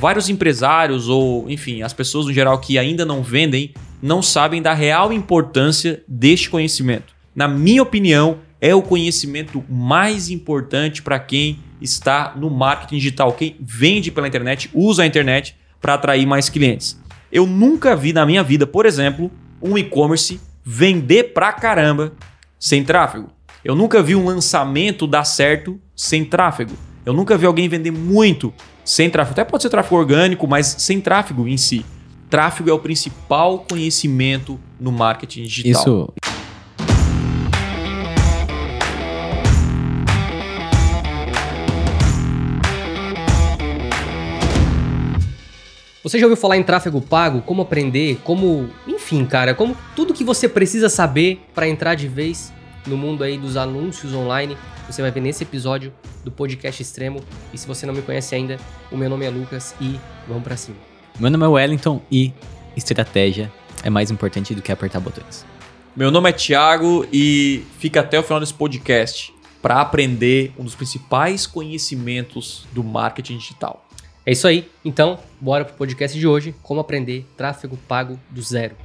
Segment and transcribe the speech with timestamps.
[0.00, 4.72] vários empresários ou, enfim, as pessoas no geral que ainda não vendem, não sabem da
[4.72, 7.12] real importância deste conhecimento.
[7.36, 13.56] Na minha opinião, é o conhecimento mais importante para quem está no marketing digital, quem
[13.60, 16.98] vende pela internet, usa a internet para atrair mais clientes.
[17.30, 19.30] Eu nunca vi na minha vida, por exemplo,
[19.60, 22.14] um e-commerce vender pra caramba
[22.58, 23.30] sem tráfego.
[23.62, 26.72] Eu nunca vi um lançamento dar certo sem tráfego.
[27.04, 28.52] Eu nunca vi alguém vender muito
[28.90, 29.34] sem tráfego.
[29.34, 31.86] Até pode ser tráfego orgânico, mas sem tráfego em si.
[32.28, 35.80] Tráfego é o principal conhecimento no marketing digital.
[35.80, 36.12] Isso.
[46.02, 47.42] Você já ouviu falar em tráfego pago?
[47.42, 48.18] Como aprender?
[48.24, 52.52] Como, enfim, cara, como tudo que você precisa saber para entrar de vez
[52.86, 55.92] no mundo aí dos anúncios online, você vai ver nesse episódio
[56.24, 57.22] do podcast Extremo.
[57.52, 58.58] E se você não me conhece ainda,
[58.90, 60.76] o meu nome é Lucas e vamos para cima.
[61.18, 62.32] Meu nome é Wellington e
[62.76, 65.44] estratégia é mais importante do que apertar botões.
[65.94, 70.74] Meu nome é Thiago e fica até o final desse podcast para aprender um dos
[70.74, 73.86] principais conhecimentos do marketing digital.
[74.24, 74.68] É isso aí.
[74.84, 78.76] Então, bora pro podcast de hoje, como aprender tráfego pago do zero.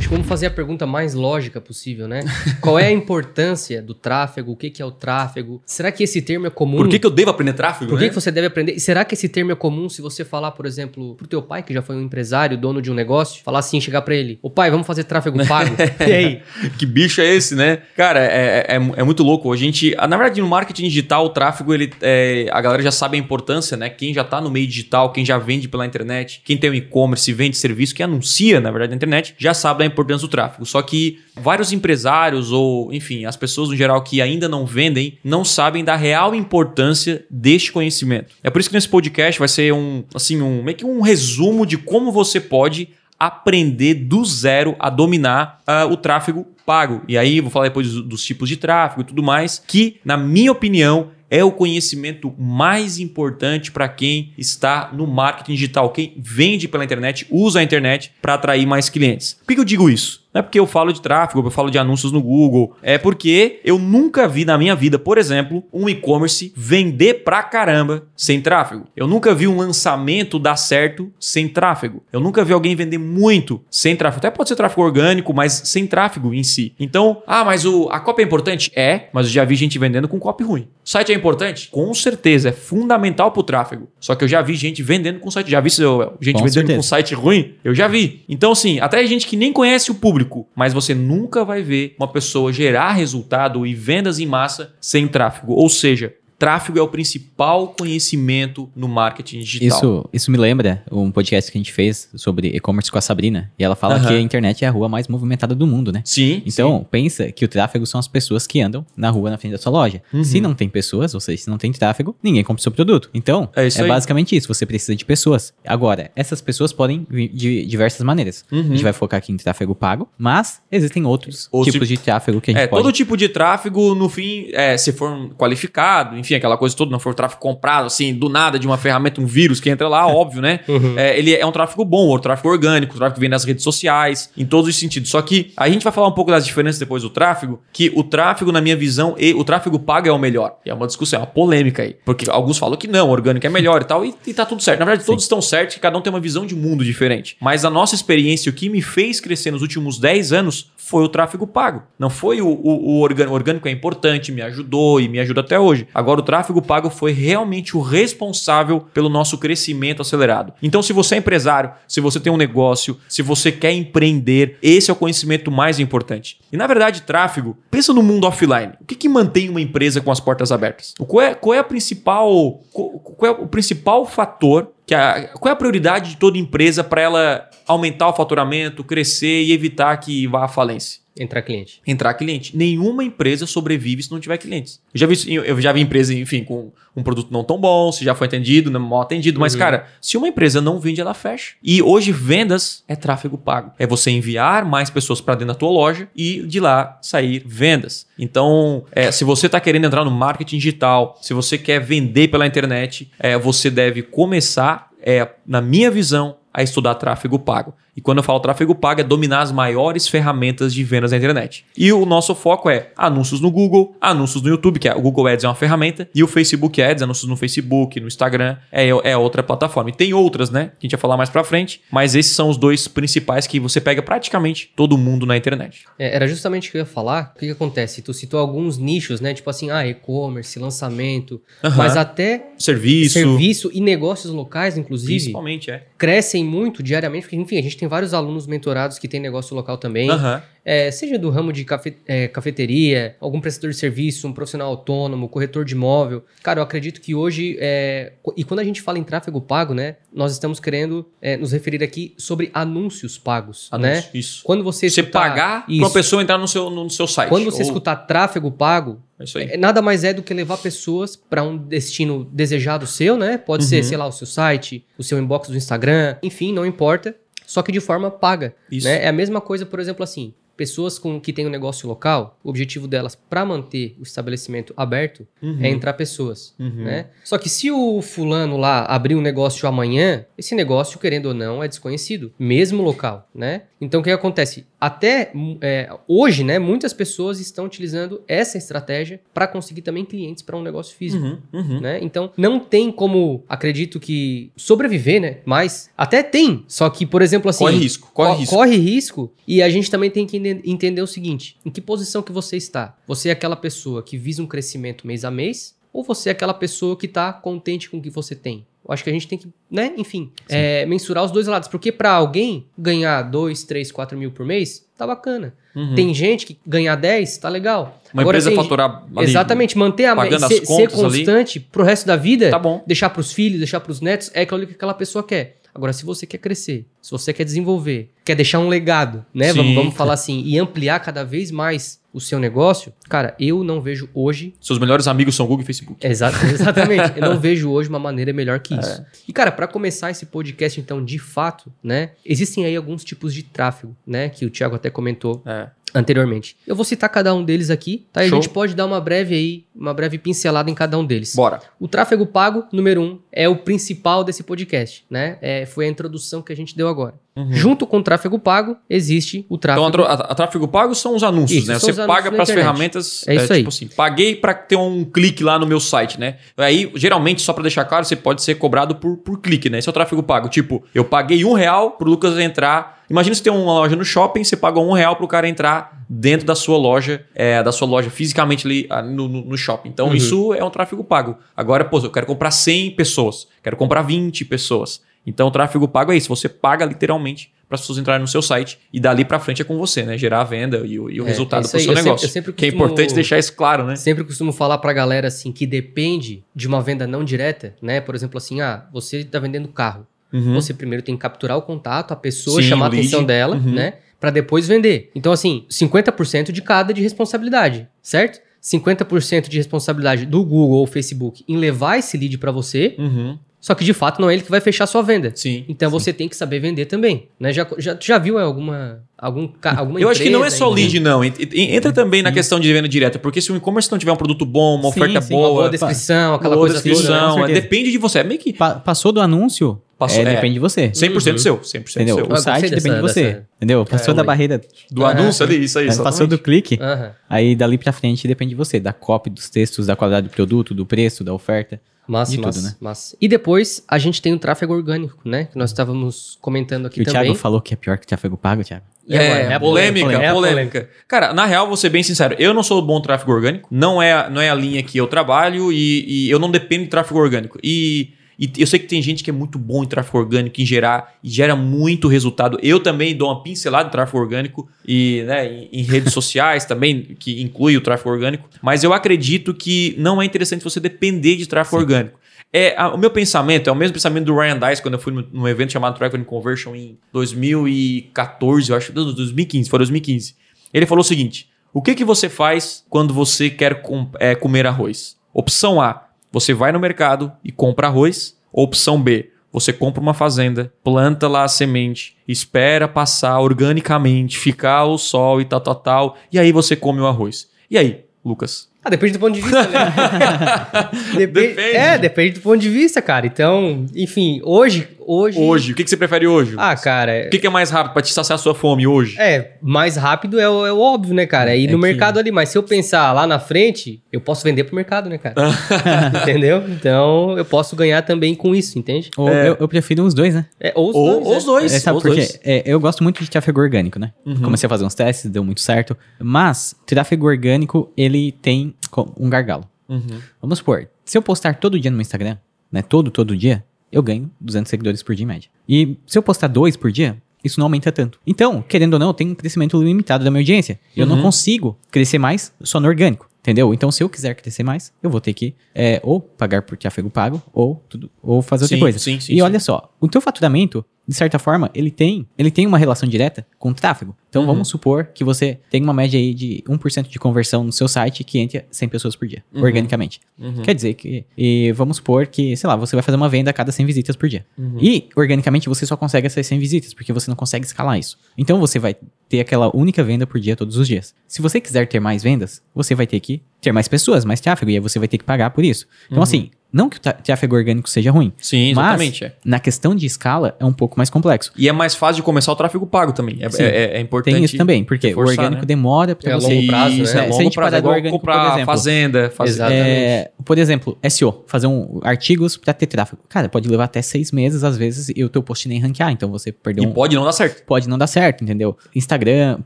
[0.00, 2.24] Acho que vamos fazer a pergunta mais lógica possível, né?
[2.60, 4.52] Qual é a importância do tráfego?
[4.52, 5.62] O que, que é o tráfego?
[5.66, 6.78] Será que esse termo é comum?
[6.78, 7.90] Por que, que eu devo aprender tráfego?
[7.90, 8.08] Por que, né?
[8.08, 8.72] que você deve aprender?
[8.72, 11.62] E será que esse termo é comum se você falar, por exemplo, pro teu pai,
[11.62, 14.48] que já foi um empresário, dono de um negócio, falar assim, chegar para ele, ô
[14.48, 15.76] pai, vamos fazer tráfego pago?
[16.00, 16.42] e aí?
[16.78, 17.82] que bicho é esse, né?
[17.94, 19.52] Cara, é, é, é muito louco.
[19.52, 23.18] A gente, na verdade, no marketing digital, o tráfego, ele, é, a galera já sabe
[23.18, 23.90] a importância, né?
[23.90, 27.30] Quem já tá no meio digital, quem já vende pela internet, quem tem um e-commerce,
[27.34, 30.64] vende serviço, quem anuncia, na verdade, na internet, já sabe da importância do tráfego.
[30.64, 35.44] Só que vários empresários ou, enfim, as pessoas no geral que ainda não vendem, não
[35.44, 38.34] sabem da real importância deste conhecimento.
[38.42, 41.66] É por isso que nesse podcast vai ser um, assim, um meio que um resumo
[41.66, 42.88] de como você pode
[43.18, 47.02] aprender do zero a dominar uh, o tráfego pago.
[47.06, 50.16] E aí vou falar depois dos, dos tipos de tráfego e tudo mais, que, na
[50.16, 56.66] minha opinião, é o conhecimento mais importante para quem está no marketing digital, quem vende
[56.66, 59.38] pela internet, usa a internet para atrair mais clientes.
[59.46, 60.28] Por que eu digo isso?
[60.32, 62.76] Não é porque eu falo de tráfego, eu falo de anúncios no Google.
[62.82, 68.04] É porque eu nunca vi na minha vida, por exemplo, um e-commerce vender pra caramba
[68.16, 68.86] sem tráfego.
[68.96, 72.02] Eu nunca vi um lançamento dar certo sem tráfego.
[72.12, 74.20] Eu nunca vi alguém vender muito sem tráfego.
[74.20, 76.74] Até pode ser tráfego orgânico, mas sem tráfego em si.
[76.78, 78.70] Então, ah, mas o, a cópia é importante?
[78.76, 80.68] É, mas eu já vi gente vendendo com copy ruim.
[80.84, 81.68] O site é importante?
[81.70, 83.88] Com certeza, é fundamental pro tráfego.
[83.98, 85.50] Só que eu já vi gente vendendo com site.
[85.50, 86.76] Já vi gente Com vendendo certeza.
[86.76, 87.54] com site ruim?
[87.64, 88.24] Eu já vi.
[88.28, 91.94] Então, assim, até gente que nem conhece o público público, mas você nunca vai ver
[91.98, 95.52] uma pessoa gerar resultado e vendas em massa sem tráfego.
[95.52, 99.68] Ou seja, tráfego é o principal conhecimento no marketing digital.
[99.68, 103.52] Isso, isso me lembra um podcast que a gente fez sobre e-commerce com a Sabrina.
[103.58, 104.08] E ela fala Aham.
[104.08, 106.00] que a internet é a rua mais movimentada do mundo, né?
[106.02, 106.42] Sim.
[106.46, 109.58] Então, pensa que o tráfego são as pessoas que andam na rua na frente da
[109.58, 110.02] sua loja.
[110.14, 110.24] Uhum.
[110.24, 113.10] Se não tem pessoas, ou seja, se não tem tráfego, ninguém compra o seu produto.
[113.12, 113.88] Então, É isso aí.
[113.88, 114.48] basicamente isso.
[114.48, 115.52] Você precisa de pessoas.
[115.66, 118.46] Agora, essas pessoas podem vir de diversas maneiras.
[118.50, 118.60] Uhum.
[118.60, 122.40] A gente vai focar aqui em tráfego pago, mas existem outros Outros tipos de tráfego
[122.40, 122.82] que a gente É, pode...
[122.82, 126.98] todo tipo de tráfego, no fim, é, se for qualificado, enfim, aquela coisa toda, não
[126.98, 130.40] for tráfego comprado, assim, do nada, de uma ferramenta, um vírus que entra lá, óbvio,
[130.40, 130.60] né?
[130.68, 130.98] Uhum.
[130.98, 133.62] É, ele é um tráfego bom, ou tráfego orgânico, o tráfego que vem nas redes
[133.62, 135.10] sociais, em todos os sentidos.
[135.10, 138.02] Só que a gente vai falar um pouco das diferenças depois do tráfego, que o
[138.02, 140.56] tráfego, na minha visão, e o tráfego pago é o melhor.
[140.64, 141.96] E é uma discussão, é uma polêmica aí.
[142.04, 144.62] Porque alguns falam que não, o orgânico é melhor e tal, e, e tá tudo
[144.62, 144.80] certo.
[144.80, 147.36] Na verdade, todos estão certos, que cada um tem uma visão de mundo diferente.
[147.40, 151.08] Mas a nossa experiência, o que me fez crescer nos últimos 10 anos, foi o
[151.08, 151.82] tráfego pago.
[151.98, 153.32] Não foi o, o, o orgânico.
[153.32, 155.86] O orgânico é importante, me ajudou e me ajuda até hoje.
[155.94, 160.52] Agora, o tráfego pago foi realmente o responsável pelo nosso crescimento acelerado.
[160.62, 164.90] Então, se você é empresário, se você tem um negócio, se você quer empreender, esse
[164.90, 166.38] é o conhecimento mais importante.
[166.52, 168.72] E na verdade, tráfego, pensa no mundo offline.
[168.80, 170.94] O que, que mantém uma empresa com as portas abertas?
[170.98, 172.60] Qual é, qual é a principal.
[172.72, 177.00] Qual, qual é o principal fator a, qual é a prioridade de toda empresa para
[177.00, 181.00] ela aumentar o faturamento, crescer e evitar que vá à falência?
[181.18, 181.82] Entrar cliente.
[181.86, 182.56] Entrar cliente.
[182.56, 184.80] Nenhuma empresa sobrevive se não tiver clientes.
[184.94, 188.04] Eu já vi, eu já vi empresa, enfim, com um produto não tão bom, se
[188.04, 189.38] já foi atendido, não mal atendido.
[189.40, 189.58] Mas, Uhum.
[189.58, 191.54] cara, se uma empresa não vende, ela fecha.
[191.62, 193.72] E hoje, vendas é tráfego pago.
[193.78, 198.06] É você enviar mais pessoas para dentro da tua loja e de lá sair vendas.
[198.18, 202.46] Então, é, se você está querendo entrar no marketing digital, se você quer vender pela
[202.46, 207.74] internet, é, você deve começar, é, na minha visão, a estudar tráfego pago.
[207.96, 211.64] E quando eu falo tráfego pago, é dominar as maiores ferramentas de vendas na internet.
[211.76, 215.26] E o nosso foco é anúncios no Google, anúncios no YouTube, que é o Google
[215.26, 219.16] Ads é uma ferramenta, e o Facebook Ads, anúncios no Facebook, no Instagram, é, é
[219.16, 219.90] outra plataforma.
[219.90, 220.72] E tem outras, né?
[220.78, 223.58] Que a gente vai falar mais pra frente, mas esses são os dois principais que
[223.58, 225.84] você pega praticamente todo mundo na internet.
[225.98, 227.32] É, era justamente o que eu ia falar.
[227.34, 228.02] O que, que acontece?
[228.02, 229.34] Tu citou alguns nichos, né?
[229.34, 231.40] Tipo assim, ah, e-commerce, lançamento,
[231.76, 233.14] mas até Serviço.
[233.14, 235.86] serviço e negócios locais, inclusive, Principalmente, é.
[235.98, 239.76] crescem muito diariamente, porque, enfim, a gente tem vários alunos mentorados que têm negócio local
[239.78, 240.08] também.
[240.10, 240.42] Aham.
[240.62, 245.26] É, seja do ramo de cafe- é, cafeteria, algum prestador de serviço, um profissional autônomo,
[245.26, 246.22] corretor de imóvel.
[246.42, 249.96] Cara, eu acredito que hoje, é, e quando a gente fala em tráfego pago, né,
[250.12, 253.92] nós estamos querendo é, nos referir aqui sobre anúncios pagos, né?
[253.94, 254.42] Anúncio, Isso.
[254.44, 255.78] Quando você, Você escutar- pagar Isso.
[255.82, 257.30] uma pessoa entrar no seu, no seu site.
[257.30, 261.14] Quando você Ou- escutar tráfego pago, É é, nada mais é do que levar pessoas
[261.16, 263.38] para um destino desejado seu, né?
[263.38, 263.82] Pode ser, Uhum.
[263.82, 267.14] sei lá, o seu site, o seu inbox do Instagram, enfim, não importa.
[267.50, 268.54] Só que de forma paga.
[268.70, 268.86] Isso.
[268.86, 269.04] Né?
[269.04, 270.32] É a mesma coisa, por exemplo, assim.
[270.60, 275.26] Pessoas com, que têm um negócio local, o objetivo delas para manter o estabelecimento aberto
[275.40, 275.56] Uhum.
[275.62, 276.54] é entrar pessoas.
[276.58, 276.84] Uhum.
[276.84, 277.06] Né?
[277.24, 281.64] Só que se o fulano lá abrir um negócio amanhã, esse negócio, querendo ou não,
[281.64, 283.62] é desconhecido, mesmo local, né?
[283.80, 284.66] Então o que acontece?
[284.78, 290.54] Até é, hoje, né, muitas pessoas estão utilizando essa estratégia para conseguir também clientes para
[290.56, 291.24] um negócio físico.
[291.24, 291.38] Uhum.
[291.54, 291.80] Uhum.
[291.80, 291.98] Né?
[292.02, 295.38] Então, não tem como, acredito que, sobreviver, né?
[295.46, 296.64] Mas até tem.
[296.68, 297.64] Só que, por exemplo, assim.
[297.64, 298.54] Corre risco, corre co- risco.
[298.54, 299.32] corre risco.
[299.48, 302.56] E a gente também tem que ente- entender o seguinte: em que posição que você
[302.56, 302.96] está?
[303.06, 305.74] Você é aquela pessoa que visa um crescimento mês a mês?
[305.92, 308.64] Ou você é aquela pessoa que está contente com o que você tem?
[308.86, 311.68] Eu acho que a gente tem que, né, enfim, é, mensurar os dois lados.
[311.68, 315.52] Porque para alguém ganhar 2, 3, 4 mil por mês, tá bacana.
[315.76, 315.94] Uhum.
[315.94, 318.00] Tem gente que ganhar 10, tá legal.
[318.14, 321.18] Uma Agora, empresa tem- faturar ali, Exatamente, manter a pagando ser, as ser contas ali.
[321.18, 322.82] constante pro resto da vida, Tá bom.
[322.86, 325.58] deixar pros filhos, deixar pros netos, é aquilo que aquela pessoa quer.
[325.74, 329.52] Agora, se você quer crescer, se você quer desenvolver, quer deixar um legado, né?
[329.52, 329.58] Sim.
[329.58, 333.80] Vamos, vamos falar assim, e ampliar cada vez mais o seu negócio, cara, eu não
[333.80, 334.52] vejo hoje.
[334.60, 336.04] Seus melhores amigos são Google e Facebook.
[336.04, 338.80] Exa exatamente, eu não vejo hoje uma maneira melhor que É.
[338.80, 339.04] isso.
[339.28, 342.10] E, cara, para começar esse podcast, então, de fato, né?
[342.26, 344.28] Existem aí alguns tipos de tráfego, né?
[344.28, 345.68] Que o Thiago até comentou É.
[345.94, 346.56] anteriormente.
[346.66, 348.22] Eu vou citar cada um deles aqui, tá?
[348.24, 351.34] E a gente pode dar uma breve aí, uma breve pincelada em cada um deles.
[351.34, 351.60] Bora.
[351.78, 355.38] O tráfego pago, número um, é o principal desse podcast, né?
[355.40, 357.14] É, foi a introdução que a gente deu agora.
[357.36, 357.52] Uhum.
[357.52, 359.90] Junto com o tráfego pago, existe o Então, tráfego...
[359.92, 361.78] tro- a- a tráfego pago são os anúncios, Isso, né?
[361.78, 363.24] Você paga para as ferramentas.
[363.26, 363.58] É isso aí.
[363.60, 366.36] Tipo assim, paguei para ter um clique lá no meu site, né?
[366.56, 369.78] Aí, geralmente, só para deixar claro, você pode ser cobrado por, por clique, né?
[369.78, 370.48] Esse é o tráfego pago.
[370.48, 372.99] Tipo, eu paguei um real pro Lucas entrar.
[373.10, 376.46] Imagina você tem uma loja no shopping, você paga um real pro cara entrar dentro
[376.46, 379.88] da sua loja, é, da sua loja fisicamente ali ah, no, no- no shopping.
[379.88, 380.14] Então, Uhum.
[380.14, 381.36] isso é um tráfego pago.
[381.56, 385.02] Agora, pô, eu quero comprar 100 pessoas, quero comprar 20 pessoas.
[385.26, 386.28] Então, o tráfego pago é isso.
[386.28, 389.64] Você paga literalmente para as pessoas entrarem no seu site e dali para frente é
[389.64, 390.16] com você, né?
[390.16, 392.04] Gerar a venda e o, e o É, resultado isso para o seu Eu sempre-
[392.10, 392.26] negócio.
[392.26, 393.96] eu sempre que é costumo- importante deixar isso claro, né?
[393.96, 398.00] Sempre costumo falar pra galera assim que depende de uma venda não direta, né?
[398.00, 400.06] Por exemplo, assim, ah, você tá vendendo carro.
[400.32, 400.54] Uhum.
[400.54, 403.72] Você primeiro tem que capturar o contato, a pessoa, Sim, chamar a atenção dela, Uhum.
[403.74, 403.94] né?
[404.20, 405.10] Pra depois vender.
[405.14, 408.38] Então, assim, 50% de cada de responsabilidade, certo?
[408.62, 413.38] 50% de responsabilidade do Google ou Facebook em levar esse lead pra você, Uhum.
[413.58, 415.32] só que de fato não é ele que vai fechar a sua venda.
[415.34, 415.64] Sim.
[415.66, 417.50] Então você tem que saber vender também, né?
[417.54, 421.00] Já, já, já viu alguma, algum, alguma Eu acho que não é só aí, lead,
[421.00, 421.24] não.
[421.24, 424.12] Ent- ent- Entra também na questão de venda direta, porque se o e-commerce não tiver
[424.12, 427.36] um produto bom, uma Sim, oferta sim, Uma boa boa, descrição, aquela boa coisa descrição,
[427.36, 427.46] toda.
[427.46, 427.52] né?
[427.52, 428.18] É, depende de você.
[428.18, 430.34] É meio que Pa- passou do anúncio, Passou- é, é.
[430.34, 430.90] depende de você.
[430.94, 431.38] 100% Uhum.
[431.38, 432.16] seu, 100% Entendeu?
[432.16, 432.24] seu.
[432.24, 433.22] O gostei site dessa- depende de você.
[433.22, 433.84] dessa- Entendeu?
[433.84, 435.94] Passou da barreira, Do Ah, anúncio ali, isso aí.
[435.98, 437.12] passou do clique, Aham.
[437.28, 440.72] aí dali pra frente depende de você, da copy, dos textos, da qualidade do produto,
[440.74, 441.78] do preço, da oferta.
[442.08, 442.74] Massa, De tudo, massa, né?
[442.80, 443.16] massa.
[443.20, 445.44] E depois a gente tem o tráfego orgânico, né?
[445.44, 447.22] Que nós estávamos comentando aqui o também.
[447.22, 448.84] Thiago falou que é pior que tráfego pago, Thiago.
[449.08, 450.88] É, É a polêmica, polêmica, é a polêmica.
[451.06, 454.28] Cara, na real, vou ser bem sincero, eu não sou bom tráfego orgânico, não é,
[454.30, 457.58] não é a linha que eu trabalho e, e eu não dependo de tráfego orgânico.
[457.62, 458.10] E,
[458.40, 461.14] e eu sei que tem gente que é muito bom em tráfego orgânico, em gerar,
[461.22, 462.58] e gera muito resultado.
[462.62, 467.14] Eu também dou uma pincelada de tráfego orgânico e né, em, em redes sociais também,
[467.18, 471.46] que inclui o tráfego orgânico, mas eu acredito que não é interessante você depender de
[471.46, 472.18] tráfego orgânico.
[472.52, 475.12] É, a- o meu pensamento é o mesmo pensamento do Ryan Dice quando eu fui
[475.32, 480.34] num, evento chamado Traffic and Conversion em 2014, eu acho, não, 2015, foi 2015.
[480.72, 484.66] Ele falou o seguinte: o que, que você faz quando você quer com- é, comer
[484.66, 485.16] arroz?
[485.32, 488.36] Opção A, você vai no mercado e compra arroz.
[488.52, 494.98] Opção B, você compra uma fazenda, planta lá a semente, espera passar organicamente, ficar o
[494.98, 497.48] sol e tal, tal, tal, e aí você come o arroz.
[497.70, 499.92] E aí, Lucas, Ah, depende do ponto de vista, né?
[501.16, 501.76] Depe- Depende.
[501.76, 503.26] É, depende do ponto de vista, cara.
[503.26, 504.88] Então, enfim, hoje.
[505.12, 505.38] Hoje.
[505.40, 506.54] Hoje, o que, que você prefere hoje?
[506.56, 507.24] Ah, cara.
[507.26, 509.16] O que, que é mais rápido pra te saciar a sua fome hoje?
[509.18, 511.50] É, mais rápido é o, é o óbvio, né, cara?
[511.52, 512.30] É ir É no que- mercado ali.
[512.30, 515.34] Mas se eu pensar lá na frente, eu posso vender pro mercado, né, cara?
[516.22, 516.62] Entendeu?
[516.68, 519.10] Então, eu posso ganhar também com isso, entende?
[519.16, 519.48] Ou É.
[519.48, 520.46] eu, eu prefiro os dois, né?
[520.60, 521.52] É, ou os Ou dois, ou os né?
[521.52, 521.72] dois.
[521.74, 522.20] É, sabe ou por os quê?
[522.22, 522.40] dois.
[522.44, 524.12] É, eu gosto muito de tráfego orgânico, né?
[524.24, 524.36] Uhum.
[524.42, 525.96] Comecei a fazer uns testes, deu muito certo.
[526.20, 528.74] Mas tráfego orgânico, ele tem
[529.18, 529.64] um gargalo.
[529.88, 530.20] Uhum.
[530.40, 532.36] Vamos supor, se eu postar todo dia no meu Instagram,
[532.70, 532.80] né?
[532.82, 535.48] Todo, todo dia, eu ganho 200 seguidores por dia em média.
[535.68, 538.18] E se eu postar dois por dia, isso não aumenta tanto.
[538.26, 540.78] Então, querendo ou não, eu tenho um crescimento limitado da minha audiência.
[540.96, 541.22] Eu não Uhum.
[541.22, 543.28] consigo crescer mais só no orgânico.
[543.40, 543.72] Entendeu?
[543.72, 547.08] Então, se eu quiser crescer mais, eu vou ter que é, ou pagar por tráfego
[547.08, 548.98] pago ou, tudo, ou fazer outra Sim, coisa.
[548.98, 552.68] sim, sim, e olha só, o teu faturamento, de certa forma, ele tem, ele tem
[552.68, 554.14] uma relação direta com o tráfego.
[554.28, 554.46] Então, Uhum.
[554.48, 558.22] vamos supor que você tem uma média aí de 1% de conversão no seu site
[558.22, 559.60] que entra 100 pessoas por dia, Uhum.
[559.64, 560.20] organicamente.
[560.38, 560.62] Uhum.
[560.62, 563.52] Quer dizer que, e vamos supor que, sei lá, você vai fazer uma venda a
[563.52, 564.46] cada 100 visitas por dia.
[564.56, 564.76] Uhum.
[564.80, 568.16] E, organicamente, você só consegue essas 100 visitas, porque você não consegue escalar isso.
[568.38, 568.94] Então, você vai
[569.28, 571.12] ter aquela única venda por dia todos os dias.
[571.26, 574.70] Se você quiser ter mais vendas, você vai ter que ter mais pessoas, mais tráfego,
[574.70, 575.88] e aí você vai ter que pagar por isso.
[576.06, 576.22] Então, Uhum.
[576.22, 579.24] assim, não que o tráfego orgânico seja ruim, Sim, mas exatamente.
[579.24, 579.32] é.
[579.44, 581.52] na questão de escala é um pouco mais complexo.
[581.56, 583.38] E é mais fácil de começar o tráfego pago também.
[583.40, 583.62] É, Sim.
[583.62, 584.34] é- é importante.
[584.34, 585.66] Tem isso também, porque reforçar, o orgânico né?
[585.66, 586.54] demora pra É a você...
[586.54, 587.02] longo prazo, né?
[587.02, 587.70] Isso, Se é a longo gente prazo.
[587.70, 588.66] parar É do orgânico, por comprar exemplo.
[588.66, 589.30] fazenda.
[589.30, 589.80] faz- Exatamente.
[589.88, 593.22] É, por exemplo, SEO, fazer um artigos pra ter tráfego.
[593.28, 596.30] Cara, pode levar até seis meses, às vezes, e o teu post nem ranquear, então
[596.30, 596.92] você perdeu E um...
[596.92, 597.64] pode não dar certo.
[597.64, 598.76] pode não dar certo, entendeu?
[598.94, 599.60] Instagram,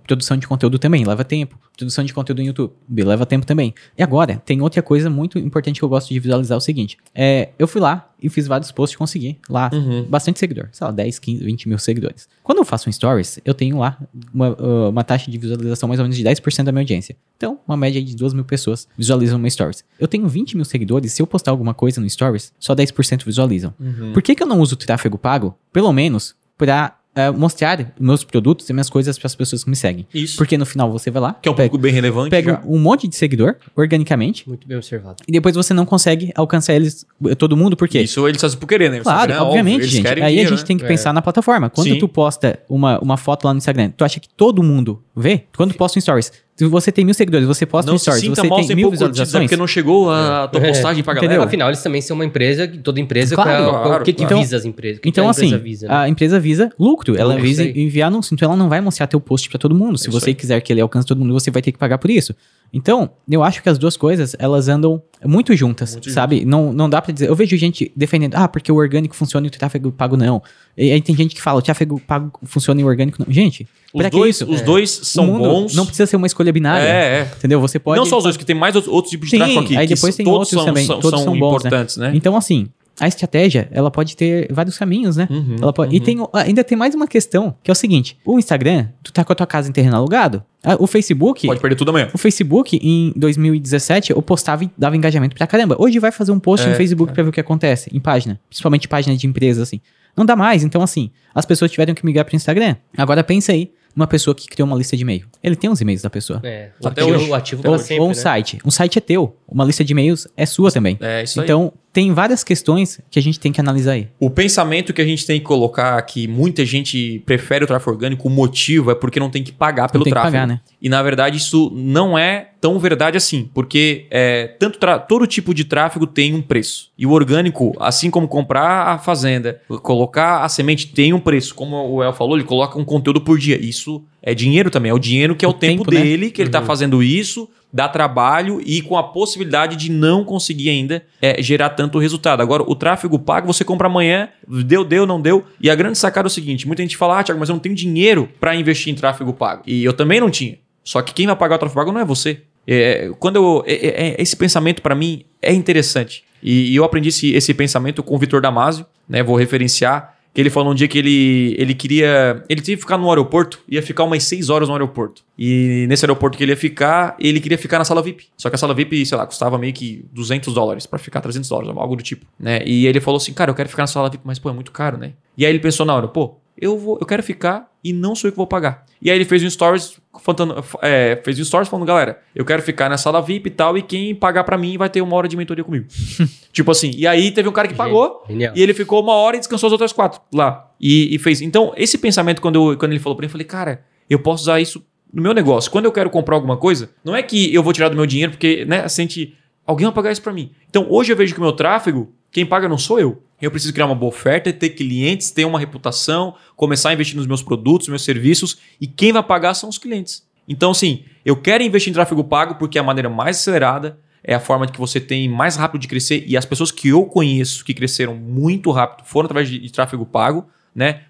[0.07, 1.59] produção de conteúdo também, leva tempo.
[1.77, 2.73] Produção de conteúdo no YouTube,
[3.05, 3.75] leva tempo também.
[3.99, 6.94] E agora, tem outra coisa muito importante que eu gosto de visualizar, é o seguinte.
[7.15, 10.05] É, eu fui lá e fiz vários posts e consegui lá Uhum.
[10.05, 10.69] bastante seguidor.
[10.73, 12.29] Sei lá, 10, 15, 20 mil seguidores.
[12.43, 13.97] Quando eu faço um stories, eu tenho lá
[14.33, 17.17] uma, uh, uma taxa de visualização mais ou menos de 10% da minha audiência.
[17.37, 19.85] Então, uma média de 2 mil pessoas visualizam meu stories.
[20.01, 23.73] Eu tenho 20 mil seguidores, se eu postar alguma coisa no stories, só 10% visualizam.
[23.79, 24.13] Uhum.
[24.13, 25.55] Por que, que eu não uso tráfego pago?
[25.73, 29.77] Pelo menos pra eh, mostrar meus produtos e minhas coisas para as pessoas que me
[29.77, 30.07] seguem.
[30.13, 30.37] Isso.
[30.37, 32.31] Porque no final você vai lá, Que é um pega, público bem relevante.
[32.31, 32.63] pega já.
[32.67, 35.17] um monte de seguidor, organicamente, Muito bem observado.
[35.29, 38.01] e depois você não consegue alcançar eles, eh, todo mundo, por quê?
[38.01, 39.01] Isso eles fazem por querer, né?
[39.01, 40.03] Claro, Instagram, obviamente, óbvio, eles gente.
[40.07, 40.67] querem Aí dinheiro, a gente né?
[40.67, 40.89] tem que É.
[40.89, 41.71] pensar na plataforma.
[41.71, 41.99] Quando Sim.
[41.99, 45.45] tu posta uma, uma foto lá no Instagram, tu acha que todo mundo vê?
[45.57, 48.03] Quando tu posta um stories, se você tem mil seguidores, você posta Não um se
[48.05, 49.45] stories, sinta você mal tem mil visualizações.
[49.45, 50.69] porque não chegou a tua É.
[50.69, 51.29] postagem pra Entendeu?
[51.31, 51.45] galera.
[51.49, 54.39] Afinal, eles também são uma empresa, toda empresa, Claro, qual- claro, o que, que claro.
[54.39, 55.01] visa as empresas?
[55.01, 55.95] Que Então, que a assim, empresa visa, né?
[55.95, 57.17] a empresa visa lucro.
[57.19, 58.35] Ela visa enviar anúncio.
[58.35, 59.99] Então, ela não vai mostrar teu post pra todo mundo.
[59.99, 60.35] Se É isso você aí.
[60.35, 62.35] quiser que ele alcance todo mundo, você vai ter que pagar por isso.
[62.77, 66.45] Então, eu acho que as duas coisas, elas andam muito juntas, Muito sabe?
[66.45, 67.29] Não, não dá pra dizer...
[67.29, 70.43] Eu vejo gente defendendo, ah, porque o orgânico funciona e o tráfego pago não.
[70.77, 73.33] E aí tem gente que fala, o tráfego pago funciona e o orgânico não.
[73.33, 74.65] Gente, Os dois, os É.
[74.65, 75.73] dois são bons.
[75.75, 76.85] Não precisa ser uma escolha binária.
[76.85, 77.31] É, é.
[77.39, 77.61] Entendeu?
[77.61, 77.97] Você pode...
[77.99, 79.77] Não só os dois, que tem mais outros, tipos de Sim, tráfego aqui.
[79.77, 81.69] aí que depois tem todos outros são, também, São, todos são são bons, né?
[81.69, 82.13] importantes, né?
[82.13, 82.67] Então, assim,
[83.01, 85.27] a estratégia, ela pode ter vários caminhos, né?
[85.31, 86.05] Uhum, Ela pode- E uhum.
[86.05, 89.33] tem, ainda tem mais uma questão, que é o seguinte: o Instagram, tu tá com
[89.33, 90.43] a tua casa em terreno alugado,
[90.79, 91.47] o Facebook.
[91.47, 92.09] Pode perder tudo amanhã.
[92.15, 95.77] O Facebook, em 2017, eu postava e dava engajamento pra caramba.
[95.79, 98.41] Hoje vai fazer um post É, no Facebook pra ver o que acontece, em página.
[98.49, 99.81] Principalmente página de empresa, assim.
[100.17, 100.63] Não dá mais.
[100.63, 102.77] Então, assim, as pessoas tiveram que migrar pro Instagram.
[102.97, 105.27] Agora pensa aí, uma pessoa que criou uma lista de e-mail.
[105.43, 106.41] Ele tem os e-mails da pessoa.
[106.45, 107.31] É, o Até ativo, hoje.
[107.31, 107.83] o ativo hoje.
[107.85, 108.15] sempre, Ou um né?
[108.15, 108.59] site.
[108.65, 109.37] Um site é teu.
[109.55, 110.99] Uma lista de e-mails é sua também.
[111.01, 111.47] É isso aí.
[111.47, 114.09] Então, tem várias questões que a gente tem que analisar aí.
[114.19, 118.27] O pensamento que a gente tem que colocar que muita gente prefere o tráfego orgânico,
[118.27, 120.33] o motivo é porque não tem que pagar pelo tem que tráfego.
[120.33, 120.61] pagar, né?
[120.83, 125.65] E na verdade isso não é tão verdade assim, porque é, tanto todo tipo de
[125.65, 126.91] tráfego tem um preço.
[126.99, 131.55] E o orgânico, assim como comprar a fazenda, colocar a semente tem um preço.
[131.55, 133.61] Como o El falou, ele coloca um conteúdo por dia.
[133.65, 136.03] Isso é dinheiro também, é o dinheiro que é o, O tempo, tempo, né?
[136.03, 140.71] dele, que ele tá fazendo isso, dá trabalho e com a possibilidade de não conseguir
[140.71, 142.41] ainda é, gerar tanto resultado.
[142.41, 144.31] Agora, o tráfego pago, você compra amanhã,
[144.65, 145.45] deu, deu, não deu.
[145.61, 147.61] E a grande sacada é o seguinte: muita gente fala, ah, Thiago, mas eu não
[147.61, 149.63] tenho dinheiro para investir em tráfego pago.
[149.67, 150.57] E eu também não tinha.
[150.83, 152.41] Só que quem vai pagar o tráfego pago não é você.
[152.67, 156.25] É, quando eu, é- é- é- esse pensamento para mim é interessante.
[156.43, 159.23] E, e eu aprendi esse, esse pensamento com o Vitor Damasio, né?
[159.23, 160.14] Vou referenciar.
[160.35, 162.43] Que ele falou um dia que ele, ele queria.
[162.49, 165.23] Ele tinha que ficar no aeroporto, ia ficar umas 6 horas no aeroporto.
[165.39, 168.27] E nesse aeroporto que ele ia ficar, ele queria ficar na sala VIP.
[168.37, 171.49] Só que a sala VIP, sei lá, custava meio que 200 dólares pra ficar, 300
[171.49, 172.61] dólares, algo do tipo, né?
[172.67, 174.73] E ele falou assim: Cara, eu quero ficar na sala VIP, mas pô, é muito
[174.73, 175.13] caro, né?
[175.39, 178.29] E aí ele pensou na hora: Pô, eu, vou, eu quero ficar e não sou
[178.29, 178.85] eu que vou pagar.
[179.03, 182.63] E aí ele fez um stories, faltando, é, fez um stories falando, galera, eu quero
[182.63, 185.29] ficar na sala VIP e tal, e quem pagar pra mim vai ter uma hora
[185.29, 185.87] de mentoria comigo.
[186.53, 188.53] tipo assim, e aí teve um cara que pagou, Genial.
[188.57, 190.71] e ele ficou uma hora e descansou as outras quatro lá.
[190.81, 191.43] E, e fez.
[191.43, 194.45] Então, esse pensamento, quando, eu- quando ele falou pra mim, eu falei, cara, eu posso
[194.45, 194.83] usar isso
[195.13, 195.71] no meu negócio.
[195.71, 198.33] Quando eu quero comprar alguma coisa, não é que eu vou tirar do meu dinheiro
[198.33, 199.35] porque, né, sente
[199.67, 200.51] alguém vai pagar isso para mim.
[200.69, 203.23] Então, hoje eu vejo que o meu tráfego, quem paga não sou eu.
[203.41, 207.29] Eu preciso criar uma boa oferta, ter clientes, ter uma reputação, começar a investir nos
[207.29, 210.27] meus produtos, meus serviços e quem vai pagar são os clientes.
[210.49, 214.35] Então, assim, eu quero investir em tráfego pago porque é a maneira mais acelerada, é
[214.35, 217.65] a forma que você tem mais rápido de crescer e as pessoas que eu conheço
[217.65, 221.03] que cresceram muito rápido foram através de, de tráfego pago, né?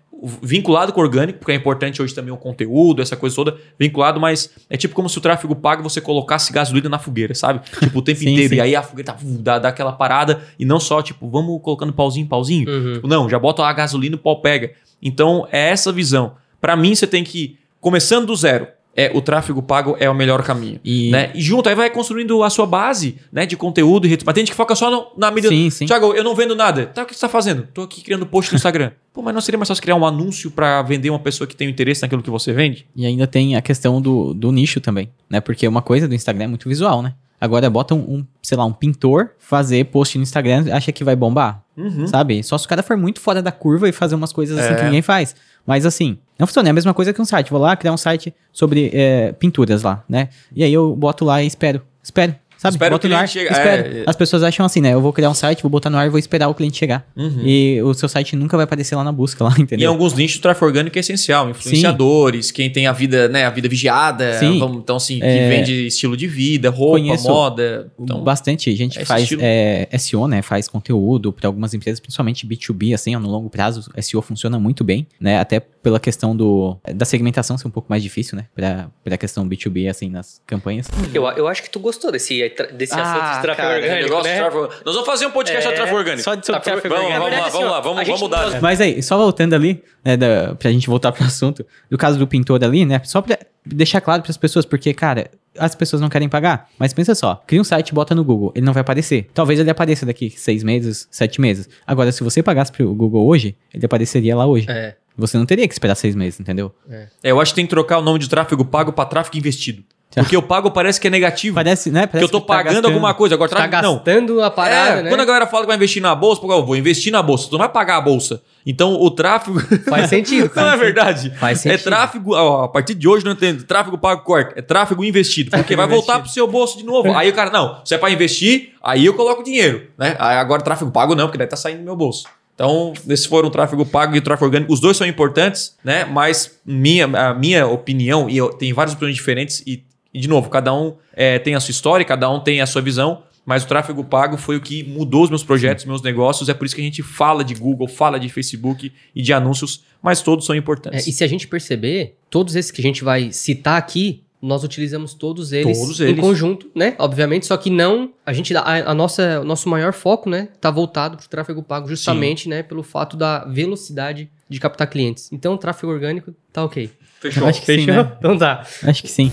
[0.42, 4.18] Vinculado com o orgânico, porque é importante hoje também o conteúdo, essa coisa toda, vinculado,
[4.18, 7.60] mas é tipo como se o tráfego pago você colocasse gasolina na fogueira, sabe?
[7.84, 8.50] Tipo, o tempo sim, inteiro.
[8.50, 8.56] Sim.
[8.56, 11.92] E aí a fogueira tá, dá, dá, aquela parada e não só, tipo, vamos colocando
[11.92, 12.68] pauzinho, pauzinho.
[12.68, 12.92] Uhum.
[12.94, 14.72] Tipo, não, já bota a gasolina e o pau pega.
[15.02, 16.32] Então, é essa visão.
[16.60, 18.66] Para mim, você tem que, começando do zero,
[18.96, 20.80] é, o tráfego pago é o melhor caminho.
[20.84, 21.10] E...
[21.10, 21.30] Né?
[21.34, 24.24] e junto, aí vai construindo a sua base né, de conteúdo e redes.
[24.24, 25.50] Mas tem gente que foca só no, na mídia.
[25.50, 25.86] Sim, sim.
[25.86, 26.86] Tiago, eu não vendo nada.
[26.86, 27.64] Tá, o que você está fazendo?
[27.64, 28.92] Estou aqui criando post no Instagram.
[29.12, 31.68] Pô, mas não seria mais fácil criar um anúncio para vender uma pessoa que tem
[31.68, 32.86] um interesse naquilo que você vende?
[32.96, 35.40] E ainda tem a questão do, do nicho também, né?
[35.40, 37.14] Porque uma coisa do Instagram é muito visual, né?
[37.40, 41.14] Agora bota um, um, sei lá, um pintor fazer post no Instagram, acha que vai
[41.14, 42.06] bombar, uhum.
[42.06, 42.42] sabe?
[42.42, 44.76] Só se o cara for muito fora da curva e fazer umas coisas assim é.
[44.76, 45.36] que ninguém faz.
[45.66, 46.68] Mas assim, não funciona.
[46.68, 47.50] É a mesma coisa que um site.
[47.50, 50.28] Vou lá criar um site sobre é, pinturas lá, né?
[50.54, 51.82] E aí eu boto lá e espero.
[52.02, 52.34] Espero.
[52.64, 52.76] Sabe?
[52.76, 53.50] Espero no ar, chega.
[53.50, 53.99] espero.
[53.99, 54.94] É, As pessoas acham assim, né?
[54.94, 57.06] Eu vou criar um site, vou botar no ar e vou esperar o cliente chegar.
[57.14, 57.42] Uhum.
[57.44, 59.80] E o seu site nunca vai aparecer lá na busca, lá, entendeu?
[59.80, 61.50] E em alguns nichos o tráfego orgânico é essencial.
[61.50, 62.52] Influenciadores, Sim.
[62.54, 64.38] quem tem a vida, né, a vida vigiada.
[64.38, 64.59] Sim.
[64.59, 65.49] Vamos, então, assim, que é...
[65.49, 67.92] vende estilo de vida, roupa, Conheço moda.
[67.99, 70.40] Então, bastante gente é faz é, SEO, né?
[70.40, 75.06] Faz conteúdo para algumas empresas, principalmente B2B, assim, no longo prazo, SEO funciona muito bem,
[75.21, 75.38] né?
[75.38, 78.47] Até pela questão do, da segmentação ser um pouco mais difícil, né?
[78.54, 80.88] Pra, pra questão B2B, assim, nas campanhas.
[81.12, 82.42] Eu, eu acho que tu gostou desse,
[82.73, 84.37] desse ah, assunto de tráfego cara, orgânico, né?
[84.37, 84.68] tráfego...
[84.84, 86.23] Nós vamos fazer um podcast é, de tráfego orgânico.
[86.23, 87.30] Só de sobre tráfego, tráfego orgânico.
[87.30, 88.62] Vamos, vamos lá, vamos lá, vamos, vamos mudar.
[88.62, 92.26] Mas aí, só voltando ali, né, da, pra gente voltar pro assunto, do caso do
[92.26, 93.00] pintor ali, né?
[93.04, 96.68] Só pra deixar claro pras pessoas, porque, cara, as pessoas não querem pagar.
[96.78, 99.30] Mas pensa só, cria um site, bota no Google, ele não vai aparecer.
[99.32, 101.68] Talvez ele apareça daqui seis meses, sete meses.
[101.87, 104.66] Agora, se você pagasse pro Google hoje, ele apareceria lá hoje.
[104.68, 104.96] É.
[105.16, 106.75] Você não teria que esperar seis meses, entendeu?
[106.90, 107.06] É.
[107.23, 109.84] é eu acho que tem que trocar o nome de tráfego pago para tráfego investido.
[110.23, 111.54] Porque o pago parece que é negativo.
[111.54, 112.06] Parece, né?
[112.06, 113.35] Parece que eu tô que tá pagando alguma coisa.
[113.35, 114.44] Agora, tá gastando não.
[114.44, 115.09] a parada, é, né?
[115.09, 117.49] Quando a galera fala que vai investir na bolsa, eu vou investir na bolsa.
[117.49, 118.42] Tu não vai pagar a bolsa.
[118.66, 119.61] Então, o tráfego...
[119.88, 120.50] Faz sentido.
[120.57, 121.31] não é verdade?
[121.38, 121.81] Faz sentido.
[121.81, 122.35] É tráfego...
[122.35, 123.64] Ó, a partir de hoje, não entendo.
[123.64, 124.55] Tráfego pago corte.
[124.57, 125.50] É tráfego investido.
[125.50, 127.12] Porque vai voltar pro seu bolso de novo.
[127.14, 129.88] Aí o cara, não, se é pra investir, aí eu coloco dinheiro.
[129.98, 130.16] Né?
[130.18, 132.24] Aí agora tráfego pago não, porque daí tá saindo do meu bolso.
[132.55, 134.72] Então, esses foram o tráfego pago e o tráfego orgânico.
[134.72, 136.05] Os dois são importantes, né?
[136.05, 139.83] Mas minha, a minha opinião, e eu tenho várias opiniões diferentes, e,
[140.14, 142.81] e de novo, cada um é, tem a sua história, cada um tem a sua
[142.81, 146.48] visão, mas o tráfego pago foi o que mudou os meus projetos, meus negócios.
[146.48, 149.83] É por isso que a gente fala de Google, fala de Facebook e de anúncios,
[150.00, 151.07] mas todos são importantes.
[151.07, 154.62] É, e se a gente perceber, todos esses que a gente vai citar aqui nós
[154.62, 156.18] utilizamos todos eles, todos eles.
[156.18, 156.94] em conjunto, né?
[156.98, 160.70] Obviamente, só que não a gente a, a nossa o nosso maior foco, né, tá
[160.70, 162.50] voltado para o tráfego pago justamente, Sim.
[162.50, 165.33] né, pelo fato da velocidade de captar clientes.
[165.33, 166.90] Então, o tráfego orgânico tá OK.
[167.20, 167.46] Fechou.
[167.46, 167.87] Acho que Fechou?
[167.87, 168.12] Sim, né?
[168.18, 168.66] Então tá.
[168.83, 169.33] Acho que sim.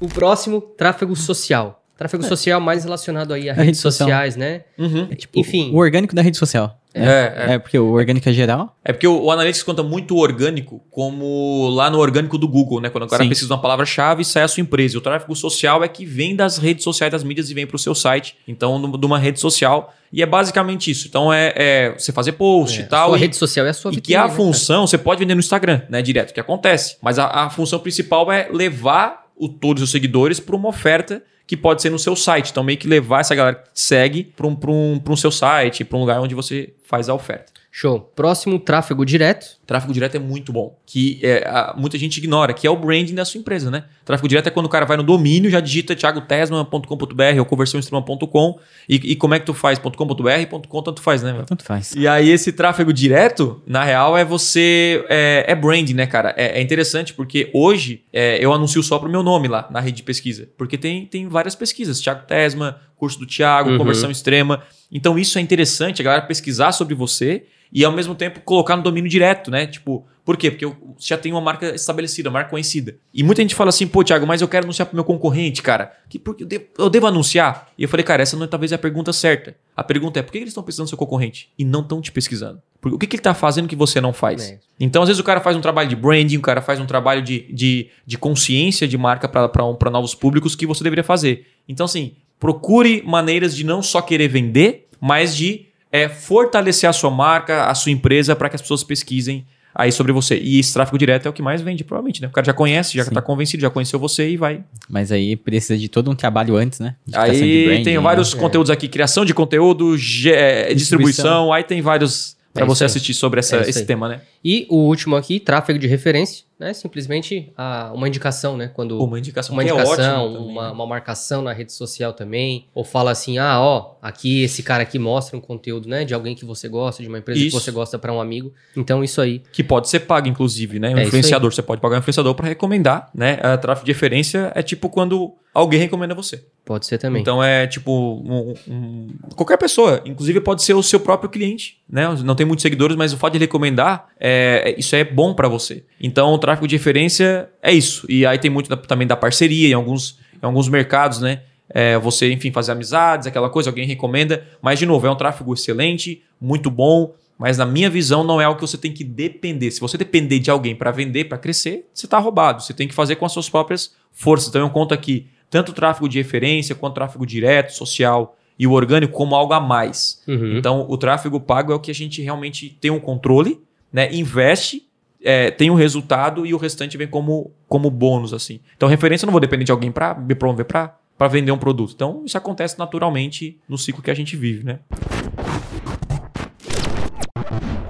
[0.00, 1.80] O próximo, tráfego social.
[2.00, 2.26] Tráfego é.
[2.26, 4.62] social mais relacionado aí a, a redes sociais, né?
[4.78, 5.06] Uhum.
[5.10, 5.70] É, tipo, Enfim.
[5.70, 6.80] O orgânico da rede social.
[6.94, 8.74] É, é, é, porque o orgânico é geral?
[8.82, 12.80] É porque o, o Analytics conta muito o orgânico como lá no orgânico do Google,
[12.80, 12.88] né?
[12.88, 13.28] Quando o cara Sim.
[13.28, 14.94] precisa de uma palavra-chave, sai a sua empresa.
[14.94, 17.76] E o tráfego social é que vem das redes sociais, das mídias e vem para
[17.76, 18.34] o seu site.
[18.48, 19.94] Então, de uma rede social.
[20.12, 21.06] E é basicamente isso.
[21.06, 23.04] Então, é, é você fazer post é, e tal.
[23.04, 24.98] A sua e, rede social é a sua vitrine, E que a né, função, você
[24.98, 26.00] pode vender no Instagram, né?
[26.02, 26.96] Direto, que acontece.
[27.02, 31.56] Mas a, a função principal é levar o, todos os seguidores para uma oferta que
[31.56, 32.50] pode ser no seu site.
[32.50, 35.96] Então, meio que levar essa galera que segue para um, um, um seu site, para
[35.96, 37.52] um lugar onde você faz a oferta.
[37.72, 38.00] Show.
[38.14, 39.56] Próximo, tráfego direto.
[39.70, 40.76] Tráfego direto é muito bom.
[40.84, 43.84] Que é, a, muita gente ignora, que é o branding da sua empresa, né?
[44.04, 48.96] Tráfego direto é quando o cara vai no domínio, já digita thiagotesma.com.br ou conversãoextrema.com e,
[48.96, 49.78] e como é que tu faz?
[49.78, 51.44] .com.br, .com, tanto faz, né?
[51.46, 51.94] Tanto faz.
[51.94, 55.06] E aí esse tráfego direto, na real, é você...
[55.08, 56.34] É, é branding, né, cara?
[56.36, 59.98] É, é interessante porque hoje é, eu anuncio só pro meu nome lá na rede
[59.98, 60.48] de pesquisa.
[60.58, 62.00] Porque tem, tem várias pesquisas.
[62.00, 63.78] Thiago Tesma, curso do Thiago, uhum.
[63.78, 64.64] conversão extrema.
[64.90, 68.82] Então isso é interessante, a galera pesquisar sobre você e ao mesmo tempo colocar no
[68.82, 69.59] domínio direto, né?
[69.66, 70.50] Tipo, por quê?
[70.50, 72.96] Porque você já tem uma marca estabelecida, uma marca conhecida.
[73.12, 75.92] E muita gente fala assim, pô, Thiago, mas eu quero anunciar pro meu concorrente, cara.
[76.08, 77.68] Que, porque eu devo, eu devo anunciar?
[77.76, 79.56] E eu falei, cara, essa não é talvez a pergunta certa.
[79.76, 82.60] A pergunta é, por que eles estão pesquisando seu concorrente e não estão te pesquisando?
[82.80, 84.50] Porque, o que, que ele está fazendo que você não faz?
[84.50, 84.58] É.
[84.78, 87.22] Então, às vezes, o cara faz um trabalho de branding, o cara faz um trabalho
[87.22, 91.46] de, de, de consciência de marca para um, novos públicos que você deveria fazer.
[91.68, 97.10] Então, assim, procure maneiras de não só querer vender, mas de é, fortalecer a sua
[97.10, 100.36] marca, a sua empresa, para que as pessoas pesquisem aí sobre você.
[100.36, 102.28] E esse tráfego direto é o que mais vende, provavelmente, né?
[102.28, 103.10] O cara já conhece, já Sim.
[103.12, 104.62] tá convencido, já conheceu você e vai.
[104.88, 106.96] Mas aí precisa de todo um trabalho antes, né?
[107.06, 108.00] De Aí branding, tem né?
[108.00, 108.36] vários É.
[108.38, 111.52] conteúdos aqui, criação de conteúdo, ge- é, distribuição.
[111.52, 113.84] aí tem vários para É você assistir sobre essa- É esse aí.
[113.86, 114.20] tema, né?
[114.42, 116.72] E o último aqui, tráfego de referência, né?
[116.72, 118.68] Simplesmente ah, uma indicação, né?
[118.74, 120.70] Quando Uma indicação uma que indicação, é também, uma, né?
[120.72, 124.98] uma marcação na rede social também, ou fala assim, ah, ó, aqui esse cara aqui
[124.98, 127.56] mostra um conteúdo, né, de alguém que você gosta, de uma empresa Isso.
[127.56, 128.52] que você gosta para um amigo.
[128.76, 130.94] Então isso aí, Que pode ser pago, inclusive, né?
[130.94, 131.52] Um É influenciador.
[131.52, 133.38] Você pode pagar um influenciador para recomendar, né?
[133.42, 136.42] A tráfego de referência é tipo quando alguém recomenda você.
[136.64, 137.20] pode ser também.
[137.20, 142.06] Então é tipo um- um- qualquer pessoa, inclusive pode ser o seu próprio cliente, né?
[142.22, 144.29] Não tem muitos seguidores, mas o fato de recomendar, é,
[144.76, 145.84] isso é bom para você.
[146.00, 148.06] Então o tráfego de referência é isso.
[148.08, 151.42] E aí tem muito da- também da parceria em alguns, em alguns mercados, né?
[151.72, 154.44] É, você, enfim, fazer amizades, aquela coisa, alguém recomenda.
[154.60, 157.14] Mas, de novo, é um tráfego excelente, muito bom.
[157.38, 159.70] Mas, na minha visão, não é algo que você tem que depender.
[159.70, 162.60] Se você depender de alguém para vender, para crescer, você está roubado.
[162.60, 164.48] Você tem que fazer com as suas próprias forças.
[164.48, 168.66] Então, eu conto aqui tanto o tráfego de referência, quanto o tráfego direto, social e
[168.66, 170.22] o orgânico como algo a mais.
[170.28, 170.58] Uhum.
[170.58, 173.60] Então, o tráfego pago é o que a gente realmente tem um controle,
[173.92, 174.12] né?
[174.14, 174.88] investe,
[175.22, 178.32] é, tem um resultado e o restante vem como, como bônus.
[178.32, 178.60] assim.
[178.76, 181.92] Então, referência eu não vou depender de alguém para me promover para vender um produto.
[181.94, 184.64] Então, isso acontece naturalmente no ciclo que a gente vive.
[184.64, 184.78] Né?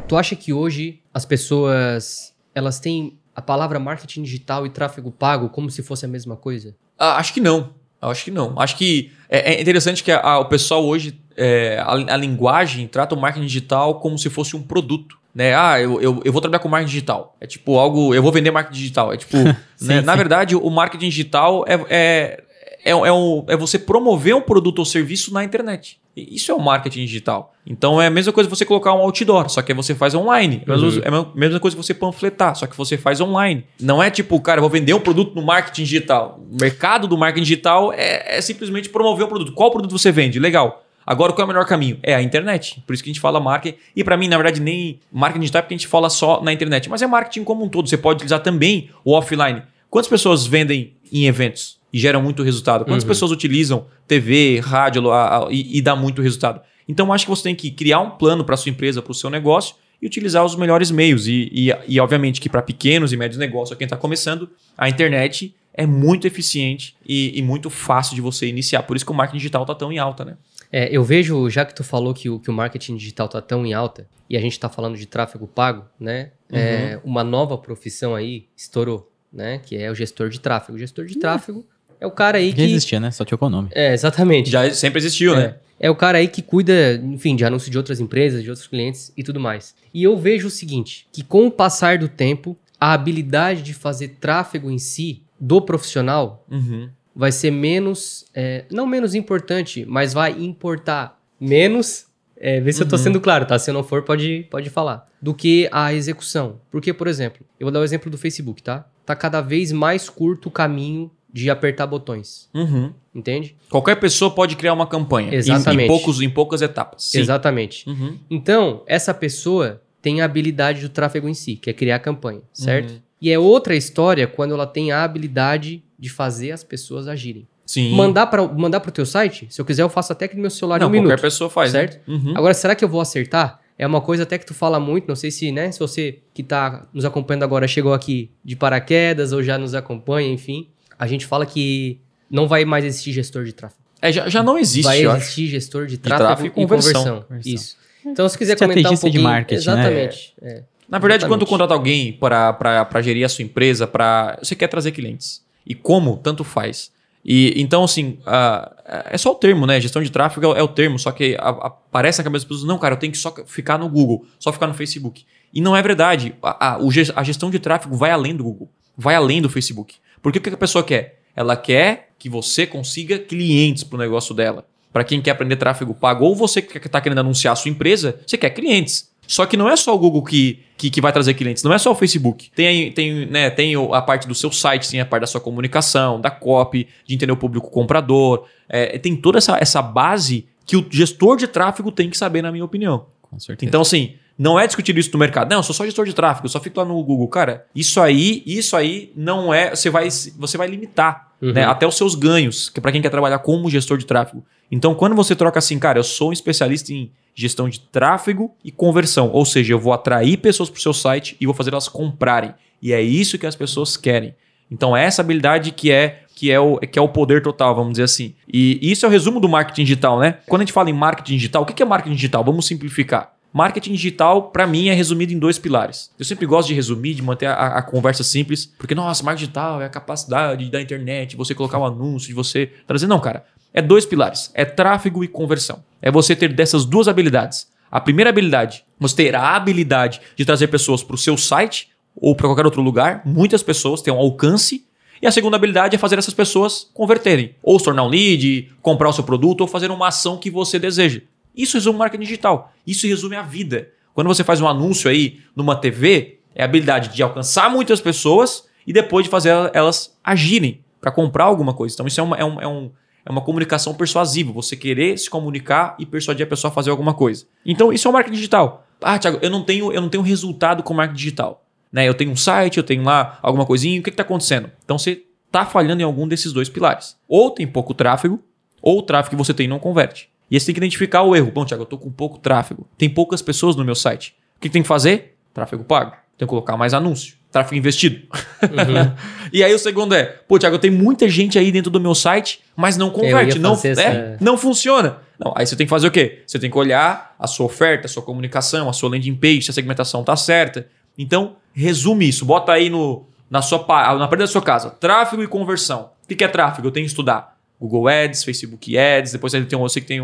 [0.08, 5.48] Tu acha que hoje as pessoas elas têm a palavra marketing digital e tráfego pago
[5.50, 6.74] como se fosse a mesma coisa?
[6.98, 7.74] Ah, acho que não.
[8.02, 8.58] Acho que não.
[8.58, 12.88] Acho que é, é interessante que a- a- o pessoal hoje, é, a, a linguagem
[12.88, 15.19] trata o marketing digital como se fosse um produto.
[15.34, 15.54] Né?
[15.54, 17.36] Ah, eu, eu, eu vou trabalhar com marketing digital.
[17.40, 18.14] É tipo algo.
[18.14, 19.12] Eu vou vender marketing digital.
[19.12, 19.36] É tipo.
[19.76, 20.00] Sim, né?
[20.00, 20.18] Na sim.
[20.18, 22.42] verdade, o marketing digital é, é,
[22.84, 25.98] é, é, um- é você promover um produto ou serviço na internet.
[26.16, 27.54] Isso é o marketing digital.
[27.64, 30.62] Então é a mesma coisa você colocar um outdoor, só que você faz online.
[30.66, 33.64] É a mesma- É a mesma coisa você panfletar, só que você faz online.
[33.80, 36.40] Não é tipo, cara, eu vou vender um produto no marketing digital.
[36.50, 39.52] O mercado do marketing digital é, é simplesmente promover um produto.
[39.52, 40.38] Qual produto você vende?
[40.40, 40.84] Legal.
[41.10, 41.98] Agora, qual é o melhor caminho?
[42.04, 42.80] É a internet.
[42.86, 43.76] Por isso que a gente fala marketing.
[43.96, 46.52] E para mim, na verdade, nem marketing digital é porque a gente fala só na
[46.52, 46.88] internet.
[46.88, 47.88] Mas é marketing como um todo.
[47.88, 49.62] Você pode utilizar também o offline.
[49.90, 52.84] Quantas pessoas vendem em eventos e geram muito resultado?
[52.84, 53.08] Quantas Uhum.
[53.08, 56.60] pessoas utilizam TV, rádio a- a- e, e dá muito resultado?
[56.88, 59.28] Então, acho que você tem que criar um plano para sua empresa, para o seu
[59.30, 61.26] negócio e utilizar os melhores meios.
[61.26, 65.52] E, e, e, obviamente, que para pequenos e médios negócios, quem está começando, a internet
[65.74, 68.84] é muito eficiente e, e muito fácil de você iniciar.
[68.84, 70.36] Por isso que o marketing digital está tão em alta, né?
[70.72, 73.66] É, eu vejo, já que tu falou que o, que o marketing digital tá tão
[73.66, 76.30] em alta, e a gente tá falando de tráfego pago, né?
[76.52, 79.58] É, uma nova profissão aí estourou, né?
[79.58, 80.76] Que é o gestor de tráfego.
[80.76, 81.66] O gestor de tráfego
[82.00, 82.62] é o cara aí Já que.
[82.62, 83.10] existia, né?
[83.10, 83.68] Só trocou o nome.
[83.72, 84.48] É, exatamente.
[84.48, 85.56] Já sempre existiu, né?
[85.80, 88.68] É, é o cara aí que cuida, enfim, de anúncio de outras empresas, de outros
[88.68, 89.74] clientes e tudo mais.
[89.92, 94.16] E eu vejo o seguinte, que com o passar do tempo, a habilidade de fazer
[94.20, 96.88] tráfego em si, do profissional, Uhum.
[97.14, 102.88] Vai ser menos, é, não menos importante, mas vai importar menos, é, vê se eu
[102.88, 103.02] tô Uhum.
[103.02, 103.58] sendo claro, tá?
[103.58, 106.60] Se eu não for, pode, pode falar, do que a execução.
[106.70, 108.86] Porque, por exemplo, eu vou dar o exemplo do Facebook, tá?
[109.04, 112.92] Tá cada vez mais curto o caminho de apertar botões, Uhum.
[113.14, 113.56] entende?
[113.68, 115.30] Qualquer pessoa pode criar uma campanha.
[115.32, 115.84] em- Exatamente.
[115.84, 117.04] Em, poucos, em poucas etapas.
[117.04, 117.20] Sim.
[117.20, 117.88] Exatamente.
[117.88, 118.18] Uhum.
[118.28, 122.40] Então, essa pessoa tem a habilidade do tráfego em si, que é criar a campanha,
[122.52, 122.90] certo?
[122.92, 123.00] Uhum.
[123.20, 127.46] E é outra história quando ela tem a habilidade de fazer as pessoas agirem.
[127.66, 127.94] Sim.
[127.94, 130.50] Mandar para mandar pro teu site, se eu quiser eu faço até aqui no meu
[130.50, 131.20] celular em Não, um qualquer minuto.
[131.20, 131.70] pessoa faz.
[131.70, 132.00] certo?
[132.10, 132.16] Né?
[132.16, 132.32] Uhum.
[132.36, 133.60] Agora, será que eu vou acertar?
[133.78, 136.42] É uma coisa até que tu fala muito, não sei se, né, se você que
[136.42, 140.68] tá nos acompanhando agora chegou aqui de paraquedas ou já nos acompanha, enfim.
[140.98, 141.98] A gente fala que
[142.30, 143.80] não vai mais existir gestor de tráfego.
[144.02, 145.22] É, já, já não existe, vai eu acho.
[145.22, 147.22] existir gestor de tráfego, tráfego e conversão.
[147.22, 147.52] conversão.
[147.54, 147.76] Isso.
[148.04, 149.22] Então, se quiser comentar um Estrategista de pouquinho...
[149.32, 149.72] marketing, né?
[149.72, 150.34] Exatamente.
[150.42, 150.64] é.
[150.90, 151.48] Na verdade, quando Exatamente.
[151.50, 155.44] contrata alguém para gerir a sua empresa, para você quer trazer clientes.
[155.66, 156.90] E como, tanto faz.
[157.24, 158.72] E então, assim, ah,
[159.10, 159.78] é só o termo, né?
[159.80, 162.66] Gestão de tráfego é, o- é o termo, só que aparece na cabeça das pessoas,
[162.66, 165.24] não, cara, eu tenho que só ficar no Google, só ficar no Facebook.
[165.52, 166.34] E não é verdade.
[166.42, 166.78] A, a-
[167.16, 169.96] a gestão de tráfego vai além do Google, vai além do Facebook.
[170.22, 171.20] Porque o que a pessoa quer?
[171.36, 174.66] Ela quer que você consiga clientes para o negócio dela.
[174.92, 178.18] Para quem quer aprender tráfego pago, ou você que está querendo anunciar a sua empresa,
[178.26, 179.09] você quer clientes.
[179.30, 181.78] Só que não é só o Google que, que, que vai trazer clientes, não é
[181.78, 182.50] só o Facebook.
[182.52, 186.20] Tem, tem, né, tem a parte do seu site, tem a parte da sua comunicação,
[186.20, 188.46] da copy, de entender o público comprador.
[188.68, 192.50] É, tem toda essa, essa base que o gestor de tráfego tem que saber, na
[192.50, 193.06] minha opinião.
[193.22, 193.68] Com certeza.
[193.68, 195.48] Então, assim, não é discutir isso no mercado.
[195.48, 197.28] Não, eu sou só gestor de tráfego, eu só fico lá no Google.
[197.28, 199.76] Cara, isso aí, isso aí não é.
[199.76, 201.52] Você vai, você vai limitar Uhum.
[201.52, 204.44] né, até os seus ganhos, que para quem quer trabalhar como gestor de tráfego.
[204.70, 208.70] Então, quando você troca assim, cara, eu sou um especialista em gestão de tráfego e
[208.70, 209.30] conversão.
[209.32, 212.54] Ou seja, eu vou atrair pessoas para o seu site e vou fazer elas comprarem.
[212.82, 214.34] E é isso que as pessoas querem.
[214.70, 217.92] Então, é essa habilidade que é que é o, que é o poder total, vamos
[217.92, 218.34] dizer assim.
[218.50, 220.38] E isso é o resumo do marketing digital, né?
[220.46, 222.42] Quando a gente fala em marketing digital, o que é marketing digital?
[222.42, 223.34] Vamos simplificar.
[223.52, 226.10] Marketing digital, para mim, é resumido em dois pilares.
[226.18, 229.82] Eu sempre gosto de resumir, de manter a, a, conversa simples, porque, nossa, marketing digital
[229.82, 233.06] é a capacidade da internet, você colocar um anúncio, de você trazer.
[233.06, 233.44] Não, cara.
[233.72, 235.82] É dois pilares: é tráfego e conversão.
[236.00, 237.68] É você ter dessas duas habilidades.
[237.90, 242.36] A primeira habilidade, você ter a habilidade de trazer pessoas para o seu site ou
[242.36, 244.86] para qualquer outro lugar, muitas pessoas têm um alcance.
[245.22, 249.08] E a segunda habilidade é fazer essas pessoas converterem, ou se tornar um lead, comprar
[249.08, 251.20] o seu produto, ou fazer uma ação que você deseja.
[251.56, 252.72] Isso resume marketing digital.
[252.86, 253.90] Isso resume a vida.
[254.14, 258.68] Quando você faz um anúncio aí numa TV, é a habilidade de alcançar muitas pessoas
[258.86, 261.94] e depois de fazer elas agirem para comprar alguma coisa.
[261.94, 262.90] Então, isso é uma, é, um, é, um,
[263.24, 264.52] é uma comunicação persuasiva.
[264.52, 267.46] Você querer se comunicar e persuadir a pessoa a fazer alguma coisa.
[267.64, 268.86] Então, isso é o marketing digital.
[269.00, 271.64] Ah, Thiago, eu não tenho, eu não tenho resultado com marketing digital.
[271.92, 272.06] Né?
[272.08, 274.70] Eu tenho um site, eu tenho lá alguma coisinha, o que está acontecendo?
[274.84, 277.16] Então você está falhando em algum desses dois pilares.
[277.26, 278.40] Ou tem pouco tráfego,
[278.80, 280.29] ou o tráfego que você tem não converte.
[280.50, 281.50] E você tem que identificar o erro.
[281.52, 282.86] Bom, Thiago, eu estou com pouco tráfego.
[282.98, 284.34] Tem poucas pessoas no meu site.
[284.56, 285.36] O que tem que fazer?
[285.54, 286.12] Tráfego pago.
[286.36, 287.34] Tem que colocar mais anúncio.
[287.52, 288.26] Tráfego investido.
[288.62, 289.12] Uhum.
[289.52, 292.60] e aí o segundo é, pô, Thiago, tem muita gente aí dentro do meu site,
[292.76, 293.58] mas não converte.
[293.58, 295.18] Não, é, não funciona.
[295.38, 296.42] Não, aí você tem que fazer o quê?
[296.46, 299.70] Você tem que olhar a sua oferta, a sua comunicação, a sua landing page, se
[299.70, 300.86] a segmentação está certa.
[301.18, 302.44] Então, resume isso.
[302.44, 304.90] Bota aí no, na, sua, na parede da sua casa.
[304.90, 306.10] Tráfego e conversão.
[306.24, 306.88] O que é tráfego?
[306.88, 307.49] Eu tenho que estudar.
[307.80, 310.20] Google Ads, Facebook Ads, depois tem, eu sei que tem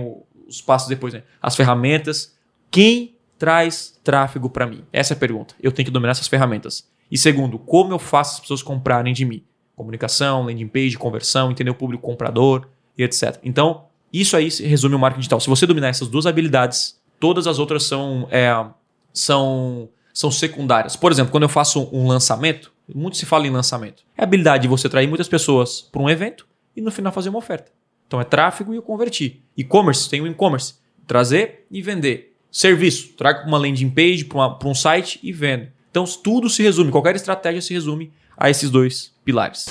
[0.46, 1.22] os passos depois, né?
[1.40, 2.36] as ferramentas.
[2.70, 4.84] Quem traz tráfego para mim?
[4.92, 5.54] Essa é a pergunta.
[5.62, 6.86] Eu tenho que dominar essas ferramentas.
[7.10, 9.42] E segundo, como eu faço as pessoas comprarem de mim?
[9.74, 13.38] Comunicação, landing page, conversão, entender o público comprador e etc.
[13.42, 15.40] Então, isso aí resume o marketing digital.
[15.40, 18.64] Se você dominar essas duas habilidades, todas as outras são, é,
[19.12, 20.96] são são secundárias.
[20.96, 24.02] Por exemplo, quando eu faço um lançamento, muito se fala em lançamento.
[24.16, 27.30] É a habilidade de você atrair muitas pessoas para um evento e no final fazer
[27.30, 27.72] uma oferta.
[28.06, 29.42] Então é tráfego e eu converti.
[29.56, 30.74] E-commerce, tem o e-commerce.
[31.06, 32.36] Trazer e vender.
[32.50, 35.68] Serviço, trago uma landing page para um site e vendo.
[35.90, 39.66] Então tudo se resume, qualquer estratégia se resume a esses dois pilares.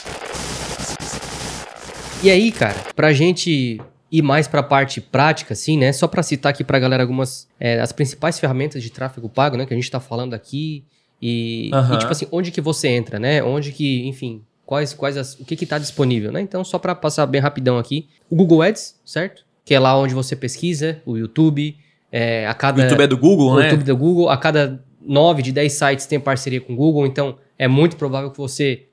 [2.23, 3.79] E aí, cara, para a gente
[4.11, 5.91] ir mais para a parte prática, assim, né?
[5.91, 9.57] Só para citar aqui para a galera algumas é, as principais ferramentas de tráfego pago,
[9.57, 9.65] né?
[9.65, 10.83] Que a gente está falando aqui
[11.21, 11.95] e, uhum.
[11.95, 13.43] e, tipo assim, onde que você entra, né?
[13.43, 16.41] Onde que, enfim, quais quais as, o que está disponível, né?
[16.41, 19.45] Então só para passar bem rapidão aqui, o Google Ads, certo?
[19.63, 21.77] Que é lá onde você pesquisa, o YouTube,
[22.11, 23.61] é, a cada o YouTube é do Google, o né?
[23.61, 26.75] O YouTube é do Google, a cada 9 de 10 sites tem parceria com o
[26.75, 28.85] Google, então é muito provável que você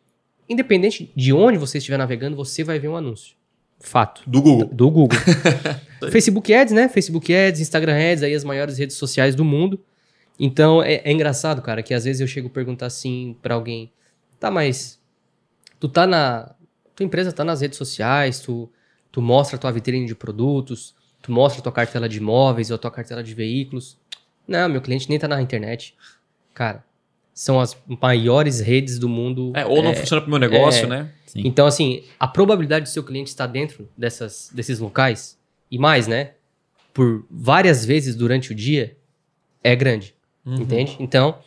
[0.49, 3.35] independente de onde você estiver navegando, você vai ver um anúncio.
[3.81, 4.23] Fato.
[4.27, 4.69] Do Google.
[4.73, 5.19] Do Google.
[6.13, 6.89] Facebook Ads, né?
[6.89, 9.81] Facebook Ads, Instagram Ads, aí as maiores redes sociais do mundo.
[10.39, 13.91] Então é, é engraçado, cara, que às vezes eu chego a perguntar assim para alguém:
[14.39, 15.01] tá, mas
[15.83, 16.55] tu tá na.
[16.95, 18.71] Tua empresa tá nas redes sociais, tu,
[19.11, 22.77] tu mostra a tua vitrine de produtos, tu mostra a tua cartela de imóveis ou
[22.77, 23.97] a tua cartela de veículos.
[24.47, 25.97] Não, meu cliente nem tá na internet.
[26.55, 26.85] Cara,
[27.35, 29.53] são as maiores redes do mundo.
[29.57, 31.11] É, ou não é, funciona para o meu negócio, é, né?
[31.27, 31.42] Sim.
[31.45, 35.37] Então, assim, a probabilidade do seu cliente estar dentro dessas, desses locais,
[35.68, 36.33] e mais, né?
[36.95, 38.97] Por várias vezes durante o dia,
[39.64, 40.14] é grande.
[40.47, 40.61] Uhum.
[40.61, 40.97] Entende?
[41.01, 41.38] Então,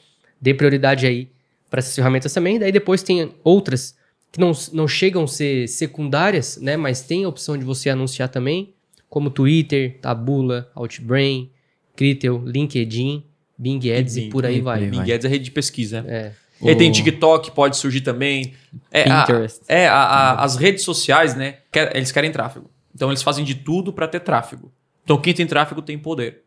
[0.42, 1.30] dê prioridade aí
[1.70, 2.60] para essas ferramentas também.
[2.60, 3.96] Daí depois tem outras
[4.36, 6.76] que não, não chegam a ser secundárias, né?
[6.78, 8.74] Mas tem a opção de você anunciar também,
[9.10, 11.50] como Twitter, Tabula, Outbrain,
[11.96, 13.24] Critel, LinkedIn
[13.58, 14.86] Bing Ads e, Bing, e por aí vai.
[14.86, 16.04] Bing Ads é rede de pesquisa.
[16.08, 16.32] É.
[16.60, 16.70] O...
[16.70, 18.54] E tem TikTok, pode surgir também.
[18.92, 19.62] É, Pinterest.
[19.68, 21.60] A, é, a, a, as redes sociais, né?
[21.72, 22.70] Quer, eles querem tráfego.
[22.94, 24.72] Então eles fazem de tudo para ter tráfego.
[25.04, 26.44] Então quem tem tráfego tem poder.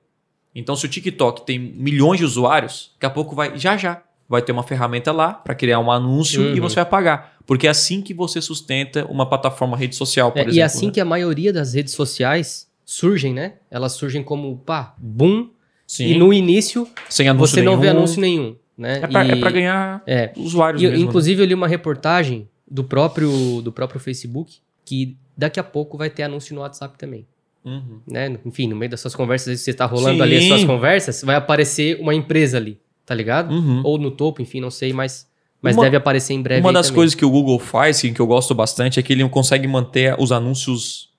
[0.55, 4.43] Então se o TikTok tem milhões de usuários, daqui a pouco vai, já já, vai
[4.43, 6.55] ter uma ferramenta lá para criar um anúncio uhum.
[6.55, 7.38] e você vai pagar.
[7.49, 10.57] Porque é assim que você sustenta uma plataforma rede social, por é, exemplo.
[10.57, 10.93] E é assim né?
[10.93, 13.55] que a maioria das redes sociais surgem, né?
[13.71, 15.49] Elas surgem como, pá, boom,
[15.89, 16.09] Sim.
[16.09, 17.65] E no início, você nenhum.
[17.65, 18.55] não vê anúncio nenhum.
[18.77, 19.01] Né?
[19.03, 20.33] É para é ganhar é.
[20.37, 21.05] usuários e, mesmo, né?
[21.09, 21.43] Inclusive, né?
[21.45, 26.25] eu li uma reportagem do próprio, do próprio Facebook que daqui a pouco vai ter
[26.25, 27.27] anúncio no WhatsApp também.
[27.65, 28.01] Uhum.
[28.07, 28.39] Né?
[28.45, 30.23] Enfim, no meio das suas conversas, você está rolando Sim.
[30.23, 33.53] ali as suas conversas, vai aparecer uma empresa ali, tá ligado?
[33.55, 33.81] Uhum.
[33.83, 35.28] Ou no topo, enfim, não sei, mas,
[35.61, 36.61] mas uma, deve aparecer em breve.
[36.61, 36.97] Uma das também.
[36.97, 40.33] coisas que o Google faz, que eu gosto bastante, é que ele consegue manter os
[40.33, 41.11] anúncios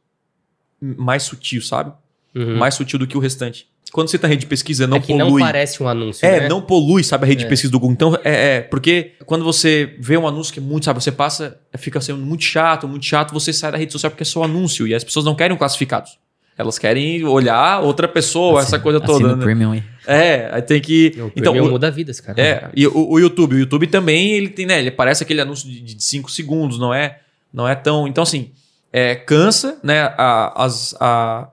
[0.82, 1.91] mais sutil, sabe?
[2.36, 2.58] Uhum.
[2.58, 4.99] Mais sutil do que o restante quando você está em rede de pesquisa, não é
[4.99, 5.41] que polui.
[5.41, 6.47] não parece um anúncio, É, né?
[6.49, 7.45] não polui, sabe, a rede é.
[7.45, 7.93] de pesquisa do Google.
[7.93, 11.60] Então, é, é, porque quando você vê um anúncio que é muito, sabe, você passa,
[11.78, 14.88] fica sendo muito chato, muito chato, você sai da rede social porque é só anúncio
[14.88, 16.17] e as pessoas não querem classificados.
[16.60, 19.36] Elas querem olhar outra pessoa, essa coisa Assina toda.
[19.38, 19.41] Né?
[19.43, 19.84] Premium aí.
[20.06, 21.13] É, aí tem que.
[21.17, 22.38] O então, Premium o- muda vidas, cara.
[22.41, 24.78] é, e o, o YouTube, o YouTube também, ele tem, né?
[24.80, 27.19] Ele parece aquele anúncio de 5 segundos, não é?
[27.54, 28.06] Não é tão.
[28.10, 28.52] Então, assim,
[28.91, 30.02] é, cansa, né?
[30.17, 31.48] a- as, a-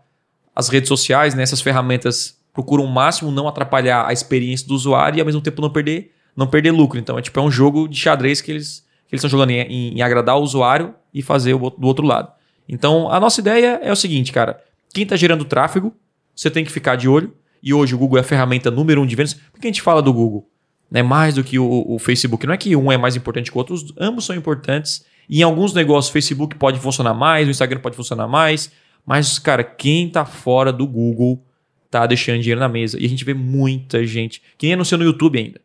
[0.55, 1.45] as redes sociais, né?
[1.45, 5.63] Essas ferramentas procuram o máximo não atrapalhar a experiência do usuário e ao mesmo tempo
[5.63, 6.99] não perder, não perder lucro.
[6.99, 9.61] Então, é tipo, é um jogo de xadrez que eles que eles estão jogando em,
[9.61, 12.29] em- em agradar o usuário e fazer o do outro lado.
[12.69, 14.59] Então, a nossa ideia é o seguinte, cara.
[14.97, 15.95] Quem está gerando tráfego,
[16.35, 17.35] você tem que ficar de olho.
[17.63, 19.35] E hoje o Google é a ferramenta número um de vendas.
[19.35, 20.49] Por que a gente fala do Google?
[20.91, 22.47] né, mais do que o, o Facebook.
[22.47, 25.05] Não é que um é mais importante que o outro, os- ambos são importantes.
[25.29, 28.71] E em alguns negócios, o Facebook pode funcionar mais, o Instagram pode funcionar mais.
[29.05, 31.45] Mas, cara, quem tá fora do Google
[31.91, 32.99] tá deixando dinheiro na mesa.
[32.99, 35.61] E a gente vê muita gente que nem anuncia no YouTube ainda,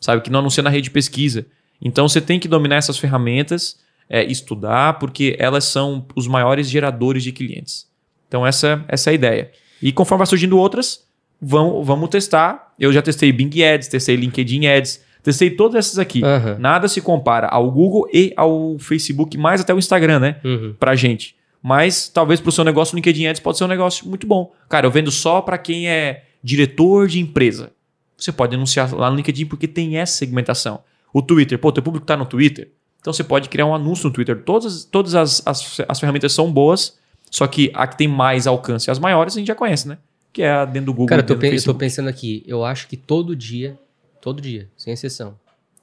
[0.00, 0.20] sabe?
[0.22, 1.46] Que não anuncia na rede de pesquisa.
[1.82, 7.24] Então você tem que dominar essas ferramentas, é, estudar, porque elas são os maiores geradores
[7.24, 7.86] de clientes.
[8.28, 9.50] Então essa, essa é a ideia.
[9.80, 11.04] E conforme vai surgindo outras,
[11.40, 12.72] vamos, vamos testar.
[12.78, 16.22] Eu já testei Bing Ads, testei LinkedIn Ads, testei todas essas aqui.
[16.24, 16.56] Aham.
[16.58, 20.36] Nada se compara ao Google e ao Facebook, mais até o Instagram, né?
[20.44, 20.74] Uhum.
[20.78, 21.36] Pra gente.
[21.62, 24.52] Mas talvez pro seu negócio, o LinkedIn Ads pode ser um negócio muito bom.
[24.68, 27.72] Cara, eu vendo só para quem é diretor de empresa.
[28.16, 30.80] Você pode anunciar lá no LinkedIn porque tem essa segmentação.
[31.12, 32.70] O Twitter, pô, teu público tá no Twitter.
[33.00, 34.42] Então você pode criar um anúncio no Twitter.
[34.42, 36.98] Todas, todas as, as, as ferramentas são boas,
[37.36, 39.98] só que a que tem mais alcance, as maiores, a gente já conhece, né?
[40.32, 41.06] Que é a dentro do Google.
[41.08, 42.42] Cara, eu tô, pen- eu tô pensando aqui.
[42.46, 43.78] Eu acho que todo dia,
[44.20, 45.34] todo dia, sem exceção,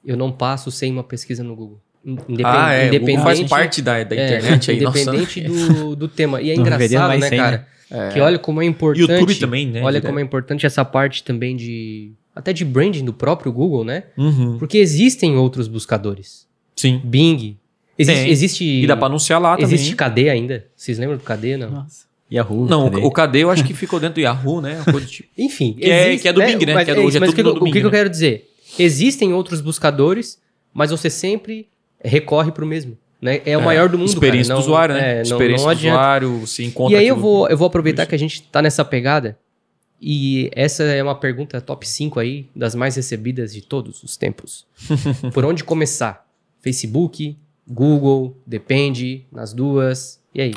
[0.04, 1.80] eu não passo sem uma pesquisa no Google.
[2.04, 2.80] Independ- Ah, é.
[2.80, 4.80] O Google Independente, faz parte da, da é, internet aí.
[4.82, 5.00] nossa.
[5.00, 6.40] Independente do, do tema.
[6.42, 7.68] E é Não engraçado, né, cara?
[7.90, 8.08] É.
[8.08, 9.02] Que olha como é importante.
[9.10, 9.82] YouTube também, né?
[9.82, 12.12] Olha como é importante essa parte também de.
[12.34, 14.04] Até de branding do próprio Google, né?
[14.18, 14.58] Uhum.
[14.58, 16.46] Porque existem outros buscadores.
[16.74, 17.00] Sim.
[17.04, 17.56] Bing.
[17.98, 18.22] Existe.
[18.22, 18.30] Tem.
[18.30, 19.74] existe E dá pra anunciar lá também.
[19.74, 20.66] Existe KD ainda?
[20.74, 21.70] Vocês lembram do KD, não?
[21.70, 22.04] Nossa.
[22.32, 22.66] Yahoo.
[22.66, 23.04] Não, cadê?
[23.06, 24.82] o KD eu acho que ficou dentro do Yahoo, né?
[24.84, 25.28] Do tipo.
[25.38, 25.74] Enfim.
[25.74, 26.74] Que é- que é do Bing, né?
[26.74, 27.72] Mas, Que é do- é hoje é mas tudo o que, do eu- o Bing,
[27.72, 27.96] que que eu né?
[27.98, 28.50] quero dizer?
[28.78, 30.38] Existem outros buscadores,
[30.72, 31.68] mas você sempre
[32.02, 32.96] recorre pro mesmo.
[33.22, 33.40] Né?
[33.46, 34.60] É o maior do mundo, Experiência cara.
[34.60, 35.10] do usuário, né?
[35.12, 35.98] é, não- Experiência não do adianta.
[35.98, 36.96] usuário, se encontra.
[36.96, 38.08] E aí eu vou, eu vou aproveitar Isso.
[38.10, 39.38] que a gente tá nessa pegada.
[40.00, 44.66] E essa é uma pergunta top 5 aí, das mais recebidas de todos os tempos.
[45.32, 46.26] Por onde começar?
[46.60, 50.20] Facebook, Google, depende, nas duas.
[50.34, 50.54] E aí?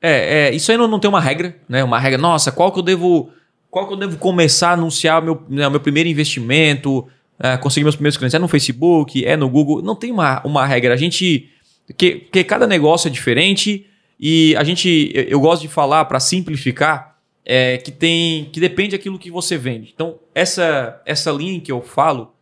[0.00, 1.84] É, é, isso aí não, não tem uma regra, né?
[1.84, 3.30] Uma regra, nossa, qual que eu devo.
[3.70, 7.06] Qual que eu devo começar a anunciar o meu, né, meu primeiro investimento,
[7.38, 8.34] é, conseguir meus primeiros clientes?
[8.34, 9.80] É no Facebook, é no Google.
[9.80, 10.94] Não tem uma, uma regra.
[10.94, 11.48] A gente.
[11.96, 13.86] Que, que cada negócio é diferente
[14.18, 15.10] e a gente.
[15.14, 18.46] Eu, eu gosto de falar, para simplificar, é, que tem.
[18.46, 19.92] que depende daquilo que você vende.
[19.94, 22.32] Então, essa, essa linha em que eu falo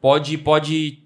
[0.00, 1.01] pode, pode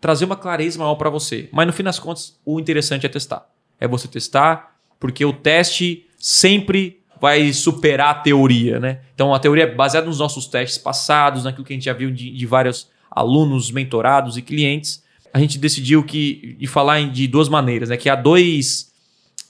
[0.00, 1.48] trazer uma clareza maior para você.
[1.52, 3.48] Mas no fim das contas, o interessante é testar.
[3.80, 9.00] É você testar, porque o teste sempre vai superar a teoria, né?
[9.14, 12.10] Então a teoria é baseada nos nossos testes passados, naquilo que a gente já viu
[12.10, 15.02] de, de vários alunos, mentorados e clientes.
[15.32, 17.96] A gente decidiu que de falar em- de duas maneiras, né?
[17.96, 18.92] Que há dois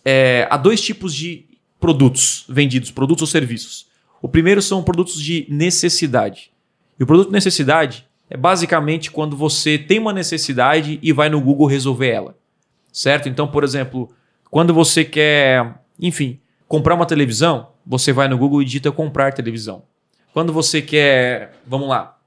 [0.05, 1.45] é, há dois tipos de
[1.79, 3.87] produtos vendidos, produtos ou serviços.
[4.23, 6.51] O primeiro são produtos de necessidade.
[6.99, 11.41] E o produto de necessidade é basicamente quando você tem uma necessidade e vai no
[11.41, 12.37] Google resolver ela.
[12.93, 13.29] Certo?
[13.29, 14.11] Então, por exemplo,
[14.51, 19.83] quando você quer, enfim, comprar uma televisão, você vai no Google e digita comprar televisão.
[20.33, 22.19] Quando você quer, vamos lá,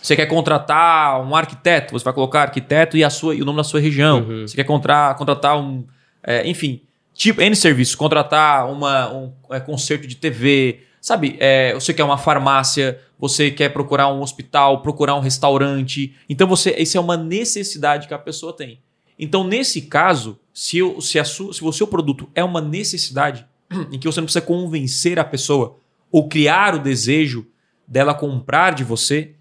[0.00, 3.58] você quer contratar um arquiteto, você vai colocar arquiteto e, a sua, e o nome
[3.58, 4.20] da sua região.
[4.20, 4.46] Uhum.
[4.46, 5.84] Você quer contratar, contratar um,
[6.22, 6.82] é, enfim,
[7.14, 11.36] tipo N serviço, contratar uma, um é, concerto de TV, sabe?
[11.40, 16.14] É, você quer uma farmácia, você quer procurar um hospital, procurar um restaurante.
[16.28, 18.80] Então você, isso é uma necessidade que a pessoa tem.
[19.18, 23.44] Então nesse caso, se, o- se, a sua, se o seu produto é uma necessidade
[23.90, 25.76] em que você não precisa convencer a pessoa
[26.10, 27.46] ou criar o desejo
[27.86, 29.32] dela comprar de você,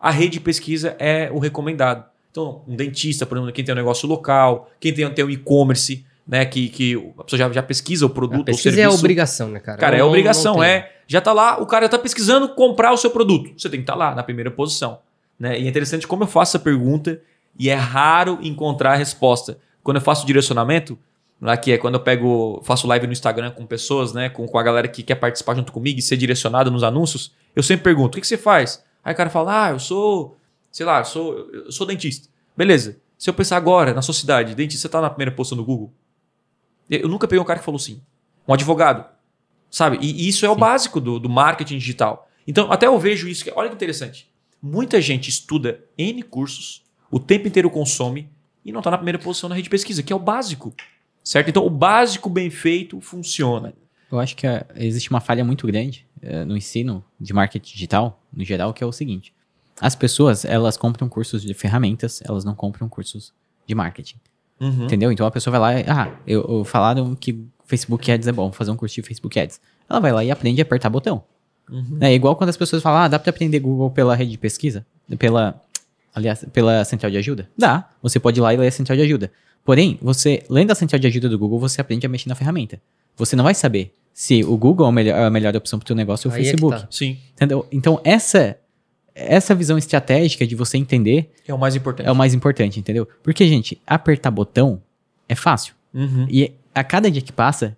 [0.00, 2.08] a rede de pesquisa é o recomendado.
[2.30, 6.06] Então, um dentista, por exemplo, quem tem um negócio local, quem tem, tem um e-commerce,
[6.30, 8.82] né, que, que a pessoa já, já pesquisa o produto ou pesquisa serviço.
[8.82, 9.76] é a obrigação, né, cara?
[9.76, 10.70] Cara, é Não- obrigação, não tem.
[10.70, 10.92] é.
[11.08, 13.50] Já tá lá, o cara tá pesquisando comprar o seu produto.
[13.60, 15.00] Você tem que estar lá na primeira posição.
[15.36, 15.58] Né?
[15.58, 17.20] E é interessante como eu faço essa pergunta
[17.58, 19.58] e é raro encontrar a resposta.
[19.82, 20.96] Quando eu faço direcionamento,
[21.42, 24.56] lá que é quando eu pego, faço live no Instagram com pessoas, né, com, com
[24.56, 28.10] a galera que quer participar junto comigo e ser direcionado nos anúncios, eu sempre pergunto:
[28.10, 28.80] o que, que você faz?
[29.04, 30.36] Aí o cara fala: ah, eu sou,
[30.70, 32.28] sei lá, eu sou, eu sou dentista.
[32.56, 32.98] Beleza.
[33.18, 35.92] Se eu pensar agora na sua cidade, dentista, você tá na primeira posição do Google?
[36.90, 38.02] Eu nunca peguei um cara que falou sim.
[38.48, 39.04] Um advogado.
[39.70, 39.98] Sabe?
[40.00, 42.28] E isso é o básico do, do marketing digital.
[42.46, 43.44] Então, até eu vejo isso.
[43.44, 44.28] que- Olha que interessante.
[44.60, 48.28] Muita gente estuda N cursos, o tempo inteiro consome
[48.64, 50.74] e não está na primeira posição na rede de pesquisa, que é o básico.
[51.22, 51.48] Certo?
[51.48, 53.72] Então, o básico bem feito funciona.
[54.10, 58.20] Eu acho que ah, existe uma falha muito grande eh, no ensino de marketing digital,
[58.32, 59.32] no geral, que é o seguinte.
[59.80, 63.32] As pessoas, elas compram cursos de ferramentas, elas não compram cursos
[63.66, 64.16] de marketing.
[64.60, 64.84] Uhum.
[64.84, 65.10] Entendeu?
[65.10, 68.44] Então a pessoa vai lá e, ah, eu, eu falaram que Facebook Ads é bom,
[68.44, 69.60] vou fazer um curso de Facebook Ads.
[69.88, 71.22] Ela vai lá e aprende a apertar botão.
[71.70, 71.98] Uhum.
[72.00, 74.84] É igual quando as pessoas falam, ah, dá pra aprender Google pela rede de pesquisa?
[75.18, 75.60] Pela,
[76.14, 77.48] aliás, pela central de ajuda?
[77.56, 77.88] Dá.
[78.02, 79.30] Você pode ir lá e ler a central de ajuda.
[79.64, 82.80] Porém, você, lendo a central de ajuda do Google, você aprende a mexer na ferramenta.
[83.16, 85.86] Você não vai saber se o Google é a melhor, é a melhor opção pro
[85.86, 86.80] teu negócio ou o Aí é Facebook.
[86.80, 86.88] tá.
[86.90, 87.66] Sim, Entendeu?
[87.70, 88.56] Então, essa,
[89.14, 92.06] essa visão estratégica de você entender é o mais importante.
[92.06, 93.08] é o mais importante, entendeu?
[93.22, 94.82] Porque, gente, apertar botão
[95.28, 95.74] é fácil.
[95.92, 96.26] Uhum.
[96.30, 97.76] E a cada dia que passa,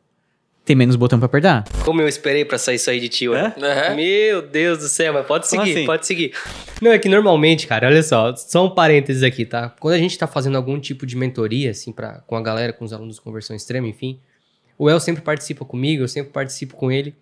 [0.64, 1.64] tem menos botão pra apertar.
[1.84, 3.52] Como eu esperei pra sair isso aí de ti, ué.
[3.56, 3.94] É?
[3.94, 5.86] Meu Deus do céu, mas pode seguir, assim?
[5.86, 6.32] pode seguir.
[6.80, 9.74] Não, é que normalmente, cara, olha só, só um parênteses aqui, tá?
[9.80, 12.84] Quando a gente tá fazendo algum tipo de mentoria, assim, pra, com a galera, com
[12.84, 14.20] os alunos de conversão extrema, enfim,
[14.78, 17.14] o El sempre participa comigo, eu sempre participo com ele,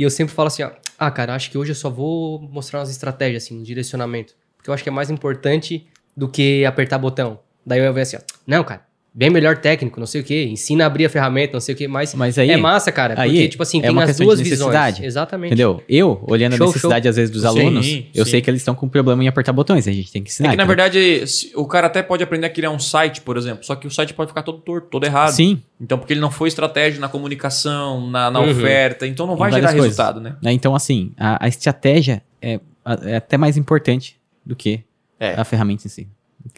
[0.00, 2.78] e eu sempre falo assim, ó, ah, cara, acho que hoje eu só vou mostrar
[2.78, 5.86] umas estratégias, assim, um direcionamento, porque eu acho que é mais importante
[6.16, 7.40] do que apertar botão.
[7.66, 10.44] Daí o El vai assim, ó, não, cara, bem melhor técnico, não sei o quê,
[10.44, 13.14] ensina a abrir a ferramenta, não sei o quê, mas, Mas aí, é massa, cara,
[13.20, 14.60] aí porque, tipo assim, é tem uma as duas de visões.
[14.72, 15.04] necessidade.
[15.04, 15.48] Exatamente.
[15.50, 15.82] entendeu?
[15.88, 18.30] Eu, olhando Show, a necessidade, às vezes, dos Sim, alunos, eu sim.
[18.30, 19.88] sei que eles estão com problema em apertar botões.
[19.88, 20.48] A gente tem que ensinar.
[20.48, 21.24] É que, na verdade,
[21.56, 24.14] o cara até pode aprender a criar um site, por exemplo, só que o site
[24.14, 25.32] pode ficar todo torto, todo errado.
[25.32, 25.60] Sim.
[25.80, 28.50] Então, porque ele não foi estratégia na comunicação, na, na Uhum.
[28.50, 29.84] oferta, então não vai gerar coisas.
[29.86, 30.36] resultado, né?
[30.42, 30.52] né?
[30.52, 32.60] Então, assim, a, a estratégia é,
[33.06, 34.80] é até mais importante do que
[35.18, 35.34] É.
[35.38, 36.08] a ferramenta em si.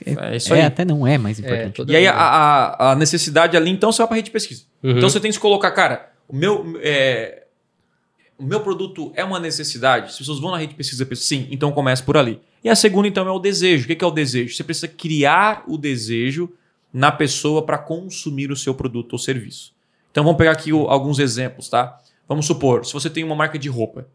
[0.06, 0.66] É isso É, aí.
[0.66, 1.74] até não é mais É, importante.
[1.76, 4.64] toda E aí, a, a, a necessidade ali, então, você vai para rede de pesquisa.
[4.82, 4.90] Uhum.
[4.96, 7.44] Então, você tem que colocar, cara, o meu, é,
[8.38, 10.06] o meu produto é uma necessidade?
[10.06, 12.40] As pessoas vão na rede de pesquisa, pensam, sim, então começa por ali.
[12.64, 13.84] E a segunda, então, é o desejo.
[13.84, 14.54] O que que é o desejo?
[14.54, 16.48] Você precisa criar o desejo
[16.92, 19.72] na pessoa para consumir o seu produto ou serviço.
[20.10, 21.98] Então, vamos pegar aqui o- alguns exemplos, tá?
[22.28, 24.06] Vamos supor, se você tem uma marca de roupa,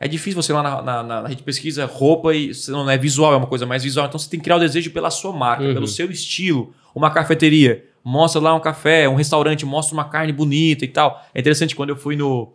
[0.00, 2.88] é difícil você ir lá na, na, na- na rede de pesquisa, roupa e não
[2.90, 4.06] é visual, é uma coisa mais visual.
[4.06, 5.74] Então você tem que criar o desejo pela sua marca, Uhum.
[5.74, 6.74] pelo seu estilo.
[6.94, 11.24] Uma cafeteria, mostra lá um café, um restaurante, mostra uma carne bonita e tal.
[11.34, 12.52] É interessante quando eu fui no.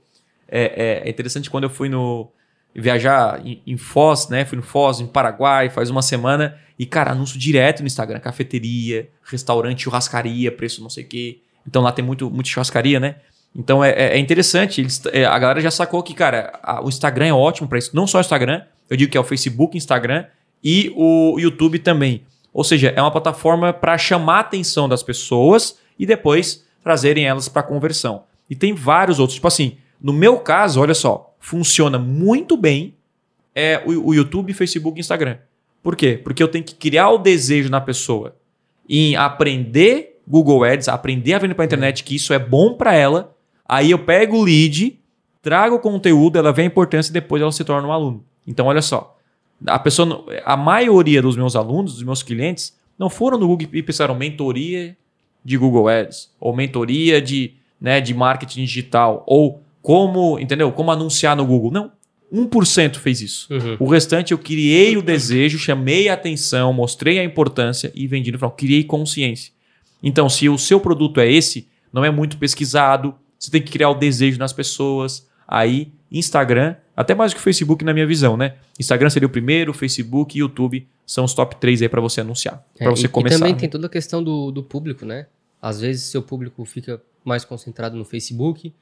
[0.48, 2.30] É, é- é interessante quando eu fui no.
[2.76, 4.46] Viajar em, em Foz, né?
[4.46, 6.56] Fui no Foz, em Paraguai, faz uma semana.
[6.78, 11.40] E, cara, anúncio direto no Instagram: cafeteria, restaurante, churrascaria, preço não sei o quê.
[11.68, 13.16] Então lá tem muito, muito churrascaria, né?
[13.56, 14.82] Então é, é- é interessante.
[14.82, 17.96] Eles, é, a galera já sacou que, cara, a- o Instagram é ótimo para isso.
[17.96, 20.26] Não só o Instagram, eu digo que é o Facebook, Instagram
[20.64, 22.24] e o YouTube também.
[22.54, 27.48] Ou seja, é uma plataforma para chamar a atenção das pessoas e depois trazerem elas
[27.48, 28.24] para conversão.
[28.50, 29.36] E tem vários outros.
[29.36, 32.96] Tipo assim, no meu caso, olha só, funciona muito bem
[33.56, 35.38] é, o, o YouTube, Facebook e Instagram.
[35.84, 36.20] Por quê?
[36.24, 38.36] Porque eu tenho que criar o desejo na pessoa
[38.88, 43.36] em aprender Google Ads, aprender a vender para internet, que isso é bom para ela.
[43.70, 45.00] Aí eu pego o lead,
[45.44, 48.26] trago o conteúdo, ela vê a importância e depois ela se torna um aluno.
[48.48, 49.16] Então, olha só.
[49.68, 53.84] A pessoa, a maioria dos meus alunos, dos meus clientes, não foram no Google e
[53.84, 54.98] pensaram mentoria
[55.46, 60.72] de Google Ads ou mentoria de, né, de marketing digital ou como, entendeu?
[60.72, 61.72] Como anunciar no Google.
[61.72, 61.92] Não.
[62.34, 63.54] 1% fez isso.
[63.54, 63.78] Uhum.
[63.80, 68.38] O restante eu criei o desejo, chamei a atenção, mostrei a importância e vendi no
[68.38, 68.52] final.
[68.52, 69.52] Criei consciência.
[70.02, 73.90] Então, se o seu produto é esse, não é muito pesquisado, você tem que criar
[73.90, 75.28] o desejo nas pessoas.
[75.48, 78.56] Aí, Instagram, até mais do que o Facebook na minha visão, né?
[78.80, 82.64] Instagram seria o primeiro, Facebook e YouTube são os top 3 aí para você anunciar,
[82.76, 83.36] É, para você e, começar.
[83.36, 83.60] E também né?
[83.60, 85.26] tem toda a questão do, do público, né?
[85.62, 88.74] Às vezes seu público fica mais concentrado no Facebook,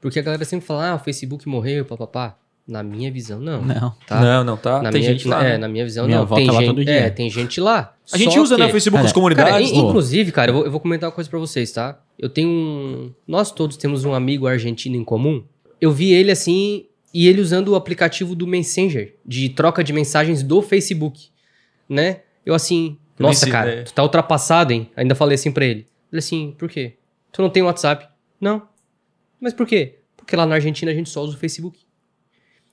[0.00, 2.36] porque a galera sempre fala, ah, o Facebook morreu, papapá.
[2.66, 3.62] Na minha visão, não.
[3.62, 3.94] Não.
[4.06, 4.20] Tá?
[4.20, 4.82] Não, não, tá.
[4.82, 5.44] Na tem minha, gente lá.
[5.44, 5.58] É, né?
[5.58, 6.26] na minha visão, Minha não.
[6.26, 6.94] Tem tá lá gente, todo dia.
[6.94, 7.94] É, tem gente lá.
[8.12, 9.50] A gente usa, né, que- o Facebook, Cara, as comunidades.
[9.52, 12.00] Cara, in- inclusive, cara, eu vou, eu vou comentar uma coisa pra vocês, tá?
[12.18, 13.12] Eu tenho um.
[13.26, 15.44] Nós todos temos um amigo argentino em comum.
[15.80, 20.42] Eu vi ele assim, e ele usando o aplicativo do Messenger, de troca de mensagens
[20.42, 21.28] do Facebook,
[21.88, 22.20] né?
[22.44, 23.82] Eu assim, nossa, cara, né?
[23.82, 24.90] tu tá ultrapassado, hein?
[24.96, 25.86] Ainda falei assim pra ele.
[26.12, 26.94] Ele assim, por quê?
[27.32, 28.08] Tu não tem WhatsApp?
[28.40, 28.62] Não.
[29.40, 29.98] Mas por quê?
[30.16, 31.78] Porque lá na Argentina a gente só usa o Facebook.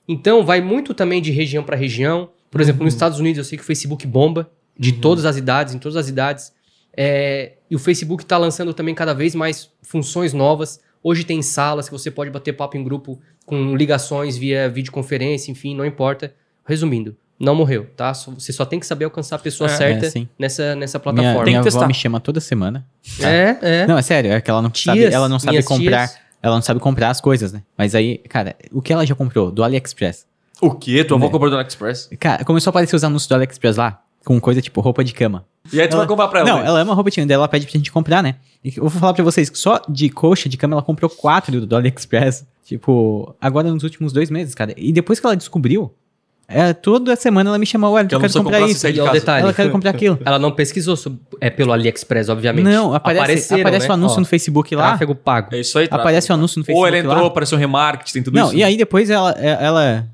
[0.08, 2.28] Então, vai muito também de região pra região.
[2.50, 2.84] Por exemplo, Uhum.
[2.86, 4.48] nos Estados Unidos eu sei que o Facebook bomba
[4.78, 6.52] de todas as idades, em todas as idades.
[6.96, 10.80] É, e o Facebook está lançando também cada vez mais funções novas.
[11.02, 15.74] Hoje tem salas que você pode bater papo em grupo com ligações via videoconferência, enfim,
[15.74, 16.32] não importa.
[16.66, 18.14] Resumindo, não morreu, tá?
[18.14, 20.28] Só- Você só tem que saber alcançar a pessoa É, certa é, sim.
[20.38, 21.44] nessa, nessa Minha, plataforma.
[21.44, 21.86] Tem minha que avó testar.
[21.88, 22.86] me chama toda semana.
[23.20, 23.86] É, é.
[23.86, 26.08] Não, é sério, é que ela não sabe, Tias, ela não sabe comprar.
[26.08, 26.23] tias.
[26.44, 27.62] Ela não sabe comprar as coisas, né?
[27.76, 30.26] Mas aí, cara, o que ela já comprou do AliExpress?
[30.60, 31.02] O quê?
[31.02, 31.32] Tua avó Né?
[31.32, 32.10] comprou do AliExpress?
[32.20, 34.02] Cara, começou a aparecer os anúncios do AliExpress lá.
[34.26, 35.44] com coisa tipo roupa de cama.
[35.72, 36.48] E aí tu vai comprar pra ela.
[36.48, 36.66] Não, né?
[36.66, 38.36] ela ama roupa de cama, daí ela pede pra gente comprar, né?
[38.64, 41.66] E eu vou falar pra vocês que só de coxa de cama ela comprou quatro
[41.66, 42.46] do AliExpress.
[42.64, 44.72] Tipo, agora nos últimos dois meses, cara.
[44.76, 45.92] E depois que ela descobriu,
[46.46, 48.86] é, toda semana ela me chamou, olha, eu ela não quero comprar isso.
[48.86, 49.42] E o detalhe.
[49.44, 50.18] Ela quer comprar aquilo.
[50.24, 52.64] Ela não pesquisou sobre- é pelo AliExpress, obviamente.
[52.64, 53.90] Não, aparece, aparece né?
[53.90, 54.88] o anúncio Ó, no Facebook lá.
[54.88, 55.54] Tráfego pago.
[55.54, 56.02] É isso aí, tráfego.
[56.08, 57.26] Aparece o anúncio no Ou Facebook ela entrou, lá.
[57.28, 58.56] apareceu um remarketing, tem tudo Não, isso.
[58.56, 59.34] e aí depois ela.
[59.38, 60.06] é- ela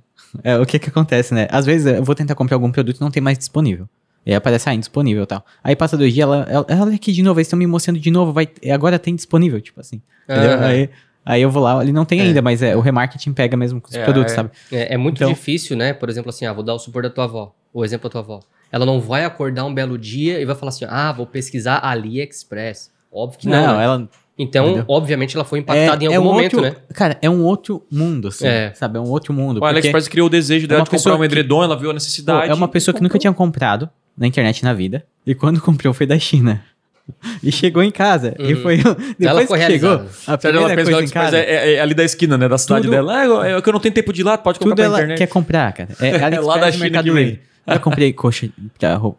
[0.44, 1.48] é, o que que acontece, né?
[1.50, 3.88] Às vezes eu vou tentar comprar algum produto e não tem mais disponível.
[4.24, 5.44] E aí aparece ah, indisponível e tal.
[5.64, 8.10] Aí passa dois dias, ela, ela, ela aqui de novo, eles estão me mostrando de
[8.10, 10.00] novo, vai, agora tem disponível, tipo assim.
[10.28, 10.52] Entendeu?
[10.52, 10.64] Aham.
[10.66, 10.90] Aí,
[11.30, 12.22] aí eu vou lá, ele não tem É.
[12.24, 14.36] ainda, mas é, o remarketing pega mesmo com os É, produtos, é.
[14.36, 14.50] sabe?
[14.72, 15.92] É, é muito Então- difícil, né?
[15.92, 17.54] Por exemplo, assim, ah, vou dar o supor da tua avó.
[17.72, 18.40] O exemplo da tua avó.
[18.72, 21.78] Ela não vai acordar um belo dia e vai falar assim, ah, vou pesquisar
[22.20, 22.90] AliExpress.
[23.12, 23.76] Óbvio que não.
[23.76, 23.84] né?
[23.84, 24.08] ela.
[24.38, 24.84] Então, entendeu?
[24.88, 26.76] obviamente, ela foi impactada em algum um momento, outro, né?
[26.94, 28.72] Cara, é um outro mundo, assim, É.
[28.74, 28.96] sabe?
[28.96, 29.60] É um outro mundo.
[29.60, 31.92] O AliExpress criou o desejo dela uma de comprar um que- edredom, ela viu a
[31.92, 32.50] necessidade.
[32.50, 35.04] é uma pessoa que nunca tinha comprado na internet na vida.
[35.26, 36.62] E quando comprou foi da China.
[37.42, 38.34] E chegou em casa.
[38.38, 38.62] E Uhum.
[38.62, 38.76] foi.
[38.76, 40.06] Depois Ela que chegou, realizada.
[40.26, 41.36] a ela primeira o coisa em casa.
[41.38, 42.48] é, é- é ali da esquina, né?
[42.48, 43.24] Da cidade Tudo- dela.
[43.24, 45.18] Eu, eu que não tenho tempo de ir lá, pode comprar Tudo ela internet.
[45.18, 45.88] quer comprar, cara.
[46.00, 47.40] É, AliExpress lá da e China Mercado que vem.
[47.66, 48.48] Eu comprei coxa,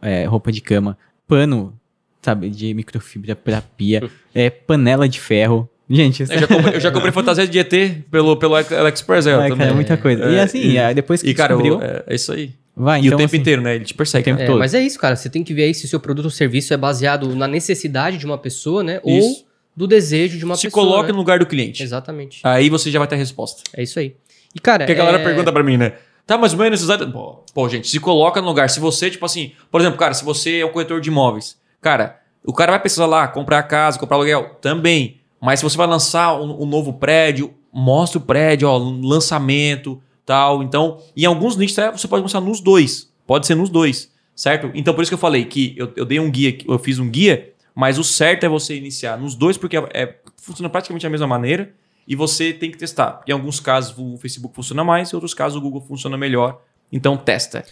[0.02, 1.74] é, roupa de cama, pano,
[2.22, 4.04] sabe, de microfibra pra pia,
[4.34, 5.70] é, panela de ferro.
[5.90, 7.74] Gente, Eu já comprei, eu já comprei fantasia de ET
[8.10, 9.28] pelo, pelo AliExpress.
[9.28, 9.58] aí, é, também.
[9.58, 10.24] cara, é muita coisa.
[10.24, 12.52] É, e assim, e- aí depois que E, cara, descobriu, é, é isso aí.
[12.76, 13.76] Vai, E então, o tempo assim, inteiro, né?
[13.76, 14.22] Ele te persegue.
[14.22, 14.60] o tempo É, todo.
[14.60, 15.16] mas é isso, cara.
[15.16, 18.18] Você tem que ver aí se o seu produto ou serviço é baseado na necessidade
[18.18, 19.00] de uma pessoa, né?
[19.06, 19.40] Isso.
[19.40, 19.46] Ou
[19.76, 20.84] do desejo de uma Se pessoa.
[20.86, 21.14] coloca né?
[21.14, 21.82] no lugar do cliente.
[21.82, 22.42] Exatamente.
[22.44, 23.62] Aí você já vai ter a resposta.
[23.74, 24.16] É isso aí.
[24.56, 24.86] E, cara.
[24.86, 25.94] Porque a galera é- pergunta pra mim, né?
[26.28, 27.10] Tá, mas não é necessário.
[27.12, 28.70] Pô, pô, gente, se coloca no lugar.
[28.70, 32.20] Se você, tipo assim, por exemplo, cara, se você é um corretor de imóveis, cara,
[32.46, 35.20] o cara vai precisar lá comprar a casa, comprar aluguel, também.
[35.42, 40.64] Mas se você vai lançar um, um novo prédio, mostra o prédio, ó, lançamento, tal.
[40.64, 43.12] Então, em alguns nichos é, você pode mostrar nos dois.
[43.26, 44.72] Pode ser nos dois, certo?
[44.74, 47.10] Então, por isso que eu falei que eu, eu dei um guia, eu fiz um
[47.10, 51.10] guia, mas o certo é você iniciar nos dois, porque é, é- funciona praticamente da
[51.10, 51.74] mesma maneira.
[52.08, 53.22] E você tem que testar.
[53.28, 56.62] Em alguns casos o Facebook funciona mais, em outros casos o Google funciona melhor.
[56.92, 57.64] Então testa.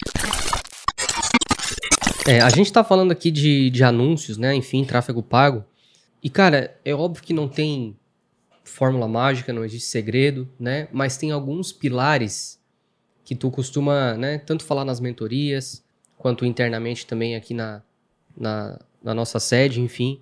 [2.28, 4.54] É, a gente tá falando aqui de, de anúncios, né?
[4.54, 5.66] Enfim, tráfego pago.
[6.22, 7.96] E, cara, é óbvio que não tem
[8.70, 10.88] fórmula mágica, não existe segredo, né?
[10.92, 12.60] Mas tem alguns pilares
[13.26, 14.38] que tu costuma, né?
[14.40, 15.84] Tanto falar nas mentorias,
[16.18, 17.82] quanto internamente também aqui na,
[18.36, 20.22] na, na nossa sede, enfim.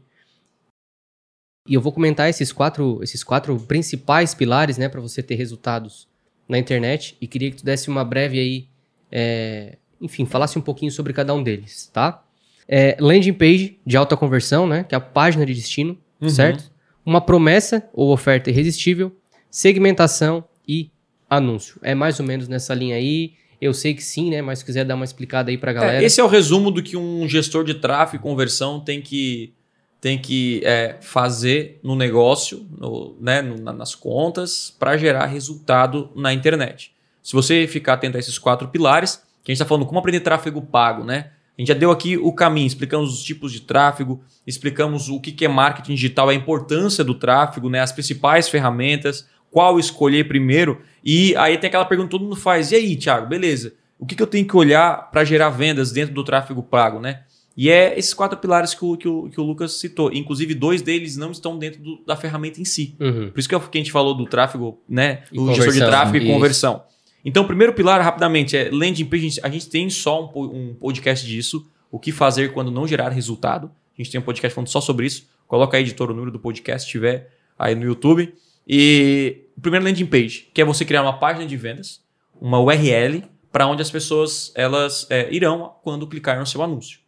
[1.68, 4.88] E eu vou comentar esses quatro, esses quatro principais pilares, né?
[4.88, 6.08] para você ter resultados
[6.48, 7.18] na internet.
[7.20, 8.68] E queria que tu desse uma breve aí...
[9.12, 12.24] é, enfim, falasse um pouquinho sobre cada um deles, tá?
[12.68, 14.84] É, landing page de alta conversão, né?
[14.84, 16.30] Que é a página de destino, Uhum.
[16.30, 16.72] certo?
[17.08, 19.16] Uma promessa ou oferta irresistível,
[19.50, 20.92] segmentação e
[21.30, 21.80] anúncio.
[21.82, 23.32] É mais ou menos nessa linha aí.
[23.62, 24.42] Eu sei que sim, né?
[24.42, 26.02] Mas se quiser dar uma explicada aí pra galera.
[26.02, 29.54] É, esse é o resumo do que um gestor de tráfego e conversão tem que,
[30.02, 36.12] tem que é, fazer no negócio, no- né, no- na- nas contas, para gerar resultado
[36.14, 36.92] na internet.
[37.24, 40.20] Se você ficar atento a esses quatro pilares, que a gente está falando como aprender
[40.20, 41.32] tráfego pago, né?
[41.58, 45.44] A gente já deu aqui o caminho, explicamos os tipos de tráfego, explicamos o que
[45.44, 47.80] é marketing digital, a importância do tráfego, né?
[47.80, 50.80] as principais ferramentas, qual escolher primeiro.
[51.04, 53.74] E aí tem aquela pergunta que todo mundo faz: e aí, Thiago, beleza?
[54.00, 57.22] O que, que eu tenho que olhar para gerar vendas dentro do tráfego pago, né?
[57.60, 60.14] E é esses quatro pilares que o, que o, que o Lucas citou.
[60.14, 62.96] Inclusive, dois deles não estão dentro do- da ferramenta em si.
[63.00, 63.32] Uhum.
[63.32, 65.24] Por isso que, é o que a gente falou do tráfego, né?
[65.32, 66.34] E Do gestor de tráfego e isso.
[66.36, 66.84] conversão.
[67.28, 69.42] Então, o primeiro pilar, rapidamente, é landing page.
[69.44, 71.70] A gente tem só um, um podcast disso.
[71.92, 73.68] O que fazer quando não gerar resultado.
[73.68, 75.28] A gente tem um podcast falando só sobre isso.
[75.46, 78.34] Coloca aí, editor, o número do podcast, se tiver aí no YouTube.
[78.66, 82.02] E o primeiro landing page, que é você criar uma página de vendas,
[82.40, 87.00] uma URL, para onde as pessoas elas é, irão quando clicar no seu anúncio.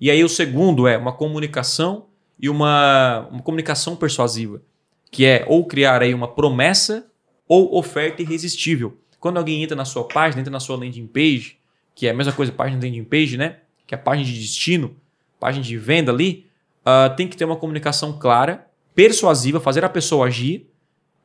[0.00, 2.06] E aí o segundo é uma comunicação
[2.36, 4.60] e uma, uma comunicação persuasiva,
[5.08, 7.06] que é ou criar aí uma promessa
[7.46, 8.98] ou oferta irresistível.
[9.22, 11.56] Quando alguém entra na sua página, entra na sua landing page,
[11.94, 13.58] que é a mesma coisa, página de landing page, né?
[13.86, 14.96] Que é a página de destino,
[15.38, 16.44] página de venda ali,
[16.84, 18.66] ah, tem que ter uma comunicação clara,
[18.96, 20.68] persuasiva, fazer a pessoa agir.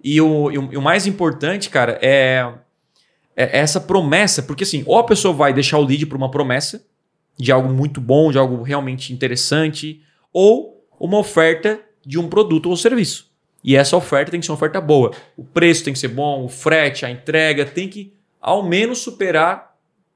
[0.03, 2.47] E o, e o, e o mais importante, cara, é,
[3.35, 6.85] é essa promessa, porque assim, ou a pessoa vai deixar o lead para uma promessa
[7.35, 12.77] de algo muito bom, de algo realmente interessante, ou uma oferta de um produto ou
[12.77, 13.26] serviço.
[13.67, 15.11] E essa oferta tem que ser uma oferta boa.
[15.35, 19.75] O preço tem que ser bom, o frete, a entrega tem que ao menos superar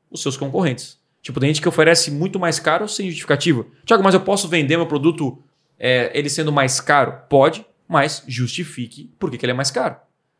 [0.09, 0.97] os seus concorrentes.
[1.21, 3.65] Tipo, tem gente que oferece muito mais caro sem justificativa.
[3.83, 5.37] Tiago, mas eu posso vender meu produto
[5.77, 7.23] é, ele sendo mais caro?
[7.27, 9.97] Pode, mas justifique por que, ele é mais caro.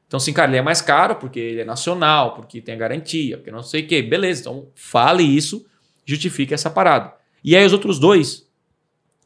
[0.07, 3.35] Então, assim, cara, ele é mais caro porque ele é nacional, porque tem a garantia,
[3.35, 4.01] porque não sei o quê.
[4.01, 5.65] Beleza, então fale isso,
[6.05, 7.13] justifique essa parada.
[7.43, 8.47] E aí os outros dois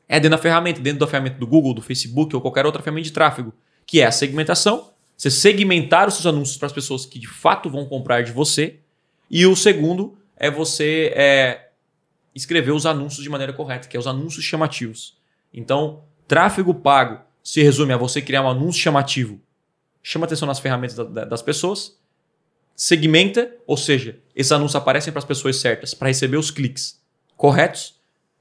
[0.09, 3.05] é dentro da ferramenta, dentro da ferramenta do Google, do Facebook ou qualquer outra ferramenta
[3.05, 3.53] de tráfego,
[3.85, 4.91] que é a segmentação.
[5.17, 8.79] Você segmentar os seus anúncios para as pessoas que de fato vão comprar de você.
[9.29, 11.69] E o segundo é você é,
[12.33, 15.17] escrever os anúncios de maneira correta, que é os anúncios chamativos.
[15.53, 19.39] Então, tráfego pago se resume a você criar um anúncio chamativo.
[20.03, 21.97] Chama atenção nas ferramentas da, da, das pessoas,
[22.75, 27.01] segmenta, ou seja, esses anúncios aparecem para as pessoas certas, para receber os cliques
[27.37, 27.95] corretos.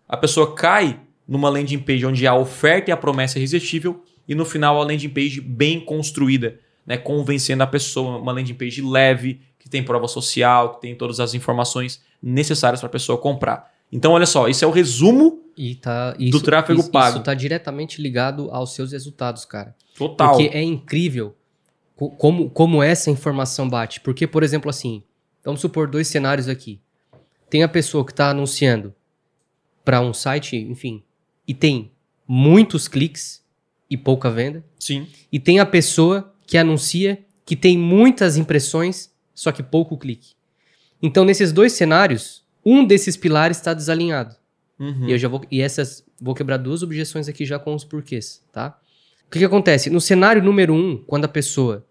[0.08, 4.34] A pessoa cai numa landing page onde a oferta e a promessa é irresistível e
[4.34, 9.40] no final a landing page bem construída, né, convencendo a pessoa, uma landing page leve,
[9.58, 13.72] que tem prova social, que tem todas as informações necessárias para a pessoa comprar.
[13.92, 17.10] Então, olha só, isso é o resumo E tá, do isso, tráfego isso, pago.
[17.10, 19.74] Isso está diretamente ligado aos seus resultados, cara.
[19.96, 20.30] Total.
[20.36, 21.34] Porque é incrível
[21.94, 24.00] co- como, como essa informação bate.
[24.00, 25.02] Porque, por exemplo, assim,
[25.44, 26.80] vamos supor dois cenários aqui.
[27.48, 28.92] Tem a pessoa que está anunciando
[29.84, 31.02] para um site, enfim,
[31.46, 31.92] e tem
[32.26, 33.43] muitos cliques
[33.88, 34.64] e pouca venda.
[34.78, 35.06] Sim.
[35.30, 40.34] E tem a pessoa que anuncia que tem muitas impressões, só que pouco clique.
[41.02, 44.34] Então, nesses dois cenários, um desses pilares está desalinhado.
[44.78, 45.08] Uhum.
[45.08, 45.42] E eu já vou.
[45.50, 46.04] E essas.
[46.20, 48.78] Vou quebrar duas objeções aqui já com os porquês, tá?
[49.26, 49.90] O que, que acontece?
[49.90, 51.86] No cenário número um, quando a pessoa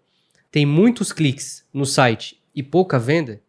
[0.50, 3.40] tem muitos cliques no site e pouca venda,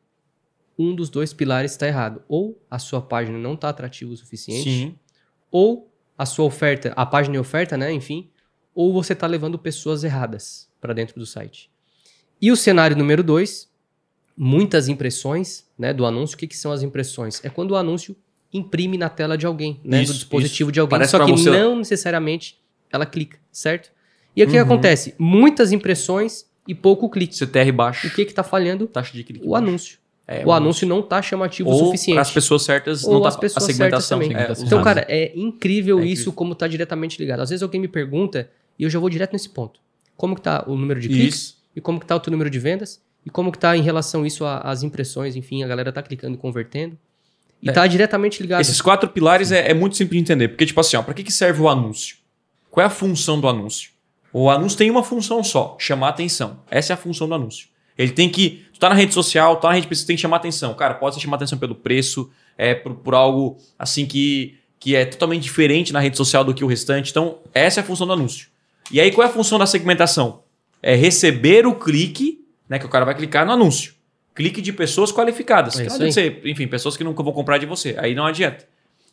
[0.78, 2.22] um dos dois pilares está errado.
[2.28, 4.96] Ou a sua página não está atrativa o suficiente, Sim.
[5.50, 7.92] ou a sua oferta, a página e oferta, né?
[7.92, 8.30] Enfim,
[8.76, 11.70] ou você está levando pessoas erradas para dentro do site.
[12.42, 13.68] E o cenário número dois,
[14.38, 16.36] muitas impressões, né, do anúncio.
[16.36, 17.44] O que, que são as impressões?
[17.44, 18.16] É quando o anúncio
[18.54, 20.74] imprime na tela de alguém, né, Isso, do dispositivo isso.
[20.74, 22.58] de alguém, Parece só que você- não necessariamente
[22.92, 23.92] ela clica, certo?
[24.36, 24.64] E o que, que Uhum.
[24.66, 25.16] acontece?
[25.18, 27.36] Muitas impressões e pouco clique.
[27.36, 28.08] CTR baixo.
[28.08, 28.86] O que que tá falhando?
[28.88, 29.46] Taxa de clique.
[29.46, 29.66] O baixa.
[29.66, 30.00] anúncio.
[30.28, 32.18] É, o anúncio não tá chamativo o Ou suficiente.
[32.20, 34.20] as pessoas certas Ou não tá as pessoas a segmentação.
[34.20, 34.64] certas também.
[34.64, 36.34] É, Então, cara, é incrível É isso incrível.
[36.34, 37.42] como tá diretamente ligado.
[37.42, 39.80] Às vezes alguém me pergunta e eu já vou direto nesse ponto.
[40.18, 41.36] Como que tá o número de cliques?
[41.36, 41.58] Isso.
[41.76, 43.02] E como que tá o teu número de vendas?
[43.26, 45.36] E como que tá em relação isso às impressões?
[45.36, 46.98] Enfim, a galera tá clicando e convertendo.
[47.62, 47.72] E É.
[47.74, 48.62] tá diretamente ligado.
[48.62, 50.50] Esses quatro pilares é, é muito simples de entender.
[50.50, 52.18] Porque, tipo assim, ó, pra que, que serve o anúncio?
[52.70, 53.92] Qual é a função do anúncio?
[54.32, 56.60] O anúncio tem uma função só, chamar atenção.
[56.70, 57.70] Essa é a função do anúncio.
[57.98, 58.66] Ele tem que.
[58.74, 60.74] Tu tá na rede social, tá na rede você tem que chamar atenção.
[60.74, 65.06] Cara, pode ser chamar atenção pelo preço, é por, por algo assim que, que é
[65.06, 67.12] totalmente diferente na rede social do que o restante.
[67.12, 68.50] Então, essa é a função do anúncio.
[68.92, 70.44] E aí, qual é a função da segmentação?
[70.82, 72.78] É receber o clique, né?
[72.78, 73.96] Que o cara vai clicar no anúncio.
[74.34, 75.80] Clique de pessoas qualificadas.
[75.80, 77.96] É que ser, enfim, pessoas que nunca vão comprar de você.
[77.98, 78.68] Aí não adianta.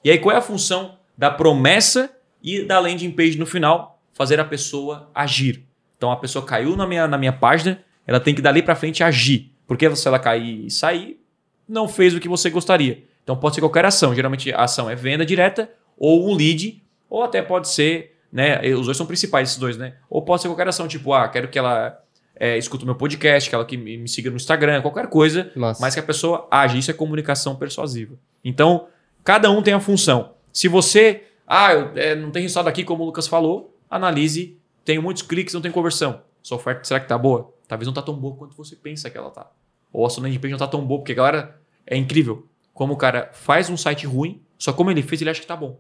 [0.05, 2.11] E aí, qual é a função da promessa
[2.43, 4.03] e da landing page no final?
[4.13, 5.65] Fazer a pessoa agir.
[5.97, 9.03] Então, a pessoa caiu na minha, na minha página, ela tem que dali para frente
[9.05, 9.53] agir.
[9.67, 11.21] Porque se ela cair e sair,
[11.69, 13.05] não fez o que você gostaria.
[13.23, 14.13] Então, pode ser qualquer ação.
[14.15, 18.61] Geralmente, a ação é venda direta ou um lead, ou até pode ser, né?
[18.75, 19.95] Os dois são principais, esses dois, né?
[20.09, 22.03] Ou pode ser qualquer ação, tipo, ah, quero que ela
[22.35, 25.81] é, escuta o meu podcast, que ela que me, siga no Instagram, qualquer coisa Massa.
[25.81, 26.79] mas que a pessoa age.
[26.79, 28.17] Isso é comunicação persuasiva.
[28.43, 28.89] Então,
[29.23, 30.33] cada um tem a função.
[30.53, 34.59] Se você, ah, eu, é, não tem resultado aqui, como o Lucas falou, analise.
[34.85, 36.23] Tenho muitos cliques, não tem conversão.
[36.43, 37.55] Sua oferta, será que tá boa?
[37.69, 39.49] Talvez não tá tão boa quanto você pensa que ela tá.
[39.93, 42.49] Ou a sua landing page não tá tão boa, porque a galera é incrível.
[42.75, 45.55] Como o cara faz um site ruim, só como ele fez, ele acha que tá
[45.55, 45.79] bom.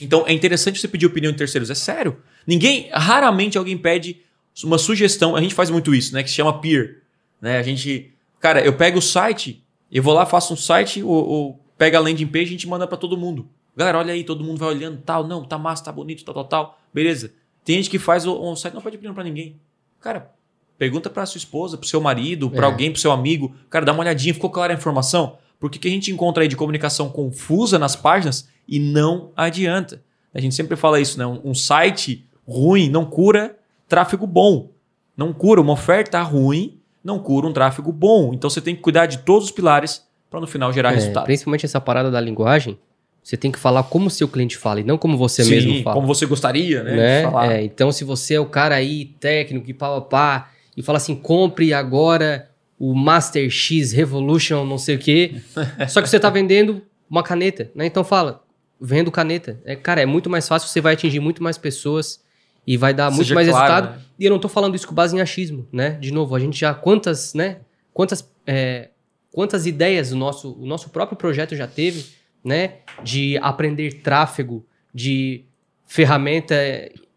[0.00, 1.70] Então é interessante você pedir opinião de terceiros.
[1.70, 2.18] É sério.
[2.46, 4.20] Ninguém, raramente alguém pede
[4.64, 5.36] uma sugestão.
[5.36, 6.22] A gente faz muito isso, né?
[6.22, 7.02] Que se chama peer.
[7.40, 7.58] Né?
[7.58, 11.64] A gente, cara, eu pego o site, eu vou lá, faço um site, ou, ou
[11.76, 13.48] pega a landing page e a gente manda pra todo mundo.
[13.76, 16.44] Galera, olha aí, todo mundo vai olhando, tal, não, tá massa, tá bonito, tal, tal,
[16.44, 16.80] tal.
[16.92, 17.32] Beleza.
[17.64, 19.56] Tem gente que faz o- um site, não pede opinião pra ninguém.
[20.00, 20.30] Cara,
[20.78, 22.70] pergunta pra sua esposa, pro seu marido, pra É.
[22.70, 23.54] alguém, pro seu amigo.
[23.70, 25.38] Cara, dá uma olhadinha, ficou clara a informação?
[25.58, 30.02] Porque o que a gente encontra aí de comunicação confusa nas páginas e não adianta.
[30.34, 31.26] A gente sempre fala isso, né?
[31.26, 33.56] Um, site ruim não cura
[33.88, 34.70] tráfego bom.
[35.16, 38.32] Não cura uma oferta ruim, não cura um tráfego bom.
[38.32, 41.24] Então você tem que cuidar de todos os pilares para no final gerar É, resultado.
[41.24, 42.78] principalmente essa parada da linguagem,
[43.22, 45.82] você tem que falar como o seu cliente fala e não como você Sim, mesmo
[45.82, 45.94] fala.
[45.94, 46.96] como você gostaria, né?
[46.96, 47.18] né?
[47.18, 47.52] de falar.
[47.52, 50.96] É, então, se você é o cara aí técnico e pá, pá, pá, e fala
[50.96, 52.48] assim, compre agora
[52.78, 55.34] o Master X Revolution, não sei o quê,
[55.88, 57.84] só que você tá vendendo uma caneta, né?
[57.86, 58.42] Então fala,
[58.84, 59.60] vendo caneta.
[59.64, 62.20] É, cara, é muito mais fácil, você vai atingir muito mais pessoas
[62.66, 63.96] e vai dar muito Seja mais claro, resultado.
[63.98, 64.04] né?
[64.18, 65.90] E eu não tô falando isso com base em achismo, né?
[66.00, 67.58] De novo, a gente já quantas, né?
[67.94, 68.90] Quantas, é,
[69.32, 72.06] quantas ideias o nosso, o nosso próprio projeto já teve,
[72.44, 72.78] né?
[73.04, 75.44] De aprender tráfego, de
[75.86, 76.54] ferramenta,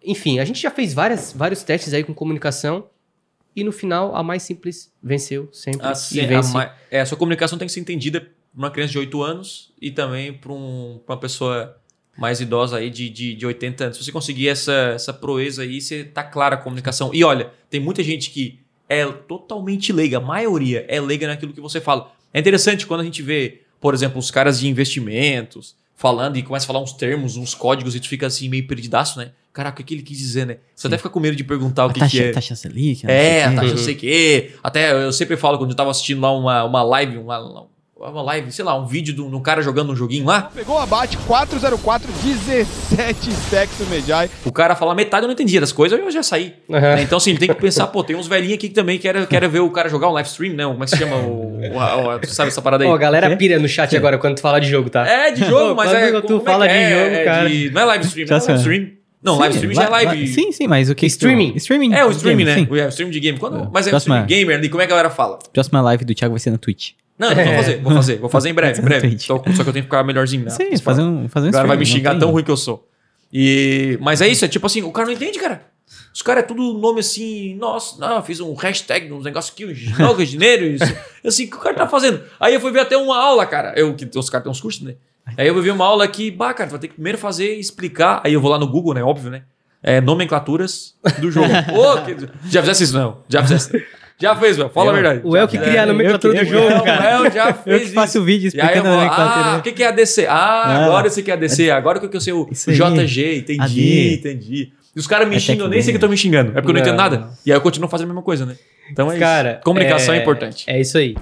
[0.04, 2.90] enfim, a gente já fez várias, vários testes aí com comunicação
[3.56, 6.54] e no final a mais simples venceu sempre Assim, e a, vence.
[6.54, 9.92] ma- é, a sua comunicação tem que ser entendida uma criança de 8 anos e
[9.92, 11.78] também para um, uma pessoa
[12.18, 13.98] mais idosa aí de, de, de 80 anos.
[13.98, 17.12] Se você conseguir essa, essa proeza aí, você tá clara a comunicação.
[17.14, 21.62] E olha, tem muita gente que é totalmente leiga, a maioria é leiga naquilo que
[21.62, 22.12] você fala.
[22.34, 26.66] É interessante quando a gente vê, por exemplo, os caras de investimentos falando e começa
[26.66, 29.32] a falar uns termos, uns códigos e tu fica assim meio perdidaço, né?
[29.54, 30.58] Caraca, o que ele quis dizer, né?
[30.76, 32.32] Você até fica com medo de perguntar o A que, taxa, que é.
[32.32, 34.52] taxa Selic, É, o a taxa não sei o quê.
[34.62, 37.66] Até eu sempre falo quando eu tava assistindo lá uma, uma live, uma,
[37.98, 40.52] uma live, sei lá, um vídeo de um, cara jogando um joguinho lá.
[40.54, 44.30] Pegou o abate 404, 17 stacks do Medjai.
[44.44, 46.54] O cara fala metade, eu não entendia das coisas, eu já saí.
[46.68, 47.02] Né?
[47.02, 49.60] Então, assim, tem que pensar, pô, tem uns velhinhos aqui que também querem, querem ver
[49.62, 50.66] o cara jogar um live stream, né?
[50.66, 51.16] Como é que se chama?
[51.16, 52.90] O, o- o- tu sabe essa parada aí?
[52.90, 55.08] Ó, a galera pira no chat agora quando tu fala de jogo, tá?
[55.08, 56.22] É, de jogo, mas quando é.
[56.22, 56.90] tu como é fala que de é?
[56.90, 57.50] jogo, É cara.
[57.50, 58.92] de- não é live stream, não é live stream.
[59.24, 60.16] Não, Sim, live stream já é li- live.
[60.22, 61.06] li- Sim, sim, mas o que...
[61.08, 61.54] Streaming.
[61.56, 61.94] Streaming.
[61.94, 62.68] É, o streaming, game, né?
[62.68, 62.72] sim.
[62.86, 63.40] O stream de game.
[63.40, 63.68] Quando, É.
[63.74, 65.40] mas é o Próxima- stream gamer ali, como é que a galera fala?
[65.52, 66.92] Próxima live do Thiago vai ser na Twitch.
[67.18, 67.56] Não, vou É.
[67.56, 69.08] fazer, vou fazer, vou fazer em breve, em breve.
[69.10, 69.26] Twitch.
[69.26, 70.50] Só, que eu tenho que ficar melhorzinho, né?
[70.52, 72.58] Sim, fazer um, fazer um O cara vai me xingar não tão ruim que eu
[72.58, 72.88] sou.
[73.32, 75.62] E, mas é isso, é tipo assim, o cara não entende, cara.
[76.14, 79.78] Os caras é tudo nome assim, nossa, não, fiz um hashtag, uns negócios aqui, uns
[79.98, 80.86] jogos de dinheiro, isso.
[81.26, 82.22] Assim, o que o cara tá fazendo?
[82.40, 83.74] Aí eu fui ver até uma aula, cara.
[83.76, 84.96] Eu, que os caras têm uns cursos, né?
[85.38, 88.22] Aí eu fui ver uma aula que, bah, cara, vai ter que primeiro fazer, explicar.
[88.24, 89.04] Aí eu vou lá no Google, né?
[89.04, 89.44] Óbvio, né?
[89.84, 91.48] É, nomenclaturas do jogo.
[91.76, 92.16] Ô, que-
[92.50, 93.18] já fizesse isso, não?
[93.28, 93.84] Já fizesse.
[94.18, 94.70] Já fez, meu.
[94.70, 95.22] Fala a verdade.
[95.26, 97.22] O El que cria a eu nomenclatura do jogo, eu- cara.
[97.22, 99.56] O El já Eu fez que faço o vídeo e aí eu explicando vou, ah,
[99.60, 100.26] o que, que é ADC?
[100.28, 102.48] Ah, Ah, agora eu sei que é ADC, agora que eu sei o.
[102.50, 104.14] JG, entendi, AD.
[104.16, 104.72] entendi.
[104.96, 106.70] E os caras me É xingam, eu nem sei que estão me xingando, é porque
[106.70, 106.88] eu não Não.
[106.88, 107.30] entendo nada.
[107.46, 108.56] E aí eu continuo fazendo a mesma coisa, né?
[108.90, 109.62] Então é Cara, isso.
[109.66, 110.64] Comunicação é, importante.
[110.68, 111.16] É isso aí.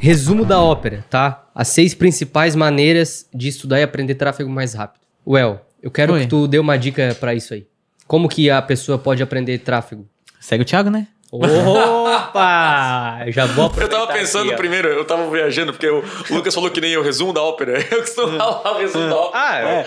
[0.00, 1.44] Resumo da ópera, tá?
[1.54, 5.02] As seis principais maneiras de estudar e aprender tráfego mais rápido.
[5.24, 6.22] Well, eu quero Oi.
[6.22, 7.66] que tu dê uma dica pra isso aí.
[8.08, 10.08] Como que a pessoa pode aprender tráfego?
[10.42, 11.06] Segue o Thiago, né?
[11.30, 13.24] Opa!
[13.28, 16.80] Já vou Eu tava pensando aqui, primeiro, eu tava viajando, porque o Lucas falou que
[16.80, 17.78] nem o resumo da ópera.
[17.90, 19.40] Eu costumo falar o resumo da ópera.
[19.42, 19.84] Ah, é.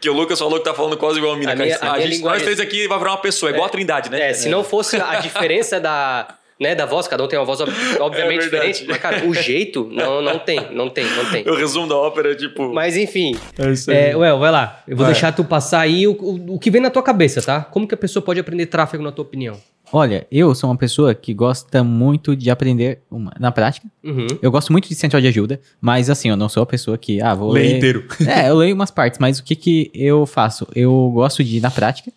[0.00, 1.52] que o Lucas falou que tá falando quase igual a mina.
[1.52, 3.66] A minha- a a gente, linguagem- Nós três aqui vai virar uma pessoa, é igual
[3.66, 4.30] a Trindade, né?
[4.30, 6.26] É, se não fosse a diferença da,
[6.60, 9.34] né, da voz, cada um tem uma voz ob- obviamente É diferente, mas, cara, o
[9.34, 11.44] jeito não, não tem, não tem, não tem.
[11.50, 12.72] O resumo da ópera é tipo.
[12.72, 14.82] Mas enfim, É isso é, Well, vai lá.
[14.86, 15.12] Eu vou Vai.
[15.12, 17.60] deixar tu passar aí o, o, o que vem na tua cabeça, tá?
[17.62, 19.56] Como que a pessoa pode aprender tráfego na tua opinião?
[19.92, 23.86] Olha, eu sou uma pessoa que gosta muito de aprender uma- na prática.
[24.02, 24.26] Uhum.
[24.42, 27.20] Eu gosto muito de central de ajuda, mas assim, eu não sou a pessoa que,
[27.20, 27.76] ah, vou Lê ler...
[27.76, 28.04] inteiro.
[28.26, 30.66] É, eu leio umas partes, mas o que que eu faço?
[30.74, 32.10] Eu gosto de ir na prática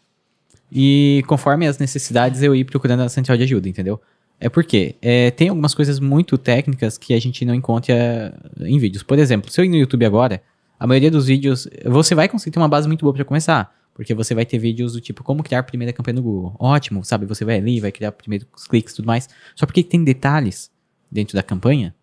[0.72, 4.00] e conforme as necessidades eu ir procurando a central de ajuda, entendeu?
[4.40, 9.02] É porque é, tem algumas coisas muito técnicas que a gente não encontra em vídeos.
[9.04, 10.42] Por exemplo, se eu ir no YouTube agora,
[10.80, 13.76] a maioria dos vídeos, você vai conseguir ter uma base muito boa para começar.
[13.96, 16.56] Porque você vai ter vídeos do tipo, como criar a primeira campanha no Google.
[16.60, 17.26] Ótimo, sabe?
[17.26, 19.28] Você vai ali, vai criar primeiros cliques e tudo mais.
[19.56, 20.70] Só porque tem detalhes
[21.12, 21.96] dentro da campanha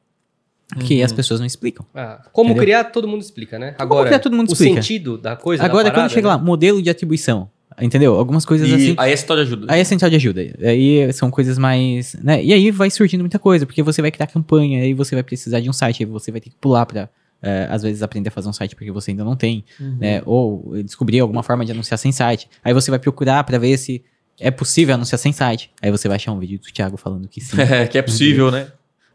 [0.81, 1.05] que Uhum.
[1.05, 1.87] as pessoas não explicam.
[1.95, 2.65] Ah, como Entendeu?
[2.65, 3.77] criar, todo mundo explica, né?
[3.79, 4.83] Agora, criar, todo mundo o explica.
[4.83, 6.35] sentido da coisa, da Agora, quando parada, chega né?
[6.35, 7.49] lá, modelo de atribuição,
[7.81, 8.15] entendeu?
[8.15, 8.95] Algumas coisas E assim.
[8.99, 9.67] aí é central de ajuda.
[9.69, 10.41] Aí é central de ajuda.
[10.63, 12.15] Aí são coisas mais.
[12.23, 12.43] Né?
[12.45, 15.61] E aí vai surgindo muita coisa, porque você vai criar campanha, aí você vai precisar
[15.61, 17.09] de um site, aí você vai ter que pular pra.
[17.43, 19.97] é, às vezes aprender a fazer um site porque você ainda não tem, Uhum.
[20.01, 20.23] né?
[20.25, 22.49] Ou descobrir alguma forma de anunciar sem site.
[22.65, 24.03] Aí você vai procurar pra ver se
[24.41, 25.71] é possível anunciar sem site.
[25.83, 28.51] Aí você vai achar um vídeo do Thiago falando que sim, É, que é possível,
[28.51, 28.69] né?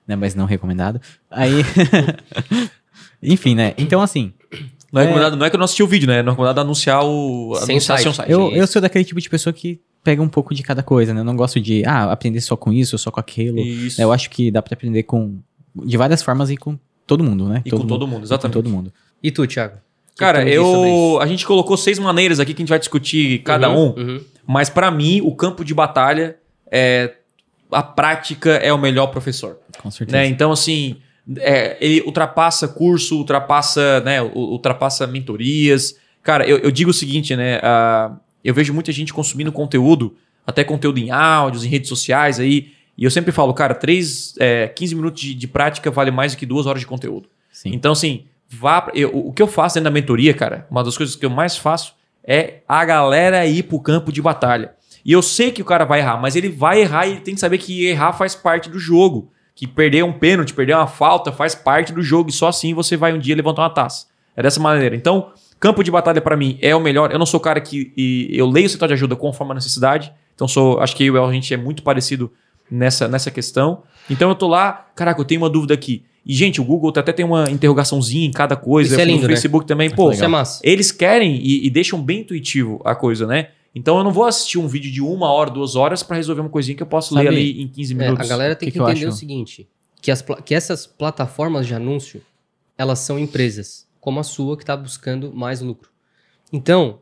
[0.08, 0.16] né?
[0.16, 1.00] Mas não recomendado.
[1.32, 1.54] Aí.
[3.22, 3.74] Enfim, né?
[3.78, 4.32] Então, assim,
[4.92, 6.22] Não é, recomendado, não é que eu não assisti o vídeo, né?
[6.24, 7.54] Não é recomendado anunciar o.
[7.56, 8.04] Sem anunciar site.
[8.04, 8.32] seu site.
[8.32, 11.22] Eu, eu sou daquele tipo de pessoa que pega um pouco de cada coisa, né?
[11.22, 13.60] Eu não gosto de, ah, aprender só com isso, só com aquilo.
[13.60, 14.02] Isso.
[14.02, 15.38] Eu acho que dá pra aprender com
[15.86, 17.62] de várias formas e com todo mundo, né?
[17.66, 18.56] E com todo mundo, e exatamente.
[18.56, 18.94] Com todo mundo.
[19.22, 19.78] E tu, Thiago?
[20.18, 21.20] Cara, eu.
[21.22, 24.00] A gente colocou seis maneiras aqui que a gente vai discutir cada Uhum, um.
[24.02, 24.22] uhum.
[24.46, 26.38] Mas pra mim, o campo de batalha
[26.72, 27.14] é.
[27.72, 29.60] A prática é o melhor professor.
[29.80, 30.18] Com certeza.
[30.18, 30.26] Né?
[30.28, 30.98] Então, assim,
[31.38, 35.96] é, ele ultrapassa curso, ultrapassa, né, ultrapassa mentorias.
[36.24, 37.60] Cara, eu, eu digo o seguinte, né?
[37.64, 38.12] ah,
[38.44, 40.16] eu vejo muita gente consumindo conteúdo,
[40.46, 42.72] até conteúdo em áudios, em redes sociais aí.
[42.98, 46.38] E eu sempre falo, cara, 3, é, 15 minutos de, de prática vale mais do
[46.38, 47.30] que duas horas de conteúdo.
[47.52, 47.72] Sim.
[47.74, 48.82] Então, assim, vá.
[48.82, 51.30] pra- eu- o que eu faço dentro da mentoria, cara, uma das coisas que eu
[51.30, 54.74] mais faço é a galera ir pro campo de batalha.
[55.06, 57.34] E eu sei que o cara vai errar, mas ele vai errar e ele tem
[57.34, 59.32] que saber que errar faz parte do jogo.
[59.60, 62.96] Que perder um pênalti, perder uma falta faz parte do jogo e só assim você
[62.96, 64.08] vai um dia levantar uma taça.
[64.34, 64.96] É dessa maneira.
[64.96, 67.12] Então, campo de batalha pra mim é o melhor.
[67.12, 67.92] Eu não sou o cara que.
[67.98, 70.14] e eu leio o setor de ajuda conforme a necessidade.
[70.34, 72.32] Então, sou, acho que eu e a gente é muito parecido
[72.72, 73.84] nessa, nessa questão.
[74.10, 76.06] Então, eu tô lá, caraca, eu tenho uma dúvida aqui.
[76.26, 78.94] E, gente, o Google até tem uma interrogaçãozinha em cada coisa.
[78.94, 79.34] Isso é no lindo, né?
[79.34, 79.90] Facebook também.
[79.90, 80.16] Muito Pô, é
[80.64, 83.50] eles querem e, e deixam bem intuitivo a coisa, né?
[83.74, 86.50] Então eu não vou assistir um vídeo de uma hora, duas horas pra resolver uma
[86.50, 88.26] coisinha que eu posso ler Sabe- ali em 15 É, minutos.
[88.26, 89.70] a galera tem que que, que entender o seguinte:
[90.02, 92.22] que, as, que essas plataformas de anúncio,
[92.78, 95.92] elas são empresas, como a sua, que está buscando mais lucro.
[96.52, 97.00] Então,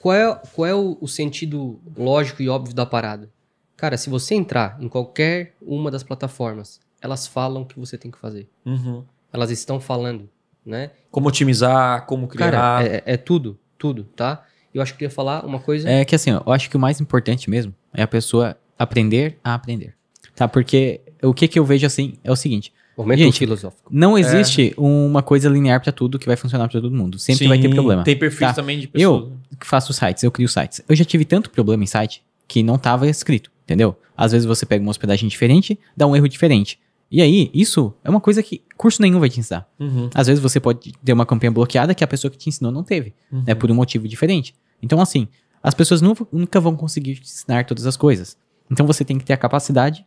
[0.00, 3.30] qual é, qual é o, o sentido lógico e óbvio da parada?
[3.76, 8.10] Cara, se você entrar em qualquer uma das plataformas, elas falam o que você tem
[8.10, 8.48] que fazer.
[8.66, 9.04] Uhum.
[9.32, 10.28] Elas estão falando,
[10.66, 10.90] né?
[11.12, 12.50] Como otimizar, como criar.
[12.50, 14.44] Cara, é, é tudo, tudo, tá?
[14.74, 15.88] Eu acho que eu ia falar uma coisa...
[15.88, 19.38] É que assim, ó, eu acho que o mais importante mesmo é a pessoa aprender
[19.42, 19.94] a aprender.
[20.34, 20.46] Tá?
[20.46, 23.88] Porque o que, que eu vejo assim é o seguinte: Momento Gente, filosófico.
[23.90, 27.18] não existe uma coisa linear pra tudo que vai funcionar pra todo mundo.
[27.18, 28.04] Sempre Sim, vai ter problema.
[28.04, 28.54] Tem perfis Tá.
[28.54, 29.22] também de pessoas.
[29.24, 30.80] Eu que faço sites, eu crio sites.
[30.88, 33.96] Eu já tive tanto problema em site que não tava escrito, entendeu?
[34.16, 36.78] Às vezes você pega uma hospedagem diferente, dá um erro diferente.
[37.10, 39.66] E aí, isso é uma coisa que curso nenhum vai te ensinar.
[39.80, 40.10] Uhum.
[40.14, 42.82] Às vezes você pode ter uma campanha bloqueada que a pessoa que te ensinou não
[42.84, 43.44] teve, Uhum.
[43.46, 43.54] né?
[43.54, 44.54] Por um motivo diferente.
[44.82, 45.26] Então, assim,
[45.62, 48.36] as pessoas nu- nunca vão conseguir te ensinar todas as coisas.
[48.70, 50.04] Então você tem que ter a capacidade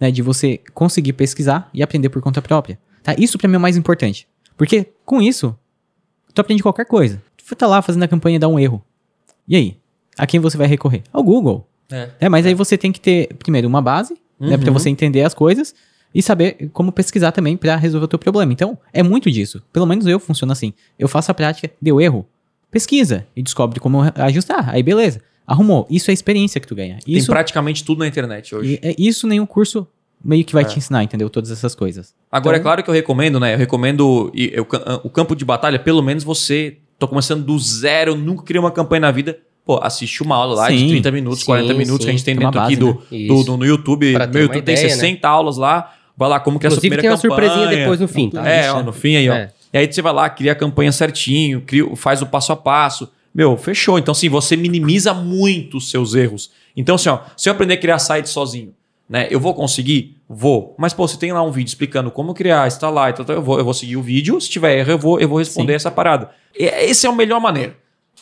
[0.00, 2.76] né, de você conseguir pesquisar e aprender por conta própria.
[3.04, 3.14] Tá?
[3.16, 4.26] Isso pra mim é o mais importante.
[4.56, 5.56] Porque com isso,
[6.34, 7.22] tu aprende qualquer coisa.
[7.36, 8.84] Tu tá lá fazendo a campanha e dá um erro.
[9.46, 9.76] E aí?
[10.18, 11.04] A quem você vai recorrer?
[11.12, 11.68] Ao Google.
[11.90, 12.10] É.
[12.20, 14.72] É, mas aí você tem que ter, primeiro, uma base, né, pra Uhum.
[14.72, 15.72] você entender as coisas
[16.14, 18.52] e saber como pesquisar também pra resolver o teu problema.
[18.52, 19.62] Então, é muito disso.
[19.72, 20.72] Pelo menos eu funciono assim.
[20.98, 22.26] Eu faço a prática, deu erro,
[22.70, 24.70] pesquisa e descobre como ajustar.
[24.70, 25.20] Aí, beleza.
[25.46, 25.86] Arrumou.
[25.90, 26.98] Isso é a experiência que tu ganha.
[27.04, 28.78] Tem Isso, praticamente tudo na internet hoje.
[28.82, 29.86] e- é- isso nenhum curso
[30.24, 30.66] meio que vai É.
[30.66, 31.28] te ensinar, entendeu?
[31.28, 32.14] Todas essas coisas.
[32.30, 33.54] Agora, Então- é claro que eu recomendo, né?
[33.54, 34.66] Eu recomendo e eu-
[35.02, 39.00] o campo de batalha, pelo menos você, tô começando do zero, nunca criei uma campanha
[39.00, 39.36] na vida.
[39.64, 40.88] Pô, assiste uma aula lá de Sim.
[40.88, 42.24] 30 minutos, Sim, 40 minutos que a gente sim.
[42.24, 43.26] tem Tem dentro aqui base, do, né?
[43.28, 44.12] do, do- no YouTube.
[44.12, 44.94] Pra Meu YouTube tem ideia, né?
[44.94, 45.92] 60 aulas lá.
[46.22, 47.48] Vai lá, como que é a sua primeira tem uma campanha.
[47.50, 48.48] surpresinha depois no fim, tá?
[48.48, 49.34] É, ó, no fim aí, ó.
[49.34, 49.50] É.
[49.72, 53.10] E aí você vai lá, cria a campanha certinho, cria, faz o passo a passo.
[53.34, 53.98] Meu, fechou.
[53.98, 56.50] Então, assim, você minimiza muito os seus erros.
[56.76, 58.74] Então, assim, ó, se eu aprender a criar site sozinho,
[59.08, 59.26] né?
[59.30, 60.16] Eu vou conseguir?
[60.28, 60.74] Vou.
[60.78, 63.42] Mas, pô, se tem lá um vídeo explicando como criar, instalar e tal, tal, eu
[63.42, 64.40] vou, eu vou seguir o vídeo.
[64.40, 65.76] Se tiver erro, eu vou, eu vou responder Sim.
[65.76, 66.30] essa parada.
[66.58, 67.74] E esse é a melhor maneira.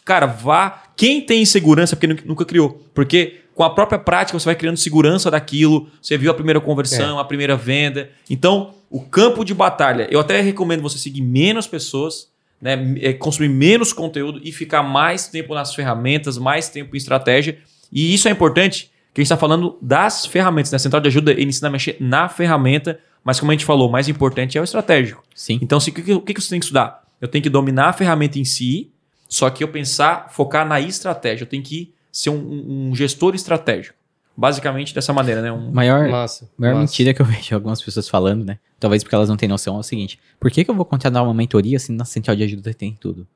[0.04, 0.84] Cara, vá.
[0.96, 2.80] Quem tem insegurança porque nu- nunca criou.
[2.94, 5.86] Porque com a própria prática você vai criando segurança daquilo.
[6.00, 8.08] Você viu a primeira conversão, a primeira venda.
[8.30, 10.08] Então, o campo de batalha.
[10.10, 12.94] Eu até recomendo você seguir menos pessoas, né?
[13.02, 17.58] é, Consumir menos conteúdo e ficar mais tempo nas ferramentas, mais tempo em estratégia.
[17.92, 20.72] E isso é importante, que a gente está falando das ferramentas.
[20.72, 20.76] Né?
[20.76, 23.90] A central de ajuda ele ensina a mexer na ferramenta, mas como a gente falou,
[23.90, 25.22] o mais importante é o estratégico.
[25.34, 25.58] Sim.
[25.60, 27.02] Então, se- o que, o que que você tem que estudar?
[27.20, 28.90] Eu tenho que dominar a ferramenta em si,
[29.28, 31.42] só que eu pensar, focar na estratégia.
[31.44, 33.96] Eu tenho que ser um, um- um gestor estratégico.
[34.36, 35.52] Basicamente dessa maneira, né?
[35.52, 36.48] Um, Maior, Massa.
[36.56, 36.84] maior massa.
[36.92, 38.58] mentira que eu vejo algumas pessoas falando, né?
[38.78, 41.22] Talvez porque elas não têm noção é o seguinte: por que, que eu vou contratar
[41.22, 43.26] uma mentoria se na central de ajuda tem tudo?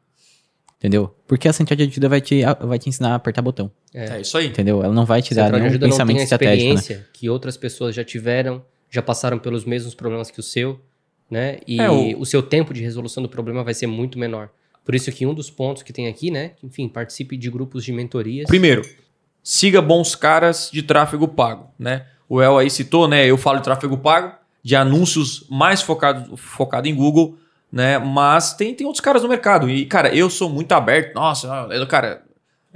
[0.78, 1.14] Entendeu?
[1.26, 3.70] Porque a central de ajuda vai te, vai te ensinar a apertar botão.
[3.92, 4.48] é isso aí.
[4.48, 4.82] Entendeu?
[4.82, 6.80] Ela não vai te dar nenhum ajuda não tem pensamento a estratégico, né?
[6.80, 10.78] experiência que outras pessoas já tiveram, já passaram pelos mesmos problemas que o seu,
[11.30, 11.58] né?
[11.66, 12.26] E É, o- o...
[12.26, 14.50] seu tempo de resolução do problema vai ser muito menor.
[14.84, 16.52] Por isso que um dos pontos que tem aqui, né?
[16.62, 18.46] Enfim, participe de grupos de mentorias.
[18.46, 18.82] Primeiro,
[19.42, 22.06] siga bons caras de tráfego pago, né?
[22.28, 23.26] O El aí citou, né?
[23.26, 27.38] Eu falo de tráfego pago, de anúncios mais focado, focado em Google,
[27.72, 27.98] né?
[27.98, 29.68] Mas tem, tem outros caras no mercado.
[29.70, 31.14] E, cara, eu sou muito aberto.
[31.14, 31.48] Nossa,
[31.88, 32.22] cara,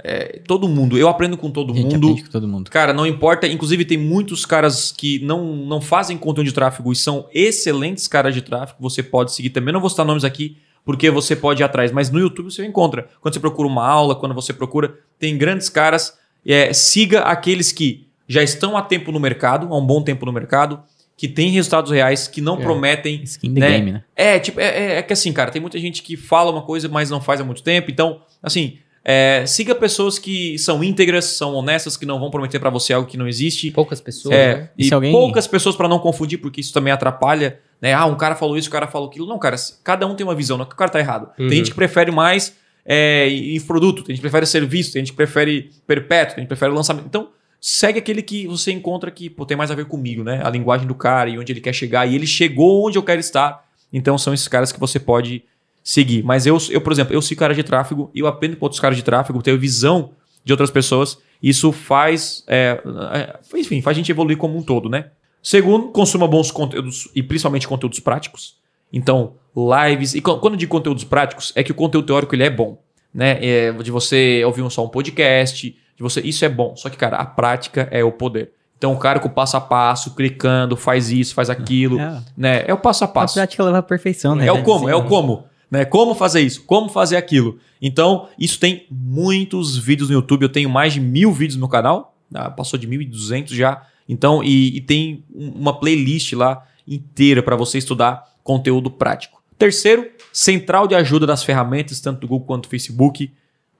[0.03, 0.97] é, todo mundo.
[0.97, 2.15] Eu aprendo com todo mundo.
[2.15, 2.71] com todo mundo.
[2.71, 3.47] Cara, não importa.
[3.47, 8.33] Inclusive, tem muitos caras que não, não fazem conteúdo de tráfego e são excelentes caras
[8.33, 8.77] de tráfego.
[8.81, 9.73] Você pode seguir também.
[9.73, 11.91] Não vou citar nomes aqui, porque você pode ir atrás.
[11.91, 13.09] Mas no YouTube você encontra.
[13.21, 16.17] Quando você procura uma aula, quando você procura, tem grandes caras.
[16.45, 20.31] É, siga aqueles que já estão há tempo no mercado, há um bom tempo no
[20.31, 20.81] mercado,
[21.17, 22.61] que têm resultados reais, que não É.
[22.61, 23.69] prometem Skin the né?
[23.71, 24.03] game, né?
[24.15, 26.87] é, tipo, é, é- é que assim, cara, tem muita gente que fala uma coisa,
[26.87, 27.91] mas não faz há muito tempo.
[27.91, 32.69] Então, assim, é, siga pessoas que são íntegras, são honestas, que não vão prometer pra
[32.69, 33.71] você algo que não existe.
[33.71, 34.69] Poucas pessoas, É, né?
[34.77, 37.93] E e alguém- poucas pessoas pra não confundir, porque isso também atrapalha, né?
[37.93, 39.25] Ah, um cara falou isso, o cara falou aquilo.
[39.25, 41.29] Não, cara, cada um tem uma visão, não é que o cara tá errado.
[41.39, 41.47] Uhum.
[41.47, 45.17] Tem gente que prefere mais é, infoproduto, tem gente que prefere serviço, tem gente que
[45.17, 47.05] prefere perpétuo, tem gente que prefere lançamento.
[47.05, 47.29] Então,
[47.61, 50.41] segue aquele que você encontra que pô, tem mais a ver comigo, né?
[50.43, 52.05] A linguagem do cara e onde ele quer chegar.
[52.07, 53.63] E ele chegou onde eu quero estar.
[53.91, 55.43] Então, são esses caras que você pode
[55.89, 56.21] seguir.
[56.23, 58.79] Mas eu, eu por exemplo, eu sigo cara de tráfego e eu aprendo com outros
[58.79, 60.11] caras de tráfego, tenho visão
[60.43, 61.17] de outras pessoas.
[61.41, 62.79] Isso faz, é,
[63.11, 65.07] é, enfim, faz a gente evoluir como um todo, né?
[65.41, 68.57] Segundo, consuma bons conteúdos e principalmente conteúdos práticos.
[68.93, 70.13] Então, lives.
[70.13, 72.79] E quando eu digo conteúdos práticos, é que o conteúdo teórico ele é bom.
[73.11, 73.39] Né?
[73.41, 76.21] É, de você ouvir um, só um podcast, de você.
[76.21, 76.75] Isso é bom.
[76.75, 78.51] Só que, cara, a prática é o poder.
[78.77, 81.99] Então, o cara com o passo a passo, clicando, faz isso, faz aquilo.
[81.99, 82.63] É, Né?
[82.67, 83.33] É o passo a a passo.
[83.33, 84.45] prática leva à perfeição, né?
[84.45, 85.49] É o como, é o como.
[85.69, 85.85] Né?
[85.85, 87.59] Como fazer isso, como fazer aquilo.
[87.81, 90.43] Então, isso tem muitos vídeos no YouTube.
[90.43, 92.15] Eu tenho mais de mil vídeos no canal.
[92.33, 93.85] ah, passou de 1.200 já.
[94.07, 99.41] Então, e, e tem um- uma playlist lá inteira para você estudar conteúdo prático.
[99.57, 103.31] Terceiro, central de ajuda das ferramentas, tanto do Google quanto do Facebook.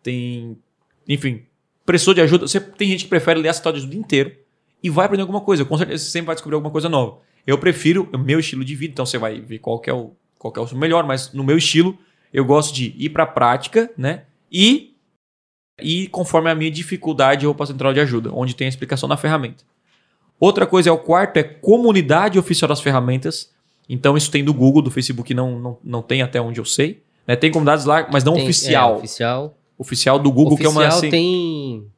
[0.04, 0.58] Tem,
[1.08, 1.42] enfim,
[1.86, 2.48] precisou de ajuda.
[2.48, 4.32] Você tem gente que prefere ler a central de ajuda inteiro
[4.84, 5.64] e vai aprender alguma coisa.
[5.66, 7.18] Com certeza você sempre vai descobrir alguma coisa nova.
[7.48, 10.12] Eu prefiro o meu estilo de vida, então você vai ver qual que é o,
[10.40, 11.96] qual é o melhor, mas no meu estilo,
[12.34, 14.24] eu gosto de ir para a prática, né?
[14.52, 14.96] E,
[15.80, 18.70] e conforme a minha dificuldade, eu vou para a central de ajuda, onde tem a
[18.70, 19.64] explicação da ferramenta.
[20.40, 23.52] Outra coisa é o quarto, é comunidade oficial das ferramentas.
[23.88, 27.04] Então isso tem do Google, do Facebook não, não, não tem até onde eu sei.
[27.28, 27.36] Né?
[27.36, 28.94] Tem comunidades lá, mas não Tem- oficial.
[28.94, 29.58] É, oficial.
[29.78, 31.10] Oficial do Google, oficial que é uma assim.
[31.10, 31.92] tem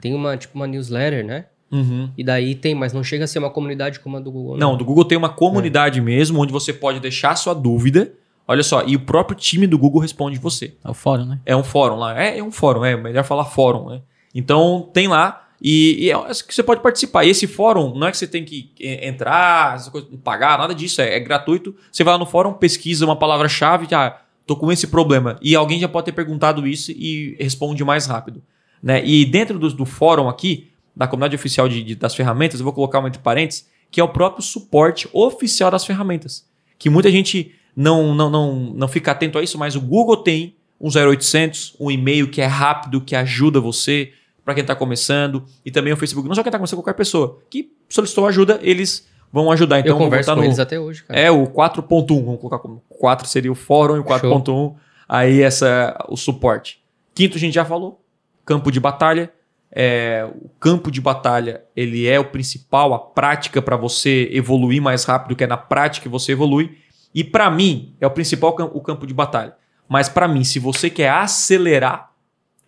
[0.00, 1.46] tem uma tipo uma newsletter, né?
[1.72, 2.10] Uhum.
[2.16, 4.58] E daí tem, mas não chega a ser uma comunidade como a do Google.
[4.58, 8.12] Não, do Google tem uma comunidade mesmo, onde você pode deixar sua dúvida.
[8.46, 10.74] Olha só, e o próprio time do Google responde você.
[10.84, 11.40] É o fórum, né?
[11.46, 12.20] É um fórum lá.
[12.20, 14.02] É, é um fórum, é melhor falar fórum, né?
[14.34, 16.16] Então tem lá e, e é
[16.46, 17.24] que você pode participar.
[17.24, 20.74] E esse fórum não é que você tem que é, entrar, essa coisa, pagar, nada
[20.74, 21.74] disso, é, é gratuito.
[21.90, 25.38] Você vai lá no fórum, pesquisa uma palavra-chave, ah, tô com esse problema.
[25.40, 28.42] E alguém já pode ter perguntado isso e responde mais rápido.
[28.82, 29.06] Né?
[29.06, 32.72] E dentro do, do fórum aqui, da comunidade oficial de, de- das ferramentas, eu vou
[32.72, 36.46] colocar uma entre parênteses, que é o próprio suporte oficial das ferramentas.
[36.78, 40.54] Que muita gente não, não, não, não fica atento a isso, mas o Google tem
[40.80, 44.12] um 0800, um e-mail que é rápido, que ajuda você
[44.44, 47.38] para quem está começando, e também o Facebook, não só quem está começando, qualquer pessoa
[47.48, 49.78] que solicitou ajuda, eles vão ajudar.
[49.78, 51.18] Então, eu vou converso botar com no- eles até hoje, cara.
[51.20, 54.74] é o 4.1, vamos colocar como 4 seria o fórum e o 4.1,
[55.08, 56.82] aí essa o suporte.
[57.14, 58.02] Quinto a gente já falou,
[58.44, 59.32] campo de batalha.
[59.74, 65.04] É, o campo de batalha, ele é o principal, a prática para você evoluir mais
[65.04, 66.76] rápido, que é na prática que você evolui.
[67.14, 69.54] E para mim, é o principal o campo de batalha.
[69.88, 72.12] Mas para mim, se você quer acelerar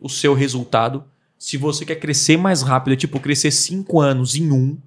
[0.01, 1.05] o seu resultado,
[1.39, 4.79] se você quer crescer mais rápido, é tipo crescer 5 anos em um,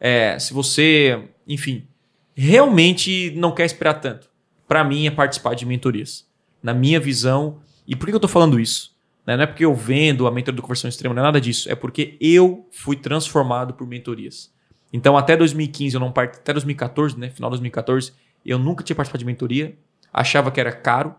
[0.00, 1.86] é, se você, enfim,
[2.34, 4.28] realmente não quer esperar tanto.
[4.68, 6.26] Para mim é participar de mentorias.
[6.62, 8.95] Na minha visão, e por que eu tô falando isso?
[9.26, 9.36] Né?
[9.36, 11.70] Não é porque eu vendo a mentoria do conversão extrema, não é nada disso.
[11.70, 14.52] É porque eu fui transformado por mentorias.
[14.92, 16.36] Então até 2015 eu não part...
[16.36, 18.12] até 2014, né, final de 2014,
[18.44, 19.76] eu nunca tinha participado de mentoria,
[20.12, 21.14] achava que era caro,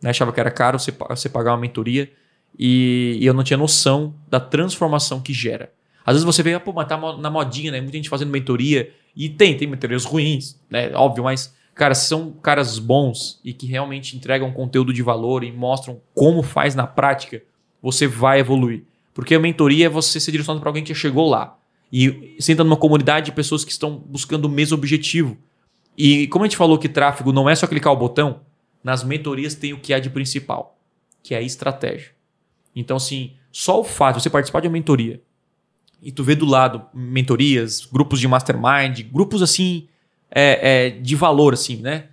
[0.00, 0.10] né?
[0.10, 2.10] Achava que era caro você, você pagar uma mentoria
[2.58, 5.72] e, e eu não tinha noção da transformação que gera.
[6.04, 7.80] Às vezes você vê, ah, pô, mas tá na modinha, né?
[7.80, 8.92] Muita gente fazendo mentoria.
[9.14, 10.90] E tem, tem mentorias ruins, né?
[10.94, 15.98] Óbvio, mas, cara, são caras bons e que realmente entregam conteúdo de valor e mostram
[16.14, 17.42] como faz na prática,
[17.80, 18.84] você vai evoluir.
[19.14, 21.56] Porque a mentoria é você ser direcionado para alguém que chegou lá.
[21.90, 25.38] E senta numa comunidade de pessoas que estão buscando o mesmo objetivo.
[25.96, 28.42] E como a gente falou que tráfego não é só clicar o botão,
[28.84, 30.76] nas mentorias tem o que há de principal,
[31.22, 32.10] que é a estratégia.
[32.76, 35.22] Então, assim, só o fato de você participar de uma mentoria
[36.02, 39.88] e tu vê do lado mentorias, grupos de mastermind, grupos assim
[40.30, 42.04] é, é, de valor, assim, né?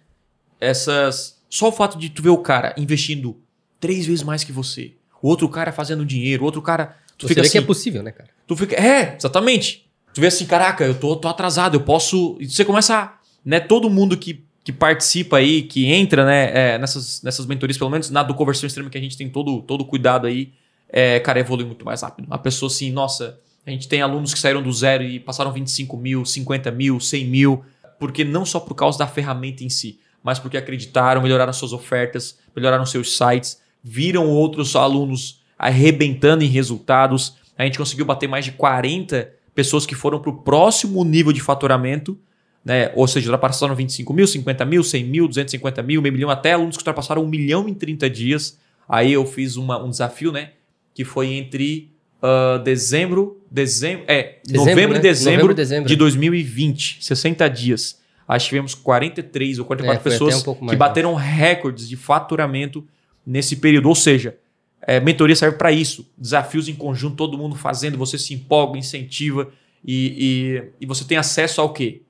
[0.60, 1.38] Essas.
[1.50, 3.38] Só o fato de tu ver o cara investindo
[3.80, 6.98] três vezes mais que você, o outro cara fazendo dinheiro, o outro cara.
[7.18, 8.30] Tu Você fica vê assim, que é possível, né, cara?
[8.46, 8.76] Tu fica.
[8.76, 9.88] É, exatamente.
[10.14, 12.38] Tu vê assim, caraca, eu tô, tô atrasado, eu posso.
[12.40, 13.18] E você começa a.
[13.46, 17.90] Né, todo mundo que, que participa aí, que entra né, é, nessas, nessas mentorias, pelo
[17.90, 20.52] menos na do conversão extrema, que a gente tem todo, todo cuidado aí,
[20.90, 22.28] é, cara, evolui muito mais rápido.
[22.30, 25.96] A pessoa assim, nossa, a gente tem alunos que saíram do zero e passaram 25
[25.96, 27.64] mil, 50 mil, 100 mil,
[28.00, 32.38] porque não só por causa da ferramenta em si, mas porque acreditaram, melhoraram suas ofertas,
[32.56, 37.36] melhoraram seus sites, viram outros alunos arrebentando em resultados.
[37.58, 41.42] A gente conseguiu bater mais de 40 pessoas que foram para o próximo nível de
[41.42, 42.18] faturamento,
[42.64, 42.92] né?
[42.96, 46.76] ou seja, ultrapassaram 25 mil, 50 mil, 100 mil, 250 mil, meio milhão, até alunos
[46.76, 48.60] que ultrapassaram um milhão em 30 dias.
[48.88, 50.52] Aí eu fiz uma- um desafio, né?
[50.94, 51.92] Que foi entre
[52.22, 55.00] ah, dezembro, dezembro, é, Dezembro, novembro né?
[55.00, 55.88] e dezembro, Novembro dezembro.
[55.88, 58.02] de 2020, 60 dias.
[58.28, 62.86] Acho que tivemos 43 ou 44 É, pessoas um que mais, bateram recordes de faturamento
[63.26, 63.88] nesse período.
[63.88, 64.36] Ou seja,
[64.82, 66.10] é, mentoria serve para isso.
[66.18, 69.50] Desafios em conjunto, todo mundo fazendo, você se empolga, incentiva
[69.86, 72.02] e, e, e você tem acesso ao quê?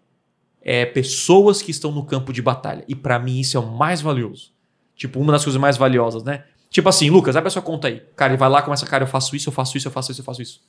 [0.62, 2.84] É, pessoas que estão no campo de batalha.
[2.88, 4.52] E para mim isso é o mais valioso.
[4.96, 6.44] Tipo, uma das coisas mais valiosas, né?
[6.70, 8.02] Tipo assim, Lucas, abre a sua conta aí.
[8.16, 10.22] Cara, ele vai lá, começa, cara, eu faço isso, eu faço isso, eu faço isso,
[10.22, 10.62] eu faço isso.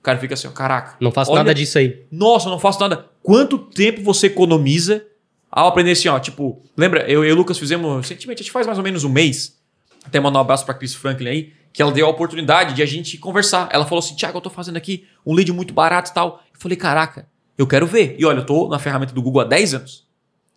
[0.00, 0.96] O cara fica assim, ó, caraca.
[1.00, 2.04] Não faço olha- nada disso aí.
[2.10, 3.06] Nossa, eu não faço nada.
[3.22, 5.04] Quanto tempo você economiza
[5.50, 6.18] ao aprender assim, ó?
[6.18, 9.08] Tipo, lembra, eu e o Lucas fizemos recentemente, a gente faz mais ou menos um
[9.08, 9.58] mês.
[10.04, 12.86] Até mandar um abraço pra Chris Franklin aí, que ela deu a oportunidade de a
[12.86, 13.68] gente conversar.
[13.70, 16.42] Ela falou assim: Tiago, eu tô fazendo aqui um lead muito barato e tal.
[16.52, 18.16] Eu falei, caraca, eu quero ver.
[18.18, 20.04] E olha, eu tô na ferramenta do Google há 10 anos.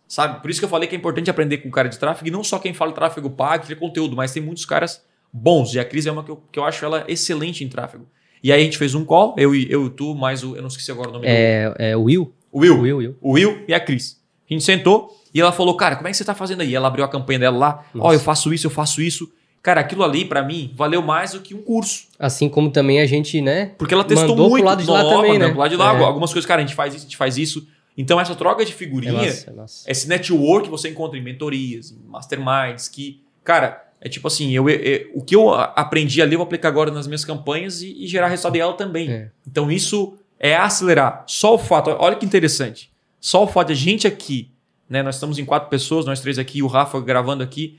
[0.08, 0.40] Sabe?
[0.40, 2.30] Por isso que eu falei que é importante aprender com o cara de tráfego, e
[2.30, 5.02] não só quem fala tráfego pago, cria conteúdo, mas tem muitos caras
[5.32, 5.74] bons.
[5.74, 8.06] E a Cris é uma que eu, que eu acho ela excelente em tráfego.
[8.42, 10.54] E aí a gente fez um call, eu e eu tu, mais o.
[10.54, 11.26] Eu não esqueci agora o nome.
[11.26, 12.32] É, é o Will?
[12.52, 12.76] O Will.
[12.78, 13.16] O Will, Will.
[13.20, 14.20] O Will e a Cris.
[14.48, 16.72] A gente sentou e ela falou, cara, como é que você tá fazendo aí?
[16.74, 18.14] Ela abriu a campanha dela lá, ó, Nossa.
[18.14, 19.30] eu faço isso, eu faço isso.
[19.60, 22.04] Cara, aquilo ali, pra mim, valeu mais do que um curso.
[22.20, 23.72] Assim como também a gente, né?
[23.76, 24.64] Porque ela testou Mandou pro muito.
[24.64, 25.48] lado de lá Nova, também, né?
[25.48, 26.04] Pro lado de lá, É.
[26.04, 27.66] algumas coisas, cara, a gente faz isso, a gente faz isso.
[27.96, 29.90] Então, essa troca de É figurinha, massa, é massa.
[29.90, 34.76] esse network você encontra em mentorias, em masterminds, que, cara, é tipo assim, eu, eu-
[34.76, 38.04] eu- o que eu a- aprendi ali eu vou aplicar agora nas minhas campanhas e,
[38.04, 39.10] e gerar resultado dela também.
[39.10, 39.30] É.
[39.46, 41.24] Então isso é acelerar.
[41.26, 44.50] Só o fato, olha que interessante, só o fato de a gente aqui,
[44.88, 47.78] né, nós estamos em quatro pessoas, nós três aqui, o Rafa gravando aqui,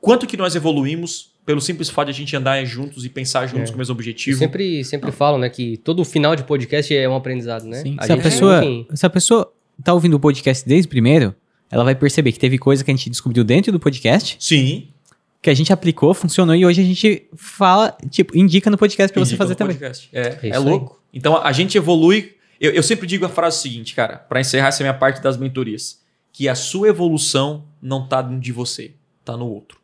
[0.00, 3.68] quanto que nós evoluímos pelo simples fato de a gente andar juntos e pensar juntos
[3.68, 3.72] É.
[3.72, 4.38] com o mesmo Eu objetivo.
[4.38, 7.82] sempre, sempre falo, né, que todo final de podcast é um aprendizado, né?
[7.82, 7.96] Sim.
[7.98, 9.52] A Se, a gente pessoa, tem- se a pessoa
[9.82, 11.34] tá ouvindo o podcast desde o primeiro,
[11.70, 14.88] ela vai perceber que teve coisa que a gente descobriu dentro do podcast, Sim.
[15.42, 19.24] que a gente aplicou, funcionou e hoje a gente fala, tipo, indica no podcast pra
[19.24, 19.76] você fazer no também.
[19.76, 20.08] podcast.
[20.12, 21.00] É, É é, louco.
[21.12, 22.34] Então a gente evolui.
[22.60, 26.00] Eu, eu sempre digo a frase seguinte, cara, para encerrar essa minha parte das mentorias,
[26.32, 28.92] que a sua evolução não tá dentro de você,
[29.24, 29.78] tá no outro.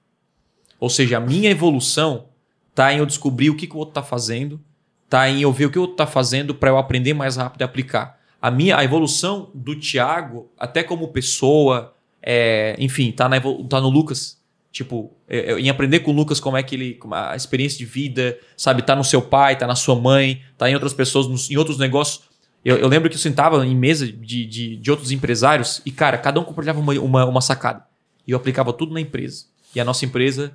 [0.80, 2.26] Ou seja, a minha evolução
[2.74, 4.60] tá em eu descobrir o que, que o outro tá fazendo,
[5.08, 7.60] tá em eu ver o que o outro tá fazendo para eu aprender mais rápido
[7.60, 8.18] e aplicar.
[8.46, 13.88] A minha a evolução do Thiago, até como pessoa, é, enfim, tá, na, tá no
[13.88, 14.38] Lucas.
[14.70, 16.94] Tipo, é, é, em aprender com o Lucas como é que ele.
[16.94, 18.82] como a experiência de vida, sabe?
[18.82, 21.78] Tá no seu pai, tá na sua mãe, tá em outras pessoas, nos- em outros
[21.78, 22.20] negócios.
[22.62, 26.18] Eu, eu lembro que eu sentava em mesa de, de, de outros empresários e, cara,
[26.18, 27.82] cada um compartilhava uma, uma, uma sacada.
[28.26, 29.46] E eu aplicava tudo na empresa.
[29.74, 30.52] E a nossa empresa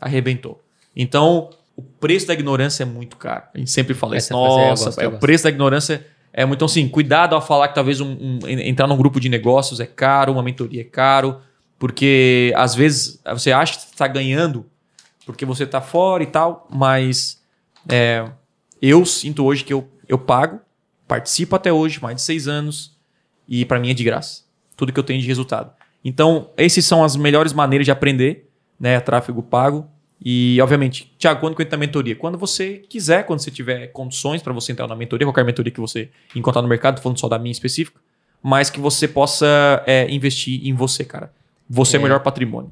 [0.00, 0.62] arrebentou.
[0.96, 3.44] Então, o preço da ignorância é muito caro.
[3.54, 4.32] A gente sempre fala isso.
[4.32, 6.06] Nossa, gosto, é, o preço da ignorância
[6.42, 6.44] é.
[6.44, 9.80] Então, assim, cuidado ao falar que talvez um, um- en- entrar num grupo de negócios
[9.80, 11.40] é caro, uma mentoria é caro,
[11.78, 14.66] porque às vezes você acha que está ganhando
[15.26, 17.40] porque você está fora e tal, mas
[17.88, 18.24] é,
[18.80, 20.58] eu sinto hoje que eu, eu pago,
[21.06, 22.96] participo até hoje, mais de seis anos,
[23.46, 24.42] e para mim é de graça.
[24.76, 25.70] Tudo que eu tenho de resultado.
[26.04, 28.48] Então, essas são as melhores maneiras de aprender,
[28.80, 29.00] né?
[29.00, 29.86] Tráfego pago.
[30.24, 32.16] E, obviamente, Thiago, quando que entra na mentoria?
[32.16, 35.80] Quando você quiser, quando você tiver condições para você entrar na mentoria, qualquer mentoria que
[35.80, 38.00] você encontrar no mercado, falando só da minha específica,
[38.42, 41.32] mas que você possa é, investir em você, cara.
[41.70, 42.02] Você é o É.
[42.04, 42.70] melhor patrimônio.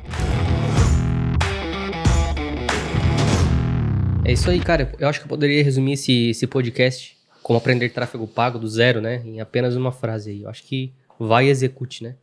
[4.25, 4.93] É isso aí, cara.
[4.99, 9.01] Eu acho que eu poderia resumir esse, esse podcast como aprender tráfego pago do zero,
[9.01, 9.23] né?
[9.25, 10.43] Em apenas uma frase aí.
[10.43, 12.17] Eu acho que vai e execute, né?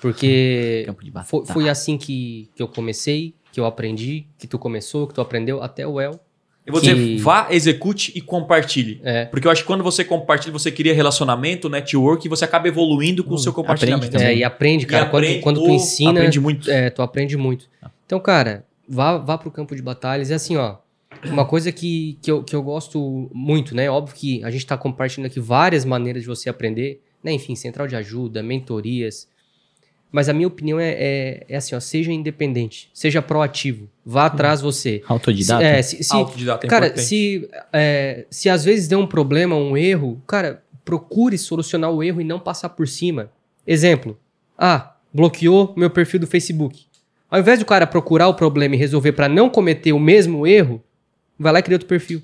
[0.00, 0.86] Porque
[1.24, 5.20] foi, foi assim que, que eu comecei, que eu aprendi, que tu começou, que tu
[5.22, 6.20] aprendeu, até o El.
[6.66, 9.00] Eu vou Que- dizer, vá, execute e compartilhe.
[9.02, 9.24] É.
[9.24, 13.24] Porque eu acho que quando você compartilha, você cria relacionamento, network, e você acaba evoluindo
[13.24, 14.08] com o seu compartilhamento.
[14.08, 15.06] aprende É, e aprende, E cara.
[15.06, 16.10] aprende- quando, quando tu ensina.
[16.10, 16.70] Aprende muito.
[16.70, 17.66] É, tu aprende muito.
[18.04, 20.28] Então, cara, vá, vá pro campo de batalhas.
[20.28, 20.76] E assim, ó,
[21.24, 23.88] uma coisa que, que, eu, que eu gosto muito, né?
[23.90, 27.32] Óbvio que a gente tá compartilhando aqui várias maneiras de você aprender, né?
[27.32, 29.26] Enfim, central de ajuda, mentorias.
[30.16, 34.62] Mas a minha opinião é, é, é assim, ó, seja independente, seja proativo, vá atrás
[34.62, 35.02] você.
[35.06, 35.60] Autodidata?
[35.60, 37.06] Se, é, se, se- Autodidata é cara, importante.
[37.06, 42.22] se, é, se às vezes der um problema, um erro, cara, procure solucionar o erro
[42.22, 43.30] e não passar por cima.
[43.66, 44.18] Exemplo.
[44.56, 46.86] Ah, bloqueou meu perfil do Facebook.
[47.30, 50.82] Ao invés do cara procurar o problema e resolver para não cometer o mesmo erro,
[51.38, 52.22] vai lá e cria outro perfil.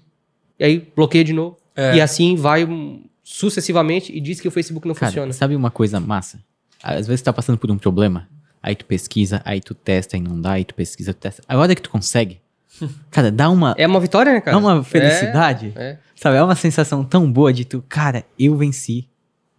[0.58, 1.58] E aí bloqueia de novo.
[1.76, 1.96] É.
[1.96, 5.32] E assim vai hum, sucessivamente e diz que o Facebook não Cara, funciona.
[5.34, 6.40] sabe uma coisa massa?
[6.82, 8.28] Às vezes tá passando por um problema,
[8.62, 11.42] aí tu pesquisa, aí tu testa, aí não dá, aí tu pesquisa, tu testa.
[11.46, 12.40] A hora que tu consegue,
[13.10, 14.56] cara, dá uma, É uma vitória, né, cara?
[14.56, 15.72] dá uma felicidade.
[15.76, 15.98] É, é.
[16.14, 19.08] Sabe, é uma sensação tão boa de tu, cara, eu venci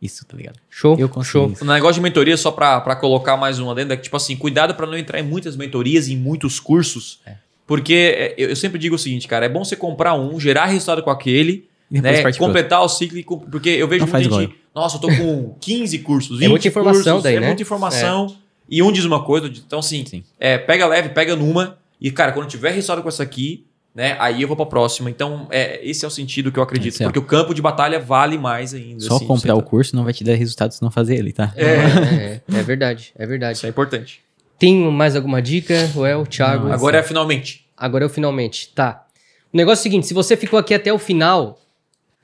[0.01, 0.59] isso, tá ligado?
[0.69, 1.51] Show, Eu consegui show.
[1.51, 1.63] isso.
[1.63, 4.36] O negócio de mentoria, só pra, pra colocar mais uma dentro, é que, tipo assim,
[4.36, 7.21] cuidado pra não entrar em muitas mentorias, em muitos cursos.
[7.26, 7.36] É.
[7.65, 10.65] Porque é, eu, eu sempre digo o seguinte, cara, é bom você comprar um, gerar
[10.65, 13.17] resultado com aquele, E depois né, completar o ciclo.
[13.17, 16.38] e Porque eu vejo Não faz muita igual gente, nossa, eu tô com 15 cursos,
[16.39, 17.47] 20 É muita informação cursos, daí, é né?
[17.47, 18.36] muita informação.
[18.69, 20.24] E um diz uma coisa, então assim, Sim.
[20.39, 21.77] é, pega leve, pega numa.
[21.99, 25.10] E, cara, quando tiver resultado com essa aqui, né, aí eu vou pra próxima.
[25.10, 26.99] Então, é, esse é o sentido que eu acredito.
[27.02, 27.06] É.
[27.06, 29.02] porque o campo de batalha vale mais ainda.
[29.02, 31.31] Só assim, comprar o tá- curso não vai te dar resultado se não fazer ele,
[31.31, 31.53] tá?
[31.56, 33.57] É, É, é, é verdade, é verdade.
[33.57, 34.22] isso é importante.
[34.57, 36.65] Tem mais alguma dica, Well, Thiago?
[36.68, 37.65] Não, Agora é finalmente.
[37.77, 38.69] Agora eu finalmente.
[38.73, 39.06] Tá.
[39.53, 41.60] O negócio é o seguinte: se você ficou aqui até o final,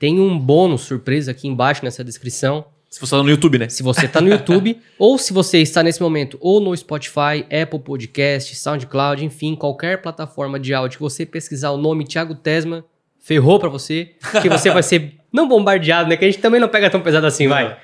[0.00, 2.64] tem um bônus surpresa aqui embaixo nessa descrição.
[2.88, 3.68] Se você tá no YouTube, né?
[3.68, 7.78] Se você tá no YouTube, ou se você está nesse momento ou no Spotify, Apple
[7.78, 12.82] Podcast, SoundCloud, enfim, qualquer plataforma de áudio que você pesquisar o nome Thiago Tesma,
[13.20, 16.16] ferrou pra você, que você vai ser não bombardeado, né?
[16.16, 17.78] Que a gente também não pega tão pesado assim, vai.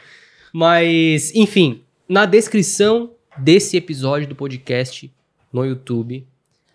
[0.54, 5.12] Mas, enfim, na descrição desse episódio do podcast
[5.52, 6.26] no YouTube,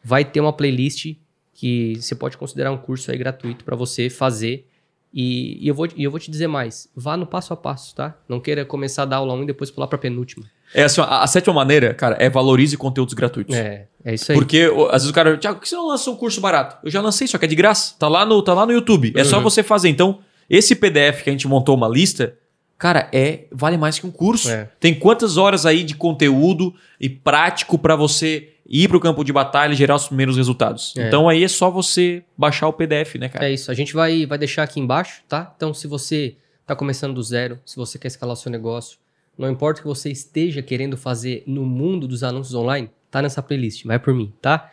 [0.04, 1.16] vai ter uma playlist
[1.56, 4.68] que você pode considerar um curso aí gratuito para você fazer
[5.14, 6.88] E, e eu vou, e eu vou te dizer mais.
[6.96, 8.16] Vá no passo a passo, tá?
[8.30, 10.46] Não queira começar a dar aula 1 e depois pular pra penúltima.
[10.74, 13.54] É assim, a, a sétima maneira, cara, é valorize conteúdos gratuitos.
[13.56, 14.38] É, é isso aí.
[14.38, 16.78] Porque ó, às vezes o cara, Tiago, por que você não lança um curso barato?
[16.84, 17.94] Eu já lancei, só que é de graça.
[18.00, 19.12] Tá lá no, tá lá no YouTube.
[19.18, 19.44] É só Uhum.
[19.44, 19.90] você fazer.
[19.90, 20.20] Então,
[20.50, 22.38] esse PDF que a gente montou uma lista,
[22.78, 24.50] cara, é vale mais que um curso.
[24.50, 24.70] É.
[24.80, 29.74] Tem quantas horas aí de conteúdo e prático pra você ir pro campo de batalha
[29.74, 30.94] e gerar os primeiros resultados.
[30.98, 31.08] É.
[31.08, 33.46] Então aí é só você baixar o PDF, né, cara?
[33.46, 33.70] É isso.
[33.70, 35.54] A gente vai, vai deixar aqui embaixo, tá?
[35.58, 38.98] Então, se você tá começando do zero, se você quer escalar o seu negócio,
[39.38, 43.44] não importa o que você esteja querendo fazer no mundo dos anúncios online, tá nessa
[43.44, 43.84] playlist.
[43.86, 44.72] Vai por mim, tá?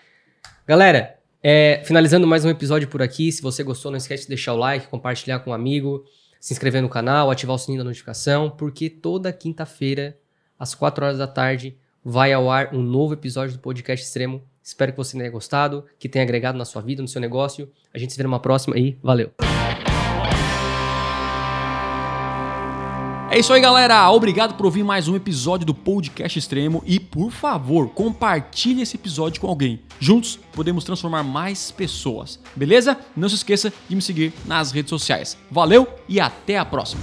[0.64, 3.32] Galera, é, finalizando mais um episódio por aqui.
[3.32, 6.04] Se você gostou, não esquece de deixar o like, compartilhar com um amigo,
[6.38, 10.16] se inscrever no canal, ativar o sininho da notificação, porque toda quinta-feira,
[10.56, 11.76] às 4 horas da tarde,
[12.08, 14.42] vai ao ar um novo episódio do Podcast Extremo.
[14.62, 17.70] Espero que você tenha gostado, que tenha agregado na sua vida, no seu negócio.
[17.92, 19.30] A gente se vê numa próxima e valeu!
[23.30, 24.10] É isso aí, galera.
[24.10, 29.42] Obrigado por ouvir mais um episódio do Podcast Extremo e, por favor, compartilhe esse episódio
[29.42, 29.82] com alguém.
[30.00, 32.40] Juntos podemos transformar mais pessoas.
[32.56, 32.98] Beleza?
[33.14, 35.36] Não se esqueça de me seguir nas redes sociais.
[35.50, 37.02] Valeu e até a próxima.